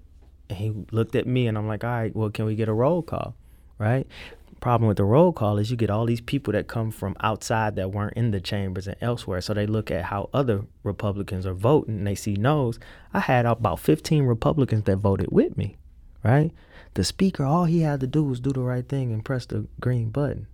and 0.49 0.59
he 0.59 0.73
looked 0.91 1.15
at 1.15 1.27
me, 1.27 1.47
and 1.47 1.57
I'm 1.57 1.69
like, 1.69 1.85
all 1.85 1.91
right, 1.91 2.15
well, 2.17 2.31
can 2.31 2.45
we 2.45 2.55
get 2.57 2.69
a 2.69 2.73
roll 2.73 3.03
call, 3.03 3.37
right? 3.79 4.07
Problem 4.63 4.87
with 4.87 4.97
the 4.97 5.05
roll 5.05 5.33
call 5.33 5.59
is 5.59 5.73
you 5.73 5.77
get 5.77 5.91
all 5.91 6.07
these 6.07 6.21
people 6.21 6.53
that 6.53 6.69
come 6.69 6.93
from 6.93 7.17
outside 7.19 7.75
that 7.75 7.91
weren't 7.91 8.13
in 8.17 8.31
the 8.31 8.41
chambers 8.41 8.87
and 8.87 8.97
elsewhere. 9.01 9.41
So 9.41 9.53
they 9.53 9.67
look 9.67 9.91
at 9.91 10.05
how 10.05 10.31
other 10.33 10.63
Republicans 10.85 11.45
are 11.47 11.53
voting 11.53 11.97
and 11.97 12.07
they 12.07 12.15
see 12.15 12.35
no's. 12.35 12.79
I 13.13 13.19
had 13.19 13.45
about 13.45 13.81
15 13.81 14.23
Republicans 14.23 14.85
that 14.85 14.99
voted 14.99 15.33
with 15.33 15.57
me, 15.57 15.77
right? 16.23 16.53
The 16.95 17.03
speaker, 17.03 17.45
all 17.45 17.65
he 17.65 17.81
had 17.81 17.99
to 18.01 18.07
do 18.07 18.23
was 18.23 18.39
do 18.39 18.53
the 18.53 18.61
right 18.61 18.89
thing 18.89 19.13
and 19.13 19.25
press 19.25 19.47
the 19.47 19.67
green 19.81 20.11
button. 20.11 20.47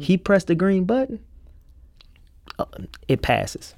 He 0.00 0.16
pressed 0.16 0.46
the 0.46 0.54
green 0.54 0.84
button, 0.86 1.20
uh, 2.58 2.64
it 3.06 3.20
passes. 3.20 3.74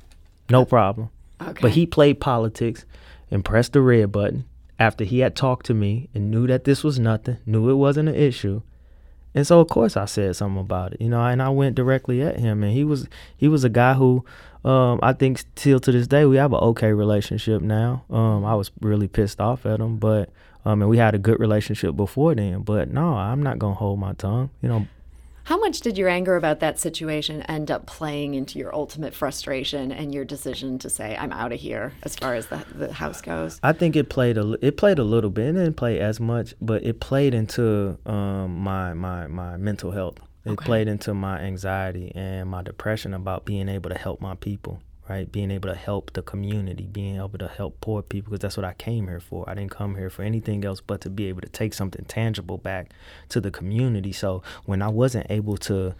No 0.48 0.64
problem. 0.64 1.10
Okay. 1.42 1.60
But 1.60 1.72
he 1.72 1.84
played 1.84 2.20
politics 2.20 2.84
and 3.28 3.44
pressed 3.44 3.72
the 3.72 3.80
red 3.80 4.12
button 4.12 4.44
after 4.78 5.02
he 5.02 5.18
had 5.18 5.34
talked 5.34 5.66
to 5.66 5.74
me 5.74 6.08
and 6.14 6.30
knew 6.30 6.46
that 6.46 6.62
this 6.62 6.84
was 6.84 7.00
nothing, 7.00 7.38
knew 7.44 7.68
it 7.70 7.74
wasn't 7.74 8.08
an 8.08 8.14
issue. 8.14 8.62
And 9.34 9.46
so 9.46 9.60
of 9.60 9.68
course 9.68 9.96
I 9.96 10.04
said 10.04 10.36
something 10.36 10.60
about 10.60 10.94
it, 10.94 11.00
you 11.00 11.08
know, 11.08 11.24
and 11.24 11.42
I 11.42 11.48
went 11.48 11.74
directly 11.74 12.22
at 12.22 12.38
him 12.38 12.62
and 12.62 12.72
he 12.72 12.84
was 12.84 13.08
he 13.36 13.48
was 13.48 13.64
a 13.64 13.68
guy 13.68 13.94
who 13.94 14.24
um, 14.64 14.98
I 15.02 15.12
think 15.12 15.44
till 15.54 15.80
to 15.80 15.92
this 15.92 16.06
day 16.06 16.24
we 16.24 16.36
have 16.36 16.52
an 16.52 16.60
okay 16.60 16.92
relationship 16.92 17.60
now. 17.60 18.04
Um, 18.08 18.44
I 18.44 18.54
was 18.54 18.70
really 18.80 19.08
pissed 19.08 19.40
off 19.40 19.66
at 19.66 19.80
him, 19.80 19.98
but 19.98 20.30
um, 20.64 20.80
and 20.80 20.90
we 20.90 20.96
had 20.96 21.14
a 21.14 21.18
good 21.18 21.38
relationship 21.38 21.94
before 21.96 22.34
then. 22.34 22.62
But 22.62 22.90
no, 22.90 23.14
I'm 23.14 23.42
not 23.42 23.58
gonna 23.58 23.74
hold 23.74 23.98
my 23.98 24.14
tongue. 24.14 24.50
You 24.62 24.68
know, 24.70 24.86
How 25.44 25.58
much 25.58 25.80
did 25.82 25.98
your 25.98 26.08
anger 26.08 26.36
about 26.36 26.60
that 26.60 26.78
situation 26.78 27.42
end 27.42 27.70
up 27.70 27.84
playing 27.84 28.32
into 28.34 28.58
your 28.58 28.74
ultimate 28.74 29.12
frustration 29.14 29.92
and 29.92 30.12
your 30.14 30.24
decision 30.24 30.78
to 30.78 30.88
say, 30.88 31.14
I'm 31.18 31.32
out 31.32 31.52
of 31.52 31.60
here 31.60 31.92
as 32.02 32.16
far 32.16 32.34
as 32.34 32.46
the, 32.46 32.64
the 32.74 32.92
house 32.94 33.20
goes? 33.20 33.60
I 33.62 33.74
think 33.74 33.94
it 33.94 34.08
played 34.08 34.38
a 34.38 34.56
it 34.64 34.78
played 34.78 34.98
a 34.98 35.04
little 35.04 35.28
bit. 35.28 35.48
It 35.48 35.52
didn't 35.52 35.74
play 35.76 36.00
as 36.00 36.18
much, 36.18 36.54
but 36.62 36.82
it 36.82 36.98
played 36.98 37.34
into 37.34 37.98
um, 38.06 38.58
my 38.60 38.94
my 38.94 39.26
my 39.26 39.58
mental 39.58 39.90
health. 39.90 40.16
It 40.46 40.52
Okay. 40.52 40.64
played 40.64 40.88
into 40.88 41.12
my 41.14 41.38
anxiety 41.40 42.10
and 42.14 42.48
my 42.48 42.62
depression 42.62 43.12
about 43.14 43.44
being 43.44 43.68
able 43.68 43.90
to 43.90 43.96
help 43.98 44.20
my 44.22 44.34
people, 44.34 44.80
right? 45.08 45.30
Being 45.30 45.50
able 45.50 45.68
to 45.68 45.74
help 45.74 46.12
the 46.12 46.22
community, 46.22 46.84
being 46.84 47.16
able 47.16 47.38
to 47.38 47.48
help 47.48 47.80
poor 47.80 48.02
people, 48.02 48.30
because 48.30 48.40
that's 48.40 48.56
what 48.56 48.64
I 48.64 48.74
came 48.74 49.08
here 49.08 49.20
for. 49.20 49.48
I 49.48 49.54
didn't 49.54 49.70
come 49.70 49.96
here 49.96 50.10
for 50.10 50.22
anything 50.22 50.64
else 50.64 50.80
but 50.80 51.00
to 51.02 51.10
be 51.10 51.26
able 51.26 51.42
to 51.42 51.48
take 51.48 51.74
something 51.74 52.04
tangible 52.06 52.58
back 52.58 52.92
to 53.30 53.40
the 53.40 53.50
community. 53.50 54.12
So 54.12 54.42
when 54.64 54.82
I 54.82 54.88
wasn't 54.88 55.26
able 55.30 55.56
to, 55.58 55.94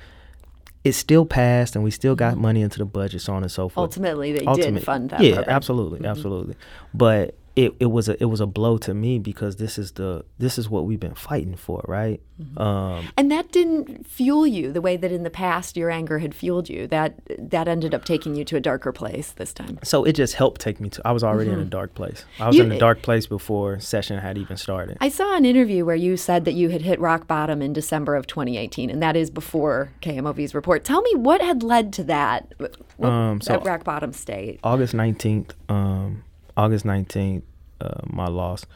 it 0.85 0.93
still 0.93 1.25
passed, 1.25 1.75
and 1.75 1.85
we 1.85 1.91
still 1.91 2.15
got 2.15 2.35
mm-hmm. 2.35 2.43
money 2.43 2.63
into 2.63 2.79
the 2.79 2.85
budget, 2.85 3.21
so 3.23 3.33
on 3.35 3.43
and 3.43 3.51
so 3.51 3.69
forth 3.69 3.91
Ultimately, 3.91 4.33
they 4.33 4.41
did 4.41 4.49
ultimate- 4.49 4.85
fund 4.85 5.11
that 5.11 5.21
yeah 5.21 5.37
program. 5.37 5.57
absolutely 5.57 5.99
mm-hmm. 5.99 6.07
absolutely 6.07 6.55
but 6.93 7.35
it, 7.57 7.73
it 7.79 7.87
was 7.87 8.09
a 8.09 8.21
it 8.21 8.27
was 8.27 8.41
a 8.41 8.47
blow 8.47 8.79
to 8.79 8.93
me 8.93 9.21
because 9.21 9.57
this 9.57 9.79
is 9.79 9.93
the 9.93 10.25
this 10.39 10.59
is 10.59 10.69
what 10.69 10.87
we've 10.87 10.99
been 10.99 11.15
fighting 11.15 11.55
for, 11.55 11.85
right? 11.87 12.21
Mm-hmm. 12.41 12.59
Um, 12.61 13.09
and 13.17 13.31
that 13.31 13.53
didn't 13.53 14.05
fuel 14.09 14.45
you 14.45 14.73
the 14.73 14.81
way 14.81 14.97
that 14.97 15.13
in 15.13 15.23
the 15.23 15.31
past 15.31 15.77
your 15.77 15.89
anger 15.89 16.19
had 16.19 16.35
fueled 16.35 16.69
you. 16.69 16.89
That 16.89 17.21
that 17.39 17.69
ended 17.69 17.95
up 17.95 18.05
taking 18.05 18.35
you 18.35 18.45
to 18.47 18.57
a 18.57 18.61
darker 18.61 18.91
place 18.91 19.31
this 19.31 19.53
time. 19.53 19.79
So 19.85 20.03
it 20.03 20.15
just 20.15 20.35
helped 20.35 20.61
take 20.61 20.81
me 20.81 20.89
to. 20.91 21.03
I 21.05 21.13
was 21.13 21.23
already 21.23 21.51
mm-hmm. 21.51 21.55
in 21.55 21.61
a 21.61 21.63
mm-hmm. 21.63 21.71
dark 21.71 21.95
place. 21.95 22.25
I 22.41 22.49
was 22.49 22.57
you, 22.57 22.65
in 22.65 22.73
a 22.73 22.79
dark 22.79 23.03
place 23.03 23.29
before 23.29 23.79
session 23.79 24.19
had 24.19 24.37
even 24.37 24.57
started. 24.57 24.99
I 25.01 25.09
saw 25.09 25.37
an 25.37 25.45
interview 25.45 25.85
where 25.85 25.95
you 25.95 26.17
said 26.17 26.47
that 26.47 26.55
you 26.55 26.71
had 26.71 26.83
hit 26.83 26.99
rock 26.99 27.29
bottom 27.29 27.63
in 27.63 27.73
December 27.73 28.17
of 28.17 28.27
2018, 28.27 28.91
and 28.91 29.01
that 29.01 29.15
is 29.15 29.31
before 29.31 29.93
KMOV's 30.03 30.57
report. 30.57 30.83
Tell 30.85 31.03
me 31.03 31.15
what 31.15 31.41
had 31.41 31.63
led 31.63 31.93
to 31.95 32.05
that, 32.05 32.53
what, 32.97 33.09
um, 33.09 33.41
so 33.41 33.53
that 33.53 33.65
rock 33.65 33.85
bottom 33.85 34.13
state. 34.13 34.59
August 34.65 34.93
19th. 34.93 35.53
Um, 35.69 36.25
August 36.57 36.85
19th, 36.85 37.43
uh, 37.81 38.01
my 38.07 38.27
loss. 38.27 38.67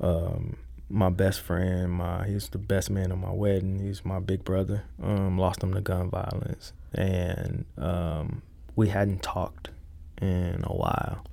Um, 0.00 0.56
my 0.88 1.08
best 1.08 1.40
friend, 1.40 1.90
my 1.90 2.26
he's 2.26 2.50
the 2.50 2.58
best 2.58 2.90
man 2.90 3.10
at 3.12 3.18
my 3.18 3.32
wedding. 3.32 3.78
He's 3.78 4.04
my 4.04 4.20
big 4.20 4.44
brother. 4.44 4.84
Um, 5.02 5.38
lost 5.38 5.62
him 5.62 5.72
to 5.72 5.80
gun 5.80 6.10
violence, 6.10 6.72
and 6.92 7.64
um, 7.78 8.42
we 8.76 8.88
hadn't 8.88 9.22
talked 9.22 9.70
in 10.20 10.62
a 10.64 10.72
while. 10.72 11.24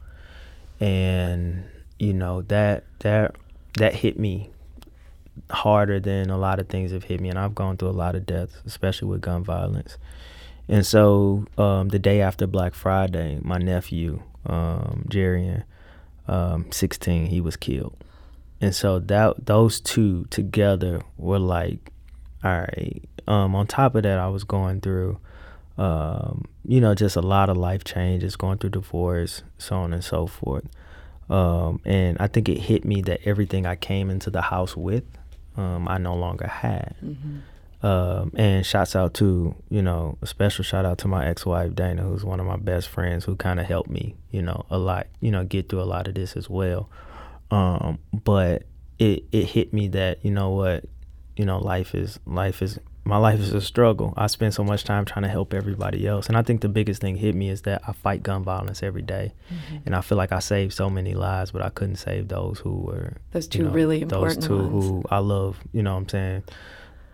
And 0.80 1.66
you 2.00 2.14
know 2.14 2.42
that 2.44 2.86
that 3.00 3.36
that 3.78 3.96
hit 3.96 4.18
me 4.18 4.50
harder 5.50 6.00
than 6.00 6.30
a 6.30 6.38
lot 6.38 6.60
of 6.60 6.70
things 6.70 6.92
have 6.92 7.04
hit 7.04 7.20
me, 7.20 7.30
and 7.30 7.38
I've 7.38 7.56
gone 7.56 7.76
through 7.76 7.90
a 7.90 7.92
lot 7.92 8.16
of 8.16 8.26
deaths, 8.26 8.62
especially 8.66 9.10
with 9.10 9.22
gun 9.22 9.44
violence. 9.44 9.98
And 10.70 10.86
so 10.86 11.46
um, 11.58 11.90
the 11.90 12.00
day 12.00 12.22
after 12.22 12.46
Black 12.48 12.74
Friday, 12.76 13.40
my 13.42 13.58
nephew, 13.58 14.22
um, 14.46 15.06
Jarian, 15.10 15.64
um, 16.30 16.72
16, 16.72 17.26
he 17.26 17.42
was 17.42 17.58
killed. 17.58 17.96
And 18.62 18.76
so 18.76 19.00
that 19.00 19.46
those 19.46 19.80
two 19.80 20.26
together 20.30 21.02
were 21.18 21.40
like, 21.40 21.92
all 22.44 22.52
right. 22.52 23.02
Um, 23.28 23.56
on 23.56 23.68
top 23.68 23.96
of 23.96 24.04
that, 24.04 24.20
I 24.20 24.28
was 24.28 24.44
going 24.44 24.82
through, 24.82 25.20
um, 25.78 26.46
you 26.66 26.80
know, 26.82 26.94
just 26.94 27.16
a 27.16 27.22
lot 27.22 27.50
of 27.50 27.58
life 27.58 27.84
changes, 27.84 28.36
going 28.36 28.58
through 28.58 28.72
divorce, 28.72 29.44
so 29.58 29.78
on 29.78 29.94
and 29.94 30.04
so 30.04 30.28
forth. 30.28 30.66
Um, 31.30 31.80
and 31.86 32.18
I 32.20 32.28
think 32.28 32.50
it 32.50 32.60
hit 32.60 32.86
me 32.86 33.02
that 33.04 33.22
everything 33.26 33.66
I 33.66 33.76
came 33.76 34.10
into 34.10 34.30
the 34.30 34.42
house 34.42 34.76
with, 34.76 35.04
um, 35.58 35.88
I 35.88 35.98
no 35.98 36.16
longer 36.16 36.48
had. 36.48 36.96
Mm-hmm. 37.04 37.40
Um, 37.82 38.34
and 38.36 38.66
shouts 38.66 38.94
out 38.94 39.14
to, 39.16 39.56
you 39.70 39.82
know, 39.82 40.18
a 40.22 40.28
special 40.28 40.66
shout 40.66 40.84
out 40.84 40.98
to 40.98 41.08
my 41.08 41.26
ex 41.26 41.46
wife, 41.46 41.76
Dana, 41.76 42.02
who's 42.04 42.26
one 42.26 42.42
of 42.42 42.46
my 42.46 42.58
best 42.58 42.90
friends 42.90 43.24
who 43.24 43.38
kind 43.38 43.58
of 43.58 43.68
helped 43.68 43.90
me, 43.90 44.16
you 44.32 44.42
know, 44.42 44.66
a 44.70 44.78
lot, 44.78 45.08
you 45.22 45.32
know, 45.32 45.46
get 45.46 45.70
through 45.70 45.82
a 45.82 45.84
lot 45.84 46.10
of 46.10 46.14
this 46.14 46.36
as 46.36 46.50
well. 46.50 46.90
Um, 47.52 48.00
but 48.12 48.64
it, 48.98 49.24
it 49.32 49.46
hit 49.46 49.72
me 49.72 49.88
that, 49.90 50.26
you 50.26 50.32
know 50.32 50.50
what, 50.50 50.84
you 51.38 51.46
know, 51.46 51.58
life 51.58 51.96
is, 51.96 52.20
life 52.26 52.62
is, 52.62 52.80
my 53.06 53.16
life 53.16 53.40
is 53.40 53.54
a 53.54 53.62
struggle. 53.62 54.14
I 54.18 54.28
spend 54.28 54.54
so 54.54 54.64
much 54.66 54.84
time 54.84 55.06
trying 55.06 55.24
to 55.24 55.30
help 55.30 55.54
everybody 55.54 56.06
else. 56.06 56.28
And 56.28 56.36
I 56.36 56.42
think 56.42 56.60
the 56.60 56.68
biggest 56.68 57.00
thing 57.00 57.16
hit 57.16 57.34
me 57.34 57.48
is 57.48 57.62
that 57.62 57.82
I 57.88 57.94
fight 57.94 58.24
gun 58.24 58.44
violence 58.44 58.84
every 58.84 59.04
day. 59.04 59.32
Mm-hmm. 59.50 59.78
And 59.86 59.96
I 59.96 60.02
feel 60.02 60.18
like 60.18 60.34
I 60.34 60.40
saved 60.40 60.74
so 60.74 60.90
many 60.90 61.14
lives, 61.14 61.52
but 61.52 61.62
I 61.62 61.70
couldn't 61.70 61.96
save 61.96 62.28
those 62.28 62.60
who 62.60 62.76
were, 62.76 63.14
those 63.32 63.48
two 63.48 63.60
you 63.60 63.64
know, 63.64 63.72
really 63.72 64.02
important 64.02 64.42
Those 64.42 64.48
two 64.48 64.58
ones. 64.58 64.86
who 64.86 65.04
I 65.10 65.20
love, 65.20 65.58
you 65.72 65.82
know 65.82 65.94
what 65.94 66.02
I'm 66.02 66.10
saying? 66.10 66.44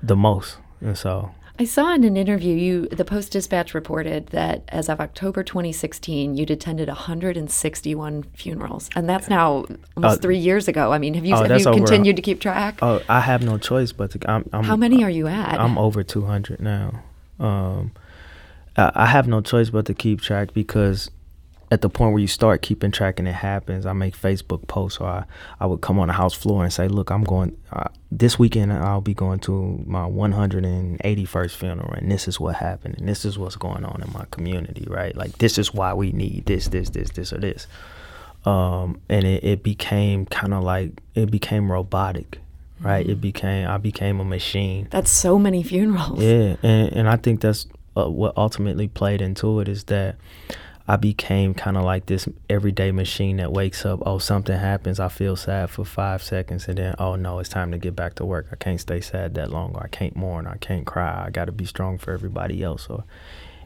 The 0.02 0.16
most. 0.16 0.58
And 0.82 0.98
so 0.98 1.32
I 1.58 1.64
saw 1.64 1.94
in 1.94 2.04
an 2.04 2.18
interview 2.18 2.54
you 2.56 2.88
the 2.88 3.06
Post 3.06 3.32
Dispatch 3.32 3.74
reported 3.74 4.28
that 4.28 4.64
as 4.70 4.90
of 4.90 5.00
October 5.00 5.42
2016 5.42 6.36
you'd 6.36 6.52
attended 6.52 6.90
161 6.90 8.24
funerals 8.34 8.90
and 8.96 9.08
that's 9.08 9.30
now 9.30 9.66
almost 9.96 10.20
uh, 10.20 10.22
3 10.22 10.38
years 10.38 10.68
ago. 10.68 10.92
I 10.92 10.98
mean, 10.98 11.14
have 11.14 11.26
you 11.26 11.34
oh, 11.34 11.44
have 11.44 11.60
you 11.60 11.66
continued 11.66 12.18
to 12.18 12.22
keep 12.22 12.42
track? 12.42 12.80
Oh, 12.82 13.02
I 13.08 13.22
have 13.22 13.42
no 13.42 13.58
choice 13.58 13.94
but 13.94 14.12
to 14.12 14.30
I'm, 14.30 14.50
I'm 14.52 14.64
How 14.64 14.76
many 14.76 15.04
are 15.04 15.10
you 15.10 15.28
at? 15.28 15.60
I'm 15.60 15.78
over 15.78 16.04
200 16.04 16.60
now. 16.60 17.04
Um 17.40 17.92
I 18.78 19.06
have 19.06 19.26
no 19.26 19.40
choice 19.40 19.70
but 19.70 19.86
to 19.86 19.94
keep 19.94 20.20
track 20.20 20.54
because 20.54 21.10
at 21.72 21.82
the 21.82 21.90
point 21.90 22.14
where 22.14 22.22
you 22.22 22.28
start 22.28 22.62
keeping 22.62 22.92
track 22.92 23.18
and 23.18 23.28
it 23.28 23.34
happens, 23.34 23.86
I 23.86 23.94
make 23.94 24.16
Facebook 24.16 24.68
posts 24.68 25.00
or 25.00 25.08
I, 25.08 25.26
I 25.60 25.66
would 25.66 25.82
come 25.82 25.98
on 26.00 26.08
the 26.08 26.14
house 26.14 26.34
floor 26.34 26.64
and 26.64 26.72
say, 26.72 26.88
look, 26.88 27.10
I'm 27.10 27.24
going, 27.24 27.58
uh, 27.72 27.90
this 28.12 28.38
weekend 28.38 28.72
I'll 28.72 29.02
be 29.02 29.16
going 29.16 29.40
to 29.42 29.84
my 29.88 30.04
181st 30.04 31.52
funeral 31.56 31.94
and 31.94 32.12
this 32.12 32.28
is 32.28 32.40
what 32.40 32.56
happened 32.56 32.96
and 33.00 33.10
this 33.10 33.26
is 33.26 33.40
what's 33.40 33.56
going 33.56 33.84
on 33.84 34.02
in 34.02 34.14
my 34.14 34.26
community, 34.30 34.86
right? 34.88 35.16
Like, 35.16 35.40
this 35.40 35.58
is 35.58 35.74
why 35.74 35.94
we 35.94 36.12
need 36.12 36.46
this, 36.46 36.68
this, 36.68 36.92
this, 36.92 37.10
this, 37.12 37.34
or 37.34 37.40
this. 37.40 37.68
Um, 38.46 39.02
and 39.10 39.26
it, 39.26 39.44
it 39.44 39.64
became 39.64 40.28
kind 40.28 40.54
of 40.54 40.64
like, 40.64 41.02
it 41.16 41.32
became 41.32 41.72
robotic, 41.72 42.40
right? 42.80 43.08
It 43.08 43.20
became, 43.20 43.68
I 43.68 43.80
became 43.80 44.20
a 44.20 44.26
machine. 44.26 44.88
That's 44.92 45.10
so 45.10 45.40
many 45.40 45.64
funerals. 45.64 46.22
Yeah. 46.22 46.58
And, 46.62 46.94
and 46.94 47.10
I 47.10 47.16
think 47.16 47.42
that's 47.42 47.66
uh, 47.98 48.08
what 48.08 48.38
ultimately 48.38 48.88
played 48.88 49.20
into 49.20 49.60
it 49.62 49.68
is 49.68 49.86
that, 49.86 50.18
I 50.88 50.98
became 50.98 51.56
kind 51.56 51.78
of 51.78 51.84
like 51.84 52.06
this 52.06 52.28
everyday 52.48 52.92
machine 52.92 53.38
that 53.38 53.52
wakes 53.52 53.86
up. 53.86 54.04
Oh, 54.06 54.20
something 54.20 54.58
happens. 54.58 55.00
I 55.00 55.10
feel 55.10 55.36
sad 55.36 55.72
for 55.72 55.84
five 55.84 56.22
seconds, 56.22 56.68
and 56.68 56.78
then 56.78 56.96
oh 57.00 57.16
no, 57.16 57.40
it's 57.40 57.50
time 57.50 57.72
to 57.72 57.80
get 57.80 57.96
back 57.96 58.16
to 58.16 58.26
work. 58.26 58.48
I 58.52 58.56
can't 58.56 58.80
stay 58.80 59.02
sad 59.02 59.34
that 59.34 59.50
long, 59.50 59.74
or 59.74 59.84
I 59.84 59.88
can't 59.88 60.16
mourn, 60.16 60.46
or 60.46 60.52
I 60.52 60.58
can't 60.58 60.86
cry. 60.86 61.26
I 61.26 61.32
got 61.32 61.46
to 61.46 61.52
be 61.52 61.66
strong 61.66 61.98
for 61.98 62.12
everybody 62.12 62.62
else. 62.62 62.88
Or, 62.88 63.04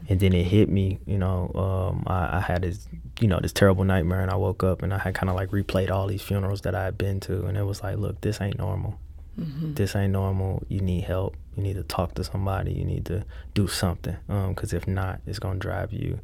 and 0.08 0.18
then 0.18 0.32
it 0.32 0.44
hit 0.44 0.70
me. 0.70 0.98
You 1.04 1.18
know, 1.18 1.52
um, 1.54 2.04
I, 2.06 2.38
I, 2.38 2.40
had 2.40 2.62
this, 2.62 2.88
you 3.20 3.28
know, 3.28 3.38
this 3.38 3.52
terrible 3.52 3.84
nightmare, 3.84 4.22
and 4.22 4.30
I 4.30 4.36
woke 4.36 4.64
up 4.64 4.82
and 4.82 4.94
I 4.94 4.98
had 4.98 5.14
kind 5.14 5.28
of 5.28 5.36
like 5.36 5.50
replayed 5.50 5.90
all 5.90 6.06
these 6.06 6.22
funerals 6.22 6.62
that 6.62 6.74
I 6.74 6.84
had 6.84 6.96
been 6.96 7.20
to, 7.20 7.44
and 7.44 7.58
it 7.58 7.64
was 7.64 7.82
like, 7.82 7.98
look, 7.98 8.22
this 8.22 8.40
ain't 8.40 8.58
normal. 8.58 8.98
Mm-hmm. 9.38 9.74
This 9.74 9.94
ain't 9.94 10.12
normal. 10.12 10.62
You 10.68 10.80
need 10.80 11.04
help. 11.04 11.36
You 11.54 11.62
need 11.62 11.74
to 11.74 11.82
talk 11.82 12.14
to 12.14 12.24
somebody. 12.24 12.72
You 12.72 12.84
need 12.84 13.04
to 13.06 13.26
do 13.52 13.68
something. 13.68 14.16
Because 14.26 14.72
um, 14.72 14.76
if 14.78 14.88
not, 14.88 15.20
it's 15.26 15.38
gonna 15.38 15.58
drive 15.58 15.92
you 15.92 16.20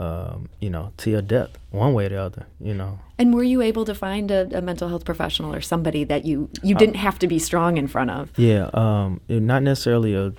um, 0.00 0.48
you 0.60 0.70
know, 0.70 0.92
to 0.96 1.10
your 1.10 1.20
death, 1.20 1.50
one 1.72 1.92
way 1.92 2.06
or 2.06 2.08
the 2.08 2.16
other, 2.16 2.46
you 2.58 2.72
know. 2.72 2.98
And 3.18 3.34
were 3.34 3.42
you 3.42 3.60
able 3.60 3.84
to 3.84 3.94
find 3.94 4.30
a, 4.30 4.48
a 4.56 4.62
mental 4.62 4.88
health 4.88 5.04
professional 5.04 5.54
or 5.54 5.60
somebody 5.60 6.04
that 6.04 6.24
you 6.24 6.48
you 6.62 6.74
didn't 6.74 6.96
uh, 6.96 7.00
have 7.00 7.18
to 7.18 7.26
be 7.26 7.38
strong 7.38 7.76
in 7.76 7.86
front 7.86 8.10
of? 8.10 8.30
Yeah, 8.38 8.70
um, 8.72 9.20
not 9.28 9.62
necessarily 9.62 10.14
a 10.14 10.32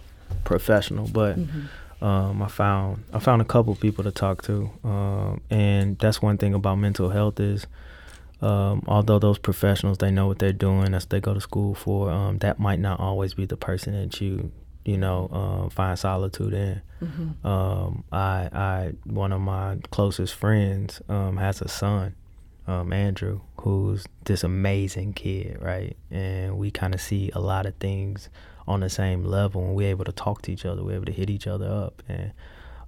professional, 0.45 1.07
but 1.07 1.37
mm-hmm. 1.37 2.03
um, 2.03 2.41
I 2.41 2.47
found 2.47 3.03
I 3.13 3.19
found 3.19 3.43
a 3.43 3.45
couple 3.45 3.75
people 3.75 4.03
to 4.03 4.11
talk 4.11 4.41
to, 4.43 4.71
um, 4.83 5.41
and 5.51 5.95
that's 5.99 6.23
one 6.23 6.39
thing 6.39 6.55
about 6.55 6.75
mental 6.75 7.09
health 7.09 7.39
is. 7.39 7.67
Um, 8.41 8.81
although 8.87 9.19
those 9.19 9.37
professionals 9.37 9.99
they 9.99 10.09
know 10.09 10.25
what 10.25 10.39
they're 10.39 10.51
doing, 10.51 10.93
that's 10.93 11.05
what 11.05 11.11
they 11.11 11.19
go 11.19 11.35
to 11.35 11.41
school 11.41 11.75
for. 11.75 12.09
Um, 12.09 12.39
that 12.39 12.57
might 12.57 12.79
not 12.79 12.99
always 12.99 13.35
be 13.35 13.45
the 13.45 13.55
person 13.55 13.93
that 13.93 14.19
you 14.19 14.51
you 14.85 14.97
know, 14.97 15.29
um, 15.31 15.69
find 15.69 15.97
solitude 15.97 16.53
in. 16.53 16.81
Mm-hmm. 17.01 17.47
Um, 17.47 18.03
I, 18.11 18.49
I, 18.51 18.93
one 19.05 19.31
of 19.31 19.41
my 19.41 19.77
closest 19.89 20.35
friends 20.35 21.01
um, 21.09 21.37
has 21.37 21.61
a 21.61 21.67
son, 21.67 22.15
um, 22.67 22.93
Andrew, 22.93 23.41
who's 23.61 24.05
this 24.25 24.43
amazing 24.43 25.13
kid, 25.13 25.57
right? 25.61 25.97
And 26.09 26.57
we 26.57 26.71
kind 26.71 26.93
of 26.93 27.01
see 27.01 27.31
a 27.33 27.39
lot 27.39 27.65
of 27.65 27.75
things 27.75 28.29
on 28.67 28.81
the 28.81 28.89
same 28.89 29.25
level, 29.25 29.63
and 29.63 29.75
we're 29.75 29.89
able 29.89 30.05
to 30.05 30.11
talk 30.11 30.43
to 30.43 30.51
each 30.51 30.65
other. 30.65 30.83
We're 30.83 30.95
able 30.95 31.05
to 31.05 31.11
hit 31.11 31.29
each 31.29 31.47
other 31.47 31.67
up, 31.67 32.03
and 32.07 32.31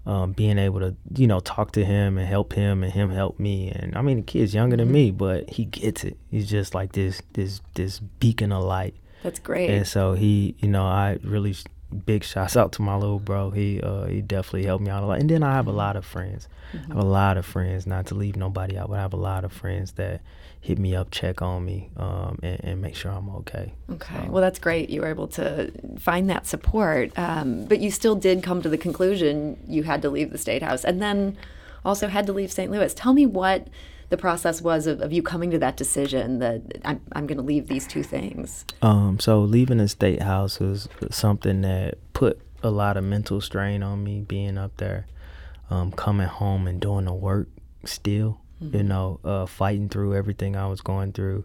um, 0.05 0.33
being 0.33 0.57
able 0.57 0.79
to, 0.79 0.95
you 1.15 1.27
know, 1.27 1.39
talk 1.39 1.71
to 1.71 1.83
him 1.83 2.17
and 2.17 2.27
help 2.27 2.53
him, 2.53 2.83
and 2.83 2.93
him 2.93 3.09
help 3.09 3.39
me. 3.39 3.69
And 3.69 3.95
I 3.95 4.01
mean, 4.01 4.17
the 4.17 4.23
kid's 4.23 4.53
younger 4.53 4.77
than 4.77 4.87
mm-hmm. 4.87 4.93
me, 4.93 5.11
but 5.11 5.49
he 5.49 5.65
gets 5.65 6.03
it. 6.03 6.17
He's 6.29 6.49
just 6.49 6.75
like 6.75 6.91
this, 6.91 7.21
this, 7.33 7.61
this 7.73 7.99
beacon 7.99 8.51
of 8.51 8.63
light. 8.63 8.95
That's 9.23 9.39
great. 9.39 9.69
And 9.69 9.87
so 9.87 10.13
he, 10.13 10.55
you 10.59 10.67
know, 10.67 10.83
I 10.83 11.17
really 11.23 11.55
big 11.93 12.23
shouts 12.23 12.57
out 12.57 12.71
to 12.73 12.81
my 12.81 12.95
little 12.95 13.19
bro. 13.19 13.51
He 13.51 13.81
uh, 13.81 14.05
he 14.05 14.21
definitely 14.21 14.65
helped 14.65 14.83
me 14.83 14.91
out 14.91 15.03
a 15.03 15.05
lot. 15.05 15.19
And 15.19 15.29
then 15.29 15.43
I 15.43 15.53
have 15.53 15.67
a 15.67 15.71
lot 15.71 15.95
of 15.95 16.05
friends. 16.05 16.47
Mm-hmm. 16.73 16.91
I 16.91 16.95
have 16.95 17.03
a 17.03 17.07
lot 17.07 17.37
of 17.37 17.45
friends. 17.45 17.87
Not 17.87 18.07
to 18.07 18.15
leave 18.15 18.35
nobody 18.35 18.77
out, 18.77 18.89
but 18.89 18.97
I 18.97 19.01
have 19.01 19.13
a 19.13 19.17
lot 19.17 19.45
of 19.45 19.53
friends 19.53 19.93
that 19.93 20.21
hit 20.63 20.79
me 20.79 20.95
up, 20.95 21.11
check 21.11 21.41
on 21.41 21.65
me, 21.65 21.89
um, 21.97 22.39
and, 22.41 22.63
and, 22.63 22.81
make 22.81 22.95
sure 22.95 23.11
I'm 23.11 23.29
okay. 23.29 23.73
Okay. 23.91 24.25
So. 24.25 24.31
Well, 24.31 24.41
that's 24.41 24.59
great. 24.59 24.89
You 24.89 25.01
were 25.01 25.07
able 25.07 25.27
to 25.29 25.73
find 25.99 26.29
that 26.29 26.47
support, 26.47 27.11
um, 27.19 27.65
but 27.65 27.81
you 27.81 27.91
still 27.91 28.15
did 28.15 28.41
come 28.43 28.61
to 28.61 28.69
the 28.69 28.77
conclusion 28.77 29.59
you 29.67 29.83
had 29.83 30.01
to 30.03 30.09
leave 30.09 30.31
the 30.31 30.37
state 30.37 30.63
house, 30.63 30.85
and 30.85 31.01
then 31.01 31.37
also 31.83 32.07
had 32.07 32.25
to 32.27 32.33
leave 32.33 32.49
St. 32.49 32.71
Louis. 32.71 32.93
Tell 32.93 33.11
me 33.11 33.25
what 33.25 33.67
the 34.13 34.17
process 34.17 34.61
was 34.61 34.85
of, 34.85 35.01
of 35.01 35.11
you 35.11 35.23
coming 35.23 35.49
to 35.49 35.57
that 35.57 35.75
decision 35.75 36.37
that 36.37 36.61
I'm, 36.85 37.01
I'm 37.13 37.25
going 37.25 37.39
to 37.39 37.43
leave 37.43 37.67
these 37.67 37.87
two 37.87 38.03
things? 38.03 38.63
Um, 38.83 39.19
so 39.19 39.41
leaving 39.41 39.79
the 39.79 39.87
state 39.87 40.21
house 40.21 40.59
was 40.59 40.87
something 41.09 41.61
that 41.61 41.95
put 42.13 42.39
a 42.61 42.69
lot 42.69 42.95
of 42.95 43.03
mental 43.03 43.41
strain 43.41 43.81
on 43.81 44.03
me 44.03 44.21
being 44.21 44.55
up 44.59 44.77
there, 44.77 45.07
um, 45.71 45.91
coming 45.91 46.27
home 46.27 46.67
and 46.67 46.79
doing 46.79 47.05
the 47.05 47.13
work 47.13 47.47
still, 47.85 48.39
mm-hmm. 48.61 48.77
you 48.77 48.83
know, 48.83 49.19
uh, 49.25 49.47
fighting 49.47 49.89
through 49.89 50.15
everything 50.15 50.55
I 50.55 50.67
was 50.67 50.81
going 50.81 51.11
through 51.11 51.43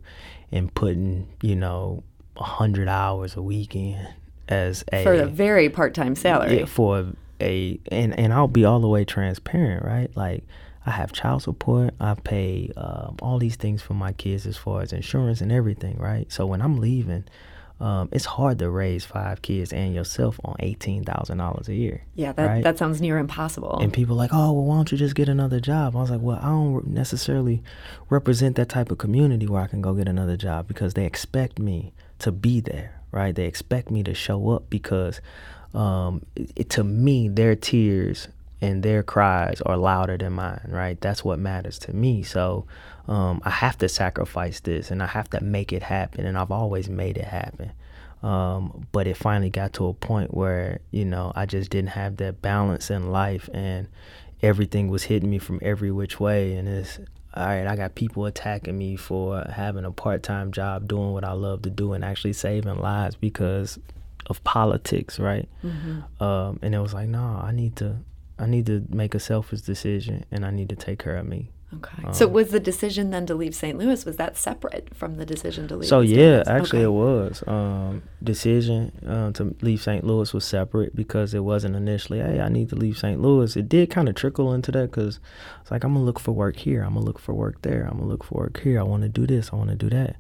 and 0.53 0.73
putting, 0.75 1.27
you 1.41 1.57
know, 1.57 2.03
100 2.35 2.87
hours 2.87 3.35
a 3.35 3.41
weekend 3.41 4.09
as 4.47 4.85
a. 4.93 5.05
For 5.05 5.15
a 5.15 5.27
very 5.27 5.71
part 5.71 5.95
time 5.95 6.15
salary. 6.15 6.59
Yeah, 6.59 6.65
for 6.67 7.15
a, 7.41 7.81
and, 7.91 8.19
and 8.19 8.31
I'll 8.35 8.47
be 8.47 8.67
all 8.67 8.81
the 8.81 8.89
way 8.89 9.07
transparent, 9.07 9.87
right? 9.87 10.15
Like, 10.15 10.45
I 10.89 10.93
have 10.93 11.13
child 11.13 11.43
support. 11.43 11.93
I 12.01 12.15
pay 12.15 12.73
um, 12.75 13.17
all 13.21 13.39
these 13.39 13.57
things 13.57 13.83
for 13.83 13.93
my 13.93 14.13
kids 14.13 14.47
as 14.47 14.57
far 14.57 14.81
as 14.81 14.95
insurance 14.95 15.43
and 15.43 15.53
everything, 15.53 15.99
right? 15.99 16.33
So 16.33 16.47
when 16.47 16.63
I'm 16.63 16.79
leaving, 16.79 17.25
um, 17.79 18.09
it's 18.11 18.25
hard 18.25 18.59
to 18.61 18.71
raise 18.71 19.05
five 19.05 19.43
kids 19.43 19.71
and 19.71 19.95
yourself 19.95 20.41
on 20.45 20.57
eighteen 20.61 21.05
thousand 21.05 21.39
dollars 21.39 21.69
a 21.69 21.75
year. 21.75 22.05
Yeah, 22.15 22.33
that 22.33 22.47
right? 22.47 22.65
that 22.65 22.79
sounds 22.79 23.03
near 23.03 23.19
impossible. 23.19 23.79
And 23.83 23.93
people 23.93 24.15
are 24.15 24.19
like, 24.19 24.31
oh, 24.33 24.53
well, 24.53 24.65
why 24.65 24.77
don't 24.77 24.91
you 24.91 24.97
just 24.97 25.15
get 25.15 25.29
another 25.29 25.61
job? 25.61 25.95
I 25.95 26.01
was 26.01 26.11
like, 26.11 26.23
well, 26.23 26.39
I 26.41 26.49
don't 26.49 26.87
necessarily 26.87 27.63
represent 28.09 28.57
that 28.57 28.71
type 28.71 28.91
of 28.91 28.97
community 28.97 29.47
where 29.47 29.61
I 29.61 29.67
can 29.67 29.83
go 29.83 29.93
get 29.93 30.09
another 30.09 30.39
job 30.39 30.67
because 30.67 30.95
they 30.95 31.05
expect 31.05 31.59
me 31.59 31.93
to 32.21 32.33
be 32.33 32.61
there, 32.61 32.99
right? 33.13 33.35
They 33.35 33.45
expect 33.45 33.91
me 33.91 34.03
to 34.05 34.15
show 34.15 34.49
up 34.51 34.71
because 34.71 35.21
um, 35.75 36.23
it, 36.35 36.71
to 36.71 36.83
me, 36.83 37.29
their 37.29 37.55
tears 37.55 38.29
and 38.61 38.83
their 38.83 39.03
cries 39.03 39.61
are 39.63 39.77
louder 39.77 40.17
than 40.17 40.33
mine, 40.33 40.67
right? 40.69 41.01
That's 41.01 41.25
what 41.25 41.39
matters 41.39 41.79
to 41.81 41.93
me. 41.93 42.23
So 42.23 42.67
um, 43.07 43.41
I 43.45 43.51
have 43.51 43.79
to 43.79 43.89
sacrifice 43.89 44.61
this 44.61 44.91
and 44.91 45.03
I 45.03 45.07
have 45.07 45.31
to 45.31 45.41
make 45.41 45.73
it 45.73 45.83
happen. 45.83 46.27
And 46.27 46.37
I've 46.37 46.51
always 46.51 46.89
made 46.89 47.17
it 47.17 47.25
happen. 47.25 47.73
Um, 48.23 48.89
but 48.91 49.07
it 49.07 49.17
finally 49.17 49.51
got 49.51 49.73
to 49.75 49.87
a 49.87 49.95
point 49.95 50.35
where, 50.35 50.81
you 50.91 51.05
know, 51.05 51.33
I 51.37 51.47
just 51.47 51.71
didn't 51.71 51.91
have 51.91 52.17
that 52.17 52.43
balance 52.43 52.91
in 52.91 53.13
life 53.13 53.49
and 53.55 53.87
everything 54.43 54.89
was 54.89 55.05
hitting 55.05 55.31
me 55.31 55.39
from 55.39 55.61
every 55.63 55.93
which 55.93 56.19
way. 56.19 56.55
And 56.55 56.69
it's, 56.69 56.99
all 57.35 57.47
right, 57.47 57.67
I 57.67 57.77
got 57.77 57.95
people 57.95 58.27
attacking 58.27 58.77
me 58.77 58.97
for 58.97 59.45
having 59.55 59.85
a 59.85 59.93
part 59.93 60.25
time 60.25 60.51
job, 60.51 60.89
doing 60.89 61.13
what 61.13 61.25
I 61.25 61.33
love 61.33 61.63
to 61.63 61.71
do, 61.71 61.93
and 61.93 62.05
actually 62.05 62.33
saving 62.33 62.81
lives 62.81 63.15
because 63.15 63.79
of 64.27 64.43
politics, 64.43 65.21
right? 65.21 65.49
Mm-hmm. 65.63 66.23
Um, 66.23 66.59
and 66.63 66.75
it 66.75 66.81
was 66.81 66.95
like, 66.95 67.09
no, 67.09 67.41
I 67.43 67.53
need 67.53 67.77
to, 67.77 67.97
I 68.39 68.47
need 68.47 68.67
to 68.67 68.85
make 68.89 69.15
a 69.15 69.21
selfish 69.21 69.63
decision 69.63 70.25
and 70.31 70.45
I 70.45 70.51
need 70.51 70.69
to 70.69 70.77
take 70.77 70.99
care 70.99 71.17
of 71.17 71.27
me. 71.27 71.51
Okay. 71.75 72.03
Um, 72.03 72.15
so 72.15 72.27
was 72.27 72.51
the 72.51 72.61
decision 72.61 73.11
then 73.11 73.27
to 73.27 73.35
leave 73.35 73.55
St. 73.55 73.77
Louis 73.77 74.03
was 74.07 74.17
that 74.17 74.39
separate 74.39 74.95
from 74.95 75.17
the 75.17 75.27
decision 75.27 75.69
to 75.69 75.77
leave? 75.77 75.89
So 75.89 76.01
yeah, 76.01 76.43
actually 76.47 76.79
okay. 76.79 76.85
it 76.85 76.93
was. 76.93 77.45
Um, 77.47 78.03
decision 78.23 78.93
um, 79.07 79.33
to 79.35 79.55
leave 79.61 79.83
St. 79.83 80.03
Louis 80.03 80.33
was 80.33 80.47
separate 80.47 80.97
because 80.97 81.35
it 81.35 81.41
wasn't 81.41 81.77
initially, 81.77 82.21
hey, 82.21 82.41
I 82.41 82.49
need 82.49 82.71
to 82.71 82.77
leave 82.77 82.97
St. 82.97 83.21
Louis. 83.21 83.55
It 83.55 83.69
did 83.69 83.91
kind 83.91 84.09
of 84.09 84.15
trickle 84.15 84.55
into 84.55 84.73
that 84.73 84.91
because 84.91 85.21
it's 85.61 85.71
like 85.71 85.85
I'm 85.85 85.93
gonna 85.93 86.07
look 86.07 86.19
for 86.19 86.33
work 86.33 86.57
here. 86.57 86.83
I'm 86.83 86.95
gonna 86.95 87.05
look 87.05 87.19
for 87.19 87.35
work 87.35 87.61
there. 87.61 87.85
I'm 87.85 87.99
gonna 87.99 88.09
look 88.09 88.25
for 88.25 88.39
work 88.39 88.61
here. 88.61 88.81
I 88.81 88.85
want 88.85 89.03
to 89.03 89.11
do 89.11 89.27
this. 89.27 89.51
I 89.53 89.57
want 89.57 89.69
to 89.69 89.77
do 89.77 89.91
that. 89.91 90.17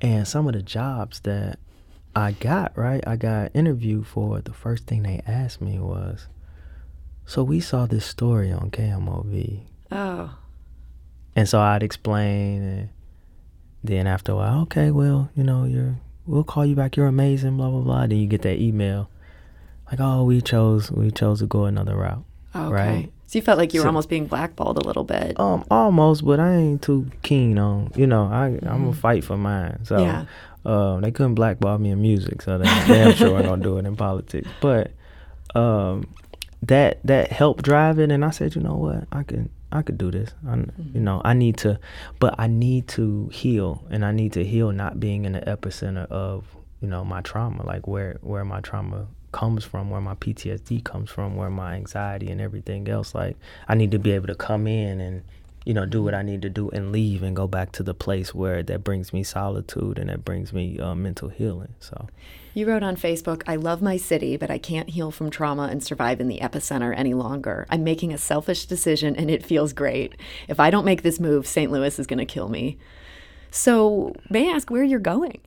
And 0.00 0.28
some 0.28 0.46
of 0.46 0.52
the 0.54 0.62
jobs 0.62 1.20
that 1.20 1.58
I 2.14 2.32
got 2.32 2.78
right, 2.78 3.02
I 3.04 3.16
got 3.16 3.50
interviewed 3.52 4.06
for. 4.06 4.40
The 4.40 4.52
first 4.52 4.86
thing 4.86 5.02
they 5.02 5.22
asked 5.26 5.60
me 5.60 5.80
was, 5.80 6.28
so 7.28 7.44
we 7.44 7.60
saw 7.60 7.84
this 7.84 8.06
story 8.06 8.50
on 8.50 8.70
KMOV. 8.70 9.60
Oh. 9.92 10.34
And 11.36 11.46
so 11.46 11.60
I'd 11.60 11.82
explain, 11.82 12.62
and 12.62 12.88
then 13.84 14.06
after 14.06 14.32
a 14.32 14.36
while, 14.36 14.62
okay, 14.62 14.90
well, 14.90 15.28
you 15.36 15.44
know, 15.44 15.64
you're, 15.64 15.96
we'll 16.26 16.42
call 16.42 16.64
you 16.64 16.74
back. 16.74 16.96
You're 16.96 17.06
amazing, 17.06 17.58
blah 17.58 17.68
blah 17.68 17.82
blah. 17.82 18.06
Then 18.06 18.16
you 18.16 18.26
get 18.26 18.40
that 18.42 18.58
email, 18.58 19.10
like, 19.90 20.00
oh, 20.00 20.24
we 20.24 20.40
chose, 20.40 20.90
we 20.90 21.10
chose 21.10 21.40
to 21.40 21.46
go 21.46 21.66
another 21.66 21.96
route. 21.96 22.24
Okay. 22.56 22.72
Right. 22.72 23.12
So 23.26 23.38
you 23.38 23.42
felt 23.42 23.58
like 23.58 23.74
you 23.74 23.80
were 23.80 23.84
so, 23.84 23.88
almost 23.88 24.08
being 24.08 24.24
blackballed 24.24 24.78
a 24.78 24.86
little 24.86 25.04
bit. 25.04 25.38
Um, 25.38 25.66
almost, 25.70 26.24
but 26.24 26.40
I 26.40 26.54
ain't 26.54 26.80
too 26.80 27.10
keen 27.22 27.58
on. 27.58 27.92
You 27.94 28.06
know, 28.06 28.24
I 28.24 28.52
mm-hmm. 28.52 28.66
I'm 28.66 28.84
gonna 28.84 28.94
fight 28.94 29.22
for 29.22 29.36
mine. 29.36 29.84
So, 29.84 29.98
yeah. 29.98 30.24
um, 30.64 31.02
they 31.02 31.10
couldn't 31.10 31.34
blackball 31.34 31.76
me 31.76 31.90
in 31.90 32.00
music, 32.00 32.40
so 32.40 32.56
they 32.56 32.64
damn 32.64 33.12
sure 33.12 33.36
I'm 33.38 33.44
gonna 33.44 33.62
do 33.62 33.76
it 33.76 33.84
in 33.84 33.96
politics. 33.96 34.48
But, 34.62 34.92
um, 35.54 36.08
that 36.62 37.00
that 37.04 37.30
helped 37.30 37.64
drive 37.64 37.98
it 37.98 38.10
and 38.10 38.24
I 38.24 38.30
said, 38.30 38.54
you 38.54 38.62
know 38.62 38.74
what, 38.74 39.06
I 39.12 39.22
can 39.22 39.50
I 39.70 39.82
could 39.82 39.98
do 39.98 40.10
this. 40.10 40.30
I, 40.46 40.52
mm-hmm. 40.52 40.96
You 40.96 41.00
know, 41.00 41.20
I 41.24 41.34
need 41.34 41.58
to, 41.58 41.78
but 42.18 42.34
I 42.38 42.46
need 42.46 42.88
to 42.88 43.28
heal, 43.28 43.84
and 43.90 44.04
I 44.04 44.12
need 44.12 44.32
to 44.32 44.44
heal 44.44 44.72
not 44.72 44.98
being 44.98 45.24
in 45.24 45.32
the 45.32 45.40
epicenter 45.40 46.06
of 46.10 46.44
you 46.80 46.88
know 46.88 47.04
my 47.04 47.20
trauma, 47.20 47.64
like 47.66 47.86
where 47.86 48.18
where 48.22 48.44
my 48.44 48.60
trauma 48.60 49.08
comes 49.32 49.64
from, 49.64 49.90
where 49.90 50.00
my 50.00 50.14
PTSD 50.14 50.82
comes 50.84 51.10
from, 51.10 51.36
where 51.36 51.50
my 51.50 51.74
anxiety 51.74 52.30
and 52.30 52.40
everything 52.40 52.88
else. 52.88 53.14
Like 53.14 53.36
I 53.68 53.74
need 53.74 53.90
to 53.90 53.98
be 53.98 54.12
able 54.12 54.28
to 54.28 54.34
come 54.34 54.66
in 54.66 55.00
and 55.00 55.22
you 55.68 55.74
know, 55.74 55.84
do 55.84 56.02
what 56.02 56.14
I 56.14 56.22
need 56.22 56.40
to 56.40 56.48
do 56.48 56.70
and 56.70 56.92
leave 56.92 57.22
and 57.22 57.36
go 57.36 57.46
back 57.46 57.72
to 57.72 57.82
the 57.82 57.92
place 57.92 58.34
where 58.34 58.62
that 58.62 58.82
brings 58.82 59.12
me 59.12 59.22
solitude 59.22 59.98
and 59.98 60.08
that 60.08 60.24
brings 60.24 60.50
me 60.50 60.78
uh, 60.78 60.94
mental 60.94 61.28
healing. 61.28 61.74
So, 61.78 62.08
you 62.54 62.66
wrote 62.66 62.82
on 62.82 62.96
Facebook, 62.96 63.42
I 63.46 63.56
love 63.56 63.82
my 63.82 63.98
city, 63.98 64.38
but 64.38 64.50
I 64.50 64.56
can't 64.56 64.88
heal 64.88 65.10
from 65.10 65.28
trauma 65.28 65.64
and 65.64 65.84
survive 65.84 66.22
in 66.22 66.28
the 66.28 66.38
epicenter 66.38 66.96
any 66.96 67.12
longer. 67.12 67.66
I'm 67.68 67.84
making 67.84 68.14
a 68.14 68.18
selfish 68.18 68.64
decision 68.64 69.14
and 69.14 69.30
it 69.30 69.44
feels 69.44 69.74
great. 69.74 70.16
If 70.48 70.58
I 70.58 70.70
don't 70.70 70.86
make 70.86 71.02
this 71.02 71.20
move, 71.20 71.46
St. 71.46 71.70
Louis 71.70 71.98
is 71.98 72.06
going 72.06 72.18
to 72.18 72.24
kill 72.24 72.48
me. 72.48 72.78
So, 73.50 74.14
may 74.30 74.48
I 74.48 74.54
ask 74.54 74.70
where 74.70 74.84
you're 74.84 74.98
going? 74.98 75.42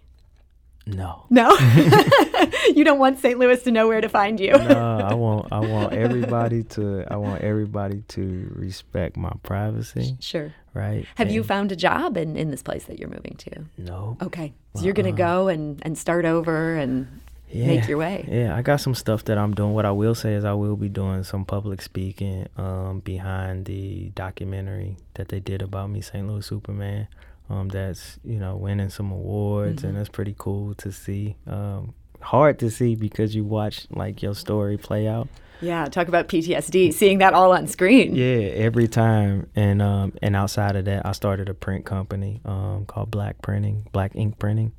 No. 0.85 1.25
No. 1.29 1.55
you 2.75 2.83
don't 2.83 2.99
want 2.99 3.19
St. 3.19 3.37
Louis 3.37 3.61
to 3.63 3.71
know 3.71 3.87
where 3.87 4.01
to 4.01 4.09
find 4.09 4.39
you. 4.39 4.51
no, 4.51 4.99
I 4.99 5.13
want 5.13 5.51
I 5.51 5.59
want 5.59 5.93
everybody 5.93 6.63
to 6.63 7.05
I 7.09 7.17
want 7.17 7.41
everybody 7.41 8.03
to 8.09 8.51
respect 8.55 9.15
my 9.15 9.31
privacy. 9.43 10.17
Sure. 10.19 10.53
Right. 10.73 11.05
Have 11.15 11.27
and 11.27 11.35
you 11.35 11.43
found 11.43 11.71
a 11.71 11.75
job 11.75 12.17
in, 12.17 12.35
in 12.35 12.49
this 12.49 12.63
place 12.63 12.85
that 12.85 12.99
you're 12.99 13.09
moving 13.09 13.35
to? 13.37 13.65
No. 13.77 14.17
Okay. 14.21 14.53
So 14.73 14.79
uh-uh. 14.79 14.85
you're 14.85 14.93
gonna 14.93 15.11
go 15.11 15.49
and, 15.49 15.79
and 15.83 15.97
start 15.97 16.25
over 16.25 16.75
and 16.75 17.21
yeah, 17.49 17.67
make 17.67 17.87
your 17.87 17.97
way. 17.97 18.25
Yeah, 18.27 18.55
I 18.55 18.61
got 18.61 18.77
some 18.77 18.95
stuff 18.95 19.25
that 19.25 19.37
I'm 19.37 19.53
doing. 19.53 19.73
What 19.73 19.85
I 19.85 19.91
will 19.91 20.15
say 20.15 20.33
is 20.33 20.45
I 20.45 20.53
will 20.53 20.77
be 20.77 20.89
doing 20.89 21.23
some 21.23 21.45
public 21.45 21.81
speaking 21.81 22.47
um, 22.57 23.01
behind 23.01 23.65
the 23.65 24.11
documentary 24.15 24.97
that 25.15 25.27
they 25.27 25.41
did 25.41 25.61
about 25.61 25.89
me, 25.89 26.01
St. 26.01 26.27
Louis 26.27 26.45
Superman 26.45 27.07
um, 27.51 27.67
that's 27.67 28.19
you 28.23 28.39
know 28.39 28.55
winning 28.55 28.89
some 28.89 29.11
awards, 29.11 29.79
mm-hmm. 29.79 29.87
and 29.89 29.97
that's 29.97 30.09
pretty 30.09 30.35
cool 30.37 30.73
to 30.75 30.91
see. 30.91 31.35
Um, 31.45 31.93
hard 32.21 32.59
to 32.59 32.69
see 32.69 32.95
because 32.95 33.35
you 33.35 33.43
watch 33.43 33.87
like 33.89 34.21
your 34.21 34.35
story 34.35 34.77
play 34.77 35.07
out. 35.07 35.27
Yeah, 35.59 35.85
talk 35.85 36.07
about 36.07 36.27
PTSD, 36.27 36.91
seeing 36.93 37.19
that 37.19 37.33
all 37.33 37.51
on 37.51 37.67
screen. 37.67 38.15
Yeah, 38.15 38.49
every 38.55 38.87
time. 38.87 39.47
And 39.55 39.81
um, 39.81 40.13
and 40.21 40.35
outside 40.35 40.75
of 40.75 40.85
that, 40.85 41.05
I 41.05 41.11
started 41.11 41.49
a 41.49 41.53
print 41.53 41.85
company 41.85 42.41
um, 42.45 42.85
called 42.85 43.11
Black 43.11 43.41
Printing, 43.41 43.87
Black 43.91 44.15
Ink 44.15 44.39
Printing, 44.39 44.71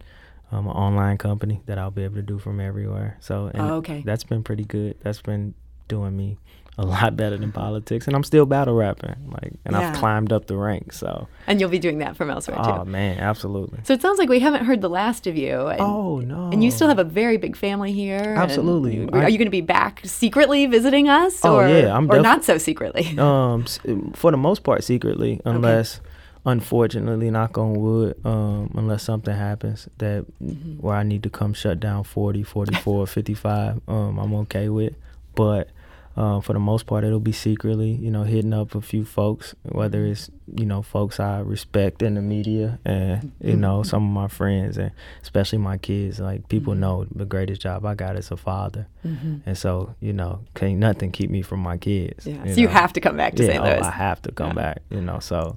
um, 0.50 0.66
an 0.66 0.72
online 0.72 1.18
company 1.18 1.62
that 1.66 1.78
I'll 1.78 1.90
be 1.90 2.04
able 2.04 2.16
to 2.16 2.22
do 2.22 2.38
from 2.38 2.58
everywhere. 2.58 3.16
So, 3.20 3.50
oh, 3.54 3.74
okay, 3.76 4.02
that's 4.04 4.24
been 4.24 4.42
pretty 4.42 4.64
good. 4.64 4.96
That's 5.02 5.20
been 5.20 5.54
doing 5.88 6.16
me 6.16 6.38
a 6.78 6.86
lot 6.86 7.16
better 7.16 7.36
than 7.36 7.52
politics, 7.52 8.06
and 8.06 8.16
I'm 8.16 8.24
still 8.24 8.46
battle 8.46 8.74
rapping. 8.74 9.14
Like, 9.28 9.52
and 9.64 9.76
yeah. 9.76 9.90
I've 9.90 9.96
climbed 9.96 10.32
up 10.32 10.46
the 10.46 10.56
ranks. 10.56 10.98
So, 10.98 11.28
and 11.46 11.60
you'll 11.60 11.68
be 11.68 11.78
doing 11.78 11.98
that 11.98 12.16
from 12.16 12.30
elsewhere 12.30 12.56
too. 12.56 12.70
Oh 12.70 12.84
man, 12.84 13.18
absolutely. 13.18 13.80
So 13.84 13.92
it 13.92 14.00
sounds 14.00 14.18
like 14.18 14.30
we 14.30 14.40
haven't 14.40 14.64
heard 14.64 14.80
the 14.80 14.88
last 14.88 15.26
of 15.26 15.36
you. 15.36 15.66
And, 15.66 15.80
oh 15.80 16.20
no. 16.20 16.50
And 16.50 16.64
you 16.64 16.70
still 16.70 16.88
have 16.88 16.98
a 16.98 17.04
very 17.04 17.36
big 17.36 17.56
family 17.56 17.92
here. 17.92 18.34
Absolutely. 18.38 19.08
are 19.12 19.28
you 19.28 19.38
going 19.38 19.46
to 19.46 19.50
be 19.50 19.60
back 19.60 20.00
secretly 20.04 20.66
visiting 20.66 21.08
us? 21.08 21.44
Oh 21.44 21.56
or, 21.56 21.68
yeah, 21.68 21.94
I'm. 21.94 22.10
Or 22.10 22.20
not 22.20 22.44
so 22.44 22.58
secretly. 22.58 23.16
Um, 23.22 23.64
for 24.14 24.30
the 24.30 24.36
most 24.36 24.62
part, 24.64 24.84
secretly, 24.84 25.40
unless. 25.44 25.98
Okay. 25.98 26.08
Unfortunately, 26.44 27.30
knock 27.30 27.56
on 27.56 27.74
wood, 27.74 28.16
um, 28.26 28.68
unless 28.74 29.04
something 29.04 29.32
happens 29.32 29.88
that 29.98 30.26
mm-hmm. 30.42 30.72
where 30.84 30.96
I 30.96 31.04
need 31.04 31.22
to 31.22 31.30
come 31.30 31.54
shut 31.54 31.78
down 31.78 32.02
40, 32.02 32.42
44, 32.42 33.06
55, 33.06 33.80
um, 33.86 34.18
I'm 34.18 34.34
okay 34.34 34.68
with. 34.68 34.96
But 35.36 35.68
uh, 36.14 36.40
for 36.40 36.52
the 36.52 36.58
most 36.58 36.86
part, 36.86 37.04
it'll 37.04 37.20
be 37.20 37.32
secretly, 37.32 37.92
you 37.92 38.10
know, 38.10 38.24
hitting 38.24 38.52
up 38.52 38.74
a 38.74 38.82
few 38.82 39.04
folks, 39.04 39.54
whether 39.62 40.00
mm-hmm. 40.00 40.12
it's, 40.12 40.30
you 40.54 40.66
know, 40.66 40.82
folks 40.82 41.18
I 41.18 41.40
respect 41.40 42.02
in 42.02 42.14
the 42.14 42.20
media 42.20 42.78
and, 42.84 43.32
you 43.40 43.56
know, 43.56 43.78
mm-hmm. 43.78 43.88
some 43.88 44.06
of 44.06 44.12
my 44.12 44.28
friends 44.28 44.76
and 44.76 44.90
especially 45.22 45.58
my 45.58 45.78
kids. 45.78 46.20
Like, 46.20 46.48
people 46.48 46.74
mm-hmm. 46.74 46.80
know 46.80 47.06
the 47.14 47.24
greatest 47.24 47.62
job 47.62 47.86
I 47.86 47.94
got 47.94 48.16
as 48.16 48.30
a 48.30 48.36
father. 48.36 48.86
Mm-hmm. 49.06 49.38
And 49.46 49.56
so, 49.56 49.94
you 50.00 50.12
know, 50.12 50.40
can't 50.54 50.78
nothing 50.78 51.12
keep 51.12 51.30
me 51.30 51.40
from 51.40 51.60
my 51.60 51.78
kids. 51.78 52.26
Yeah. 52.26 52.34
You 52.34 52.40
so 52.40 52.46
know? 52.48 52.62
you 52.62 52.68
have 52.68 52.92
to 52.92 53.00
come 53.00 53.16
back 53.16 53.34
to 53.36 53.44
yeah, 53.44 53.52
St. 53.52 53.64
Louis. 53.64 53.78
Oh, 53.80 53.86
I 53.86 53.90
have 53.90 54.20
to 54.22 54.32
come 54.32 54.48
yeah. 54.48 54.54
back, 54.54 54.82
you 54.90 55.00
know. 55.00 55.18
So, 55.18 55.56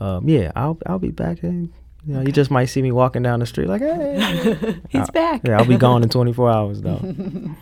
um, 0.00 0.28
yeah, 0.28 0.52
I'll, 0.54 0.76
I'll 0.84 0.98
be 0.98 1.12
back. 1.12 1.42
And, 1.42 1.72
you 2.06 2.14
know, 2.14 2.20
you 2.20 2.30
just 2.30 2.50
might 2.50 2.66
see 2.66 2.82
me 2.82 2.92
walking 2.92 3.22
down 3.22 3.40
the 3.40 3.46
street 3.46 3.68
like, 3.68 3.80
hey. 3.80 4.80
He's 4.90 5.08
I, 5.08 5.12
back. 5.12 5.40
Yeah, 5.46 5.58
I'll 5.58 5.64
be 5.64 5.78
gone 5.78 6.02
in 6.02 6.10
24 6.10 6.50
hours, 6.50 6.82
though. 6.82 7.00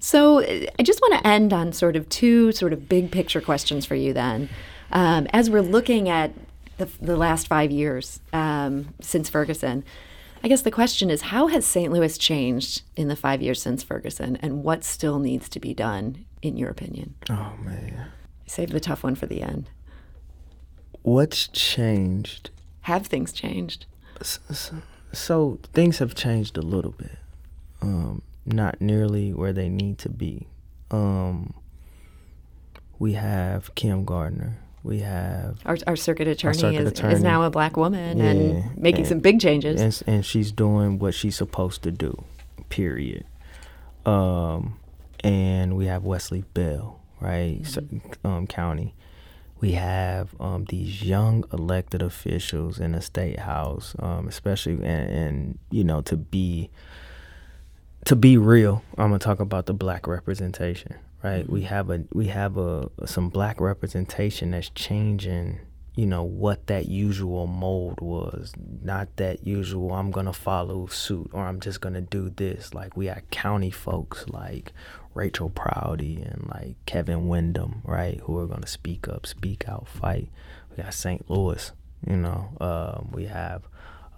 So 0.00 0.40
I 0.40 0.82
just 0.82 1.00
want 1.00 1.14
to 1.14 1.26
end 1.26 1.52
on 1.52 1.72
sort 1.72 1.96
of 1.96 2.08
two 2.08 2.52
sort 2.52 2.72
of 2.72 2.88
big 2.88 3.10
picture 3.10 3.40
questions 3.40 3.84
for 3.86 3.94
you 3.94 4.12
then. 4.12 4.48
Um, 4.90 5.26
as 5.32 5.50
we're 5.50 5.62
looking 5.62 6.08
at 6.08 6.32
the, 6.78 6.88
the 7.00 7.16
last 7.16 7.46
five 7.48 7.70
years 7.70 8.20
um, 8.32 8.94
since 9.00 9.28
Ferguson, 9.28 9.84
I 10.42 10.48
guess 10.48 10.62
the 10.62 10.70
question 10.70 11.10
is 11.10 11.22
how 11.22 11.48
has 11.48 11.66
St. 11.66 11.92
Louis 11.92 12.16
changed 12.16 12.82
in 12.96 13.08
the 13.08 13.16
five 13.16 13.42
years 13.42 13.60
since 13.60 13.82
Ferguson 13.82 14.36
and 14.36 14.62
what 14.62 14.84
still 14.84 15.18
needs 15.18 15.48
to 15.50 15.60
be 15.60 15.74
done, 15.74 16.24
in 16.42 16.56
your 16.56 16.70
opinion? 16.70 17.14
Oh, 17.28 17.54
man. 17.60 18.06
Save 18.46 18.70
the 18.70 18.80
tough 18.80 19.02
one 19.02 19.14
for 19.14 19.26
the 19.26 19.42
end. 19.42 19.68
What's 21.02 21.48
changed? 21.48 22.50
Have 22.82 23.06
things 23.06 23.32
changed? 23.32 23.86
So, 24.22 24.76
so 25.12 25.58
things 25.72 25.98
have 25.98 26.14
changed 26.14 26.56
a 26.56 26.62
little 26.62 26.92
bit. 26.92 27.18
Um, 27.82 28.22
not 28.52 28.80
nearly 28.80 29.32
where 29.32 29.52
they 29.52 29.68
need 29.68 29.98
to 29.98 30.08
be. 30.08 30.46
Um, 30.90 31.54
we 32.98 33.12
have 33.14 33.74
Kim 33.74 34.04
Gardner. 34.04 34.58
We 34.82 35.00
have 35.00 35.58
our, 35.66 35.76
our 35.86 35.96
circuit 35.96 36.28
attorney, 36.28 36.48
our 36.50 36.54
circuit 36.54 36.82
is, 36.82 36.88
attorney. 36.92 37.14
is 37.14 37.22
now 37.22 37.42
a 37.42 37.50
black 37.50 37.76
woman 37.76 38.18
Yeah, 38.18 38.24
and 38.24 38.76
making 38.78 39.00
and- 39.00 39.08
some 39.08 39.20
big 39.20 39.40
changes. 39.40 39.80
and, 39.80 40.14
and 40.16 40.24
she's 40.26 40.50
doing 40.52 40.98
what 40.98 41.14
she's 41.14 41.36
supposed 41.36 41.82
to 41.82 41.90
do. 41.90 42.24
Period. 42.70 43.24
Um, 44.06 44.78
and 45.22 45.76
we 45.76 45.86
have 45.86 46.04
Wesley 46.04 46.44
Bell, 46.54 47.00
right? 47.20 47.60
So- 47.66 47.82
Um, 48.24 48.46
county. 48.46 48.94
We 49.60 49.72
have 49.72 50.34
um, 50.40 50.66
these 50.68 51.02
young 51.02 51.44
elected 51.52 52.00
officials 52.00 52.78
in 52.78 52.92
the 52.92 53.00
state 53.02 53.40
house, 53.40 53.96
um, 53.98 54.28
especially 54.28 54.74
and, 54.74 54.84
and 55.10 55.58
you 55.72 55.82
know 55.82 56.00
to 56.02 56.16
be 56.16 56.70
to 58.08 58.16
be 58.16 58.38
real. 58.38 58.82
I'm 58.96 59.08
gonna 59.08 59.18
talk 59.18 59.38
about 59.38 59.66
the 59.66 59.74
black 59.74 60.06
representation, 60.06 60.94
right? 61.22 61.46
We 61.46 61.62
have 61.62 61.90
a 61.90 62.04
we 62.10 62.28
have 62.28 62.56
a 62.56 62.88
some 63.04 63.28
black 63.28 63.60
representation 63.60 64.52
that's 64.52 64.70
changing. 64.70 65.60
You 65.94 66.06
know 66.06 66.22
what 66.22 66.68
that 66.68 66.86
usual 66.86 67.46
mold 67.46 68.00
was, 68.00 68.54
not 68.82 69.14
that 69.16 69.46
usual. 69.46 69.92
I'm 69.92 70.10
gonna 70.10 70.32
follow 70.32 70.86
suit 70.86 71.28
or 71.34 71.44
I'm 71.44 71.60
just 71.60 71.82
gonna 71.82 72.00
do 72.00 72.30
this. 72.30 72.72
Like 72.72 72.96
we 72.96 73.06
had 73.06 73.28
county 73.30 73.70
folks 73.70 74.26
like 74.26 74.72
Rachel 75.12 75.50
Proudie 75.50 76.22
and 76.22 76.48
like 76.48 76.76
Kevin 76.86 77.28
Windham, 77.28 77.82
right, 77.84 78.20
who 78.20 78.38
are 78.38 78.46
gonna 78.46 78.66
speak 78.66 79.06
up, 79.06 79.26
speak 79.26 79.68
out, 79.68 79.86
fight. 79.86 80.30
We 80.70 80.82
got 80.82 80.94
St. 80.94 81.28
Louis, 81.28 81.72
you 82.06 82.16
know. 82.16 82.56
Um, 82.58 83.10
we 83.12 83.26
have 83.26 83.64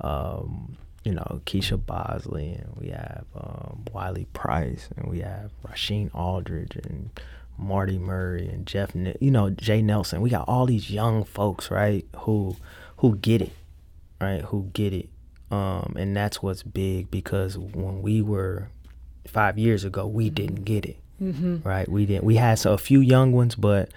um, 0.01 0.76
you 1.05 1.13
know, 1.13 1.41
Keisha 1.47 1.85
Bosley, 1.85 2.53
and 2.53 2.75
we 2.77 2.89
have 2.91 3.25
um, 3.35 3.85
Wiley 3.93 4.27
Price, 4.33 4.89
and 4.97 5.11
we 5.11 5.21
have 5.21 5.51
Rasheen 5.67 6.15
Aldridge, 6.15 6.77
and 6.77 7.11
Marty 7.59 7.99
Murray, 7.99 8.49
and 8.49 8.67
Jeff, 8.67 8.95
Ne- 8.95 9.17
you 9.21 9.31
know, 9.31 9.51
Jay 9.51 9.81
Nelson. 9.83 10.21
We 10.21 10.31
got 10.31 10.49
all 10.49 10.67
these 10.67 10.91
young 10.91 11.25
folks, 11.25 11.71
right, 11.71 12.07
who 12.19 12.57
who 12.99 13.17
get 13.17 13.41
it, 13.41 13.53
right, 14.21 14.43
who 14.43 14.71
get 14.75 14.93
it, 14.93 15.09
um, 15.51 15.95
and 15.99 16.15
that's 16.17 16.43
what's 16.43 16.63
big 16.63 17.11
because 17.11 17.57
when 17.57 18.03
we 18.03 18.21
were 18.21 18.69
five 19.27 19.59
years 19.59 19.85
ago, 19.85 20.07
we 20.07 20.29
didn't 20.31 20.65
get 20.65 20.85
it, 20.85 20.97
right? 21.67 21.89
We 21.89 22.05
didn't. 22.07 22.25
We 22.25 22.37
had 22.37 22.59
so 22.59 22.73
a 22.73 22.79
few 22.79 23.01
young 23.01 23.33
ones, 23.33 23.55
but 23.55 23.91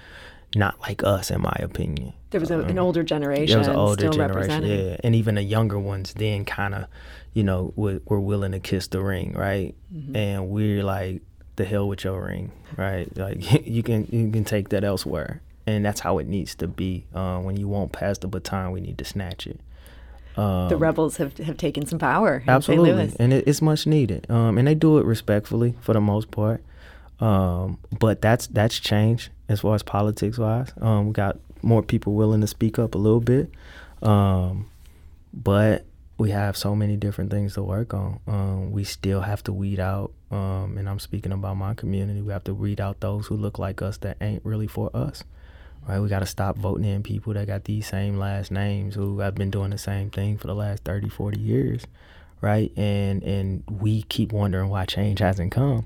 not 0.55 0.79
like 0.81 1.03
us, 1.03 1.31
in 1.31 1.41
my 1.41 1.55
opinion. 1.59 2.13
there 2.31 2.39
was 2.39 2.51
a, 2.51 2.59
an 2.59 2.79
older 2.79 3.03
generation 3.03 3.47
There 3.47 3.59
was 3.59 3.67
an 3.67 3.75
older 3.75 4.09
generation, 4.09 4.63
yeah, 4.63 4.97
and 5.03 5.15
even 5.15 5.35
the 5.35 5.43
younger 5.43 5.79
ones 5.79 6.13
then 6.13 6.45
kind 6.45 6.75
of, 6.75 6.85
you 7.33 7.43
know, 7.43 7.73
were, 7.75 8.01
were 8.05 8.19
willing 8.19 8.51
to 8.51 8.59
kiss 8.59 8.87
the 8.87 9.01
ring, 9.01 9.33
right? 9.33 9.75
Mm-hmm. 9.93 10.15
And 10.15 10.49
we're 10.49 10.83
like, 10.83 11.21
the 11.55 11.65
hell 11.65 11.87
with 11.87 12.03
your 12.03 12.25
ring, 12.25 12.51
right? 12.77 13.15
Like 13.17 13.65
you 13.67 13.83
can 13.83 14.07
you 14.11 14.29
can 14.31 14.43
take 14.43 14.69
that 14.69 14.83
elsewhere, 14.83 15.41
and 15.67 15.85
that's 15.85 15.99
how 15.99 16.17
it 16.17 16.27
needs 16.27 16.55
to 16.55 16.67
be. 16.67 17.05
Uh, 17.13 17.39
when 17.39 17.57
you 17.57 17.67
won't 17.67 17.91
pass 17.91 18.17
the 18.17 18.27
baton, 18.27 18.71
we 18.71 18.81
need 18.81 18.97
to 18.97 19.05
snatch 19.05 19.47
it. 19.47 19.59
the 20.35 20.75
rebels 20.77 21.17
have, 21.17 21.37
have 21.37 21.57
taken 21.57 21.85
some 21.85 21.99
power. 21.99 22.43
Um, 22.47 22.55
Absolutely, 22.55 23.15
and 23.19 23.33
it, 23.33 23.47
it's 23.47 23.61
much 23.61 23.85
needed. 23.85 24.29
Um, 24.29 24.57
and 24.57 24.67
they 24.67 24.75
do 24.75 24.97
it 24.97 25.05
respectfully 25.05 25.75
for 25.81 25.93
the 25.93 26.01
most 26.01 26.31
part. 26.31 26.63
Um, 27.23 27.79
but 27.97 28.21
that's 28.21 28.47
that's 28.47 28.77
changed 28.77 29.29
as 29.47 29.61
far 29.61 29.75
as 29.75 29.81
politics 29.81 30.37
wise. 30.37 30.73
Um, 30.81 31.07
we 31.07 31.13
got 31.13 31.39
more 31.61 31.81
people 31.81 32.15
willing 32.15 32.41
to 32.41 32.47
speak 32.47 32.77
up 32.77 32.95
a 32.95 32.97
little 32.97 33.21
bit. 33.21 33.49
Um, 34.01 34.69
but 35.33 35.85
we 36.17 36.31
have 36.31 36.57
so 36.57 36.75
many 36.75 36.97
different 36.97 37.31
things 37.31 37.53
to 37.53 37.63
work 37.63 37.93
on. 37.93 38.19
Um, 38.27 38.71
we 38.71 38.83
still 38.83 39.21
have 39.21 39.41
to 39.45 39.53
weed 39.53 39.79
out, 39.79 40.11
um, 40.31 40.77
and 40.77 40.89
I'm 40.89 40.99
speaking 40.99 41.31
about 41.31 41.55
my 41.55 41.73
community. 41.73 42.21
We 42.21 42.33
have 42.33 42.43
to 42.43 42.53
weed 42.53 42.81
out 42.81 42.99
those 42.99 43.27
who 43.27 43.37
look 43.37 43.57
like 43.57 43.81
us 43.81 43.97
that 43.99 44.17
ain't 44.19 44.45
really 44.45 44.67
for 44.67 44.91
us. 44.93 45.23
Right, 45.87 45.99
we 45.99 46.07
got 46.07 46.19
to 46.19 46.25
stop 46.25 46.57
voting 46.57 46.85
in 46.85 47.03
people 47.03 47.33
that 47.33 47.47
got 47.47 47.65
these 47.65 47.87
same 47.87 48.17
last 48.17 48.51
names 48.51 48.95
who 48.95 49.19
have 49.19 49.35
been 49.35 49.49
doing 49.49 49.71
the 49.71 49.77
same 49.77 50.09
thing 50.09 50.37
for 50.37 50.47
the 50.47 50.55
last 50.55 50.83
30, 50.85 51.09
40 51.09 51.39
years, 51.39 51.85
right? 52.39 52.71
And 52.77 53.21
and 53.23 53.63
we 53.69 54.03
keep 54.03 54.31
wondering 54.31 54.69
why 54.69 54.85
change 54.85 55.19
hasn't 55.19 55.51
come, 55.51 55.85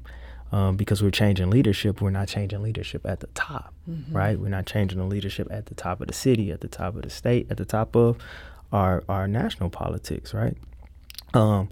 um, 0.52 0.78
because 0.78 1.02
we're 1.02 1.12
changing 1.12 1.50
leadership. 1.50 2.02
We're 2.02 2.10
not 2.12 2.28
changing 2.28 2.62
leadership 2.62 3.06
at 3.06 3.20
the 3.20 3.28
top, 3.28 3.74
right? 4.12 4.40
We're 4.40 4.50
not 4.50 4.66
changing 4.66 5.00
the 5.00 5.06
leadership 5.06 5.48
at 5.52 5.68
the 5.68 5.76
top 5.76 6.02
of 6.02 6.08
the 6.08 6.14
city, 6.14 6.52
at 6.52 6.62
the 6.62 6.68
top 6.68 6.96
of 6.96 7.02
the 7.02 7.10
state, 7.10 7.48
at 7.50 7.58
the 7.58 7.66
top 7.66 7.96
of 7.96 8.18
our 8.72 9.04
our 9.08 9.28
national 9.28 9.70
politics, 9.70 10.34
right? 10.34 10.58
Um, 11.34 11.70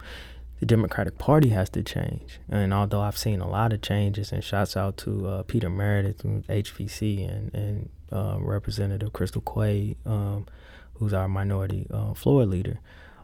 the 0.59 0.65
Democratic 0.65 1.17
Party 1.17 1.49
has 1.49 1.69
to 1.71 1.84
change. 1.84 2.39
And 2.49 2.73
although 2.73 3.01
I've 3.01 3.17
seen 3.17 3.41
a 3.41 3.47
lot 3.47 3.73
of 3.73 3.82
changes, 3.82 4.32
and 4.32 4.43
shouts 4.43 4.78
out 4.78 4.97
to 4.97 5.28
uh, 5.28 5.43
Peter 5.43 5.69
Merideth 5.69 6.21
from 6.21 6.43
HVC 6.43 7.30
and, 7.30 7.53
and 7.53 7.89
uh, 8.11 8.38
Representative 8.39 9.11
Crystal 9.13 9.41
Quade, 9.41 9.97
um, 10.05 10.45
who's 10.95 11.13
our 11.13 11.28
minority 11.28 11.88
uh, 11.91 12.13
floor 12.13 12.45
leader. 12.45 12.80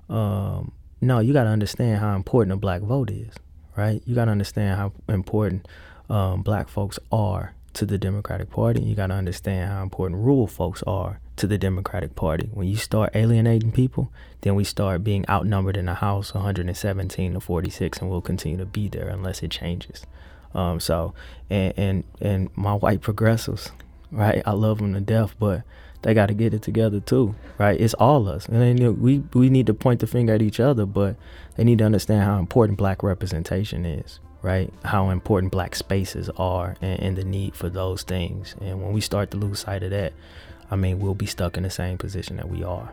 Um, 0.09 0.73
no, 0.99 1.19
you 1.19 1.33
got 1.33 1.45
to 1.45 1.49
understand 1.49 1.99
how 1.99 2.15
important 2.15 2.53
a 2.53 2.57
black 2.57 2.81
vote 2.81 3.09
is, 3.09 3.33
right? 3.75 4.01
You 4.05 4.15
got 4.15 4.25
to 4.25 4.31
understand 4.31 4.77
how 4.77 4.93
important 5.07 5.67
um, 6.09 6.41
black 6.41 6.67
folks 6.67 6.99
are 7.11 7.53
to 7.73 7.85
the 7.85 7.97
Democratic 7.97 8.49
Party. 8.49 8.81
You 8.81 8.95
got 8.95 9.07
to 9.07 9.13
understand 9.13 9.71
how 9.71 9.83
important 9.83 10.21
rural 10.21 10.47
folks 10.47 10.83
are 10.83 11.19
to 11.37 11.47
the 11.47 11.57
Democratic 11.57 12.15
Party. 12.15 12.49
When 12.53 12.67
you 12.67 12.75
start 12.75 13.15
alienating 13.15 13.71
people, 13.71 14.11
then 14.41 14.55
we 14.55 14.63
start 14.63 15.03
being 15.03 15.27
outnumbered 15.29 15.77
in 15.77 15.85
the 15.85 15.95
House 15.95 16.33
117 16.33 17.33
to 17.33 17.39
46, 17.39 17.99
and 17.99 18.09
we'll 18.09 18.21
continue 18.21 18.57
to 18.57 18.65
be 18.65 18.87
there 18.87 19.07
unless 19.07 19.41
it 19.41 19.51
changes. 19.51 20.05
Um, 20.53 20.79
so, 20.79 21.13
and, 21.49 21.73
and 21.77 22.03
and 22.19 22.49
my 22.57 22.73
white 22.73 23.01
progressives, 23.01 23.71
right? 24.11 24.43
I 24.45 24.51
love 24.51 24.79
them 24.79 24.93
to 24.93 24.99
death, 24.99 25.35
but 25.39 25.63
they 26.01 26.13
got 26.13 26.27
to 26.27 26.33
get 26.33 26.53
it 26.53 26.61
together 26.61 26.99
too, 26.99 27.35
right? 27.57 27.79
It's 27.79 27.93
all 27.95 28.27
us, 28.27 28.47
and 28.47 28.79
they, 28.79 28.89
we 28.89 29.23
we 29.33 29.49
need 29.49 29.67
to 29.67 29.73
point 29.73 29.99
the 29.99 30.07
finger 30.07 30.33
at 30.33 30.41
each 30.41 30.59
other, 30.59 30.85
but 30.85 31.15
they 31.55 31.63
need 31.63 31.77
to 31.79 31.85
understand 31.85 32.23
how 32.23 32.39
important 32.39 32.77
black 32.77 33.03
representation 33.03 33.85
is, 33.85 34.19
right? 34.41 34.73
How 34.85 35.09
important 35.09 35.51
black 35.51 35.75
spaces 35.75 36.29
are, 36.37 36.75
and, 36.81 36.99
and 36.99 37.17
the 37.17 37.23
need 37.23 37.55
for 37.55 37.69
those 37.69 38.03
things. 38.03 38.55
And 38.61 38.81
when 38.81 38.93
we 38.93 39.01
start 39.01 39.31
to 39.31 39.37
lose 39.37 39.59
sight 39.59 39.83
of 39.83 39.91
that, 39.91 40.13
I 40.69 40.75
mean, 40.75 40.99
we'll 40.99 41.13
be 41.13 41.25
stuck 41.25 41.57
in 41.57 41.63
the 41.63 41.69
same 41.69 41.97
position 41.97 42.37
that 42.37 42.49
we 42.49 42.63
are. 42.63 42.91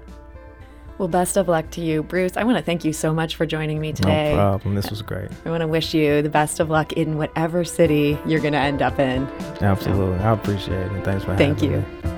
Well, 0.98 1.06
best 1.06 1.36
of 1.36 1.46
luck 1.46 1.70
to 1.70 1.80
you, 1.80 2.02
Bruce. 2.02 2.36
I 2.36 2.42
want 2.42 2.58
to 2.58 2.64
thank 2.64 2.84
you 2.84 2.92
so 2.92 3.14
much 3.14 3.36
for 3.36 3.46
joining 3.46 3.80
me 3.80 3.92
today. 3.92 4.30
No 4.30 4.36
problem. 4.36 4.74
This 4.74 4.90
was 4.90 5.00
great. 5.00 5.30
I 5.44 5.50
want 5.50 5.60
to 5.60 5.68
wish 5.68 5.94
you 5.94 6.22
the 6.22 6.28
best 6.28 6.58
of 6.58 6.70
luck 6.70 6.92
in 6.94 7.16
whatever 7.16 7.64
city 7.64 8.18
you're 8.26 8.40
going 8.40 8.52
to 8.52 8.58
end 8.58 8.82
up 8.82 8.98
in. 8.98 9.28
Absolutely. 9.60 10.18
I 10.18 10.32
appreciate 10.32 10.76
it. 10.76 10.90
And 10.90 11.04
thanks 11.04 11.24
for 11.24 11.34
having 11.34 11.50
me. 11.50 11.56
Thank 11.56 11.72
you. 12.04 12.17